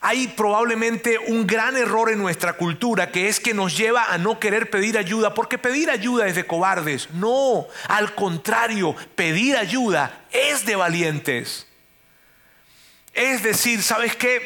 Hay 0.01 0.27
probablemente 0.29 1.19
un 1.29 1.47
gran 1.47 1.77
error 1.77 2.11
en 2.11 2.19
nuestra 2.19 2.55
cultura 2.55 3.13
que 3.13 3.29
es 3.29 3.39
que 3.39 3.55
nos 3.55 3.77
lleva 3.77 4.07
a 4.13 4.19
no 4.19 4.41
querer 4.41 4.69
pedir 4.69 4.99
ayuda, 4.99 5.35
porque 5.35 5.59
pedir 5.59 5.91
ayuda 5.91 6.27
es 6.27 6.35
de 6.35 6.45
cobardes. 6.45 7.11
No, 7.13 7.69
al 7.87 8.15
contrario, 8.15 8.97
pedir 9.15 9.57
ayuda 9.57 10.25
es 10.33 10.65
de 10.65 10.75
valientes. 10.75 11.69
Es 13.13 13.43
decir, 13.43 13.83
¿sabes 13.83 14.17
qué? 14.17 14.41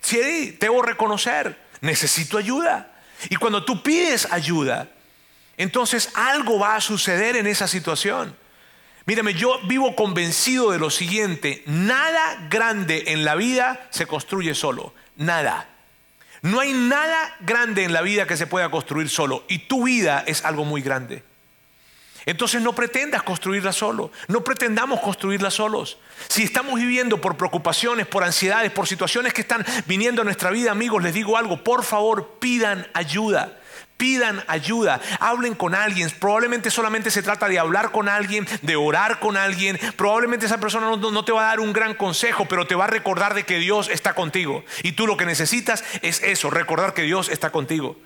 Sí, 0.00 0.56
debo 0.60 0.82
reconocer, 0.82 1.58
necesito 1.80 2.38
ayuda. 2.38 2.92
Y 3.30 3.36
cuando 3.36 3.64
tú 3.64 3.82
pides 3.82 4.28
ayuda, 4.30 4.88
entonces 5.56 6.10
algo 6.14 6.58
va 6.58 6.76
a 6.76 6.80
suceder 6.80 7.36
en 7.36 7.46
esa 7.46 7.68
situación. 7.68 8.36
Mírame, 9.04 9.34
yo 9.34 9.60
vivo 9.66 9.96
convencido 9.96 10.70
de 10.70 10.78
lo 10.78 10.90
siguiente, 10.90 11.62
nada 11.66 12.46
grande 12.48 13.04
en 13.08 13.24
la 13.24 13.34
vida 13.34 13.88
se 13.90 14.06
construye 14.06 14.54
solo, 14.54 14.94
nada. 15.16 15.68
No 16.42 16.60
hay 16.60 16.72
nada 16.72 17.36
grande 17.40 17.84
en 17.84 17.92
la 17.92 18.02
vida 18.02 18.26
que 18.26 18.36
se 18.36 18.46
pueda 18.46 18.70
construir 18.70 19.08
solo 19.08 19.44
y 19.48 19.58
tu 19.60 19.84
vida 19.84 20.22
es 20.26 20.44
algo 20.44 20.64
muy 20.64 20.82
grande. 20.82 21.24
Entonces 22.26 22.62
no 22.62 22.74
pretendas 22.74 23.22
construirla 23.22 23.72
solo, 23.72 24.10
no 24.28 24.44
pretendamos 24.44 25.00
construirla 25.00 25.50
solos. 25.50 25.98
Si 26.28 26.44
estamos 26.44 26.76
viviendo 26.76 27.20
por 27.20 27.36
preocupaciones, 27.36 28.06
por 28.06 28.24
ansiedades, 28.24 28.70
por 28.70 28.86
situaciones 28.86 29.32
que 29.32 29.42
están 29.42 29.64
viniendo 29.86 30.22
a 30.22 30.24
nuestra 30.24 30.50
vida, 30.50 30.70
amigos, 30.70 31.02
les 31.02 31.14
digo 31.14 31.36
algo, 31.36 31.62
por 31.64 31.84
favor 31.84 32.38
pidan 32.38 32.86
ayuda. 32.94 33.58
Pidan 33.96 34.42
ayuda, 34.48 35.00
hablen 35.20 35.54
con 35.54 35.76
alguien. 35.76 36.10
Probablemente 36.18 36.70
solamente 36.70 37.10
se 37.10 37.22
trata 37.22 37.46
de 37.48 37.60
hablar 37.60 37.92
con 37.92 38.08
alguien, 38.08 38.48
de 38.62 38.74
orar 38.74 39.20
con 39.20 39.36
alguien. 39.36 39.78
Probablemente 39.96 40.46
esa 40.46 40.58
persona 40.58 40.86
no, 40.86 40.96
no, 40.96 41.24
te 41.24 41.30
va 41.30 41.42
a 41.42 41.46
dar 41.46 41.60
un 41.60 41.72
gran 41.72 41.94
consejo, 41.94 42.46
pero 42.46 42.66
te 42.66 42.74
va 42.74 42.84
a 42.84 42.88
recordar 42.88 43.34
de 43.34 43.44
que 43.44 43.58
Dios 43.58 43.88
está 43.88 44.14
contigo. 44.14 44.64
Y 44.82 44.92
tú 44.92 45.06
lo 45.06 45.16
que 45.16 45.24
necesitas 45.24 45.84
es 46.00 46.20
eso, 46.22 46.50
recordar 46.50 46.94
que 46.94 47.02
Dios 47.02 47.28
está 47.28 47.50
contigo. 47.50 47.96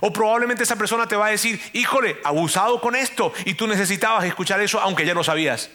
O 0.00 0.12
probablemente 0.12 0.62
esa 0.62 0.76
persona 0.76 1.06
te 1.06 1.16
va 1.16 1.26
a 1.26 1.30
decir, 1.30 1.60
híjole, 1.72 2.18
abusado 2.24 2.80
con 2.80 2.96
esto. 2.96 3.32
Y 3.44 3.54
tú 3.54 3.66
necesitabas 3.66 4.24
escuchar 4.24 4.60
eso 4.60 4.80
aunque 4.80 5.06
ya 5.06 5.14
lo 5.14 5.24
sabías. 5.24 5.70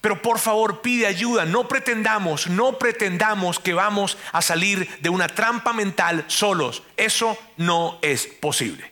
Pero 0.00 0.22
por 0.22 0.38
favor 0.38 0.82
pide 0.82 1.06
ayuda, 1.06 1.44
no 1.46 1.66
pretendamos, 1.66 2.46
no 2.46 2.78
pretendamos 2.78 3.58
que 3.58 3.74
vamos 3.74 4.16
a 4.30 4.40
salir 4.42 4.88
de 5.00 5.08
una 5.08 5.26
trampa 5.26 5.72
mental 5.72 6.24
solos. 6.28 6.82
Eso 6.96 7.36
no 7.56 7.98
es 8.02 8.26
posible. 8.26 8.90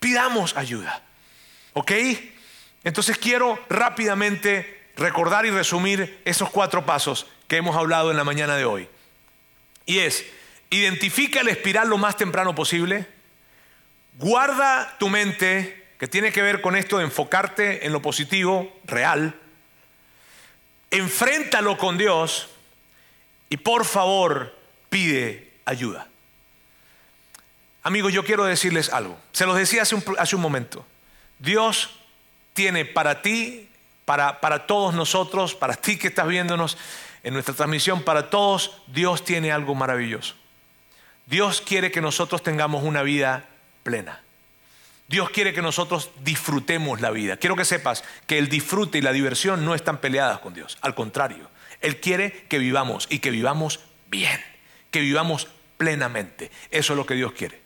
Pidamos 0.00 0.56
ayuda. 0.56 1.02
¿Ok? 1.74 1.92
Entonces 2.84 3.18
quiero 3.18 3.58
rápidamente 3.68 4.90
recordar 4.96 5.46
y 5.46 5.50
resumir 5.50 6.20
esos 6.24 6.50
cuatro 6.50 6.86
pasos 6.86 7.26
que 7.48 7.56
hemos 7.56 7.76
hablado 7.76 8.10
en 8.10 8.16
la 8.16 8.24
mañana 8.24 8.56
de 8.56 8.64
hoy. 8.64 8.88
Y 9.86 9.98
es, 9.98 10.24
identifica 10.72 11.40
el 11.40 11.48
espiral 11.48 11.88
lo 11.88 11.98
más 11.98 12.16
temprano 12.16 12.54
posible, 12.54 13.06
guarda 14.14 14.96
tu 14.98 15.08
mente, 15.08 15.86
que 15.98 16.08
tiene 16.08 16.32
que 16.32 16.42
ver 16.42 16.60
con 16.60 16.74
esto 16.76 16.98
de 16.98 17.04
enfocarte 17.04 17.86
en 17.86 17.92
lo 17.92 18.00
positivo, 18.02 18.74
real, 18.84 19.34
enfréntalo 20.90 21.76
con 21.76 21.98
Dios 21.98 22.48
y 23.50 23.58
por 23.58 23.84
favor 23.84 24.56
pide 24.88 25.52
ayuda. 25.66 26.08
Amigos, 27.82 28.12
yo 28.12 28.24
quiero 28.24 28.44
decirles 28.44 28.90
algo. 28.90 29.18
Se 29.32 29.44
los 29.44 29.56
decía 29.56 29.82
hace 29.82 29.94
un, 29.94 30.04
hace 30.18 30.36
un 30.36 30.42
momento. 30.42 30.86
Dios 31.38 31.90
tiene 32.54 32.84
para 32.84 33.20
ti, 33.22 33.68
para, 34.04 34.40
para 34.40 34.66
todos 34.66 34.94
nosotros, 34.94 35.54
para 35.54 35.74
ti 35.74 35.98
que 35.98 36.08
estás 36.08 36.28
viéndonos 36.28 36.78
en 37.24 37.34
nuestra 37.34 37.54
transmisión, 37.54 38.02
para 38.02 38.30
todos, 38.30 38.82
Dios 38.86 39.24
tiene 39.24 39.52
algo 39.52 39.74
maravilloso. 39.74 40.34
Dios 41.26 41.60
quiere 41.60 41.90
que 41.90 42.00
nosotros 42.00 42.42
tengamos 42.42 42.82
una 42.84 43.02
vida 43.02 43.48
plena. 43.82 44.20
Dios 45.08 45.30
quiere 45.30 45.52
que 45.52 45.62
nosotros 45.62 46.10
disfrutemos 46.24 47.00
la 47.00 47.10
vida. 47.10 47.36
Quiero 47.36 47.56
que 47.56 47.64
sepas 47.64 48.02
que 48.26 48.38
el 48.38 48.48
disfrute 48.48 48.98
y 48.98 49.02
la 49.02 49.12
diversión 49.12 49.64
no 49.64 49.74
están 49.74 49.98
peleadas 49.98 50.38
con 50.38 50.54
Dios. 50.54 50.78
Al 50.80 50.94
contrario, 50.94 51.50
Él 51.80 52.00
quiere 52.00 52.46
que 52.48 52.58
vivamos 52.58 53.06
y 53.10 53.18
que 53.18 53.30
vivamos 53.30 53.80
bien, 54.10 54.40
que 54.90 55.00
vivamos 55.00 55.48
plenamente. 55.76 56.50
Eso 56.70 56.94
es 56.94 56.96
lo 56.96 57.06
que 57.06 57.14
Dios 57.14 57.32
quiere. 57.32 57.60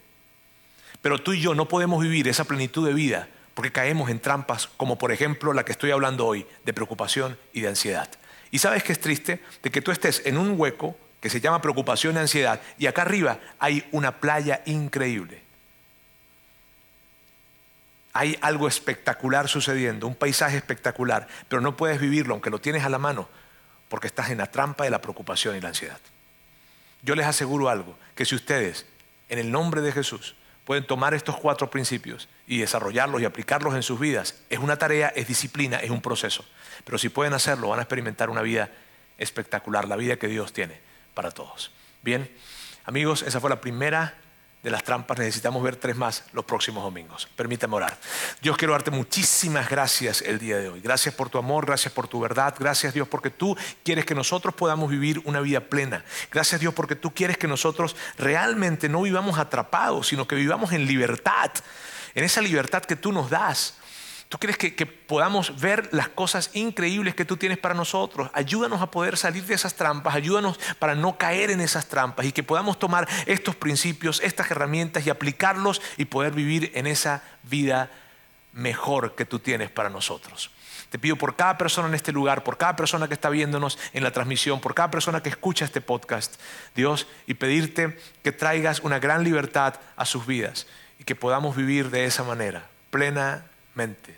Pero 1.02 1.22
tú 1.22 1.34
y 1.34 1.40
yo 1.40 1.54
no 1.54 1.68
podemos 1.68 2.02
vivir 2.02 2.26
esa 2.26 2.44
plenitud 2.44 2.86
de 2.86 2.94
vida 2.94 3.28
porque 3.54 3.72
caemos 3.72 4.10
en 4.10 4.20
trampas 4.20 4.66
como 4.76 4.98
por 4.98 5.12
ejemplo 5.12 5.52
la 5.52 5.64
que 5.64 5.72
estoy 5.72 5.90
hablando 5.90 6.26
hoy, 6.26 6.46
de 6.64 6.72
preocupación 6.74 7.38
y 7.52 7.60
de 7.60 7.68
ansiedad. 7.68 8.08
Y 8.50 8.58
sabes 8.58 8.82
que 8.82 8.92
es 8.92 9.00
triste 9.00 9.40
de 9.62 9.70
que 9.70 9.80
tú 9.80 9.92
estés 9.92 10.22
en 10.26 10.36
un 10.36 10.58
hueco 10.60 10.96
que 11.26 11.30
se 11.30 11.40
llama 11.40 11.60
preocupación 11.60 12.14
y 12.14 12.18
ansiedad, 12.20 12.60
y 12.78 12.86
acá 12.86 13.02
arriba 13.02 13.40
hay 13.58 13.84
una 13.90 14.20
playa 14.20 14.62
increíble. 14.64 15.42
Hay 18.12 18.38
algo 18.40 18.68
espectacular 18.68 19.48
sucediendo, 19.48 20.06
un 20.06 20.14
paisaje 20.14 20.56
espectacular, 20.56 21.26
pero 21.48 21.60
no 21.60 21.76
puedes 21.76 22.00
vivirlo 22.00 22.34
aunque 22.34 22.48
lo 22.48 22.60
tienes 22.60 22.84
a 22.84 22.88
la 22.88 22.98
mano, 22.98 23.28
porque 23.88 24.06
estás 24.06 24.30
en 24.30 24.38
la 24.38 24.52
trampa 24.52 24.84
de 24.84 24.90
la 24.90 25.00
preocupación 25.00 25.56
y 25.56 25.60
la 25.60 25.70
ansiedad. 25.70 25.98
Yo 27.02 27.16
les 27.16 27.26
aseguro 27.26 27.68
algo, 27.70 27.98
que 28.14 28.24
si 28.24 28.36
ustedes, 28.36 28.86
en 29.28 29.40
el 29.40 29.50
nombre 29.50 29.80
de 29.80 29.90
Jesús, 29.90 30.36
pueden 30.64 30.86
tomar 30.86 31.12
estos 31.12 31.36
cuatro 31.38 31.70
principios 31.70 32.28
y 32.46 32.58
desarrollarlos 32.58 33.20
y 33.20 33.24
aplicarlos 33.24 33.74
en 33.74 33.82
sus 33.82 33.98
vidas, 33.98 34.36
es 34.48 34.60
una 34.60 34.76
tarea, 34.76 35.08
es 35.08 35.26
disciplina, 35.26 35.78
es 35.78 35.90
un 35.90 36.02
proceso. 36.02 36.44
Pero 36.84 36.98
si 36.98 37.08
pueden 37.08 37.34
hacerlo, 37.34 37.70
van 37.70 37.80
a 37.80 37.82
experimentar 37.82 38.30
una 38.30 38.42
vida 38.42 38.70
espectacular, 39.18 39.88
la 39.88 39.96
vida 39.96 40.18
que 40.18 40.28
Dios 40.28 40.52
tiene 40.52 40.86
para 41.16 41.30
todos. 41.30 41.72
Bien, 42.02 42.30
amigos, 42.84 43.22
esa 43.22 43.40
fue 43.40 43.48
la 43.48 43.58
primera 43.58 44.14
de 44.62 44.70
las 44.70 44.84
trampas. 44.84 45.18
Necesitamos 45.18 45.62
ver 45.62 45.76
tres 45.76 45.96
más 45.96 46.24
los 46.34 46.44
próximos 46.44 46.84
domingos. 46.84 47.26
Permítame 47.34 47.74
orar. 47.74 47.96
Dios, 48.42 48.54
quiero 48.58 48.74
darte 48.74 48.90
muchísimas 48.90 49.70
gracias 49.70 50.20
el 50.20 50.38
día 50.38 50.58
de 50.58 50.68
hoy. 50.68 50.80
Gracias 50.82 51.14
por 51.14 51.30
tu 51.30 51.38
amor, 51.38 51.64
gracias 51.64 51.94
por 51.94 52.06
tu 52.06 52.20
verdad. 52.20 52.54
Gracias 52.58 52.92
Dios 52.92 53.08
porque 53.08 53.30
tú 53.30 53.56
quieres 53.82 54.04
que 54.04 54.14
nosotros 54.14 54.54
podamos 54.54 54.90
vivir 54.90 55.22
una 55.24 55.40
vida 55.40 55.60
plena. 55.60 56.04
Gracias 56.30 56.60
Dios 56.60 56.74
porque 56.74 56.96
tú 56.96 57.14
quieres 57.14 57.38
que 57.38 57.48
nosotros 57.48 57.96
realmente 58.18 58.90
no 58.90 59.00
vivamos 59.00 59.38
atrapados, 59.38 60.08
sino 60.08 60.28
que 60.28 60.34
vivamos 60.34 60.70
en 60.72 60.84
libertad. 60.84 61.50
En 62.14 62.24
esa 62.24 62.42
libertad 62.42 62.84
que 62.84 62.96
tú 62.96 63.10
nos 63.10 63.30
das. 63.30 63.78
Tú 64.28 64.38
quieres 64.38 64.58
que, 64.58 64.86
podamos 64.86 65.60
ver 65.60 65.88
las 65.92 66.08
cosas 66.08 66.50
increíbles 66.52 67.14
que 67.14 67.24
tú 67.24 67.36
tienes 67.36 67.58
para 67.58 67.74
nosotros. 67.74 68.28
Ayúdanos 68.32 68.82
a 68.82 68.90
poder 68.90 69.16
salir 69.16 69.44
de 69.44 69.54
esas 69.54 69.74
trampas, 69.74 70.16
ayúdanos 70.16 70.58
para 70.80 70.96
no 70.96 71.16
caer 71.16 71.52
en 71.52 71.60
esas 71.60 71.86
trampas 71.86 72.26
y 72.26 72.32
que 72.32 72.42
podamos 72.42 72.78
tomar 72.78 73.08
estos 73.26 73.54
principios, 73.54 74.20
estas 74.24 74.50
herramientas 74.50 75.06
y 75.06 75.10
aplicarlos 75.10 75.80
y 75.96 76.06
poder 76.06 76.32
vivir 76.32 76.72
en 76.74 76.88
esa 76.88 77.22
vida 77.44 77.88
mejor 78.52 79.14
que 79.14 79.24
tú 79.24 79.38
tienes 79.38 79.70
para 79.70 79.90
nosotros. 79.90 80.50
Te 80.90 80.98
pido 80.98 81.16
por 81.16 81.36
cada 81.36 81.56
persona 81.56 81.88
en 81.88 81.94
este 81.94 82.10
lugar, 82.10 82.42
por 82.42 82.58
cada 82.58 82.74
persona 82.74 83.06
que 83.06 83.14
está 83.14 83.28
viéndonos 83.28 83.78
en 83.92 84.02
la 84.02 84.10
transmisión, 84.12 84.60
por 84.60 84.74
cada 84.74 84.90
persona 84.90 85.22
que 85.22 85.28
escucha 85.28 85.64
este 85.64 85.80
podcast, 85.80 86.40
Dios, 86.74 87.06
y 87.28 87.34
pedirte 87.34 87.96
que 88.24 88.32
traigas 88.32 88.80
una 88.80 88.98
gran 88.98 89.22
libertad 89.22 89.74
a 89.96 90.04
sus 90.04 90.26
vidas 90.26 90.66
y 90.98 91.04
que 91.04 91.14
podamos 91.14 91.54
vivir 91.54 91.90
de 91.90 92.06
esa 92.06 92.24
manera, 92.24 92.68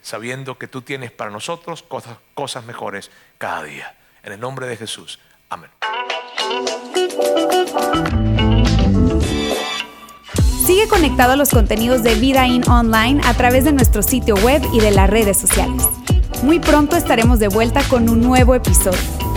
sabiendo 0.02 0.58
que 0.58 0.68
tú 0.68 0.82
tienes 0.82 1.10
para 1.10 1.30
nosotros 1.30 1.82
cosas, 1.82 2.18
cosas 2.34 2.64
mejores 2.64 3.10
cada 3.38 3.62
día. 3.62 3.94
En 4.22 4.32
el 4.32 4.40
nombre 4.40 4.66
de 4.66 4.76
Jesús. 4.76 5.18
Amén. 5.48 5.70
Sigue 10.66 10.86
conectado 10.88 11.32
a 11.32 11.36
los 11.36 11.50
contenidos 11.50 12.02
de 12.02 12.14
Vida 12.14 12.46
In 12.46 12.68
Online 12.68 13.20
a 13.24 13.34
través 13.34 13.64
de 13.64 13.72
nuestro 13.72 14.02
sitio 14.02 14.34
web 14.36 14.62
y 14.72 14.80
de 14.80 14.90
las 14.90 15.08
redes 15.08 15.38
sociales. 15.38 15.88
Muy 16.42 16.60
pronto 16.60 16.96
estaremos 16.96 17.38
de 17.38 17.48
vuelta 17.48 17.82
con 17.88 18.08
un 18.08 18.20
nuevo 18.20 18.54
episodio. 18.54 19.27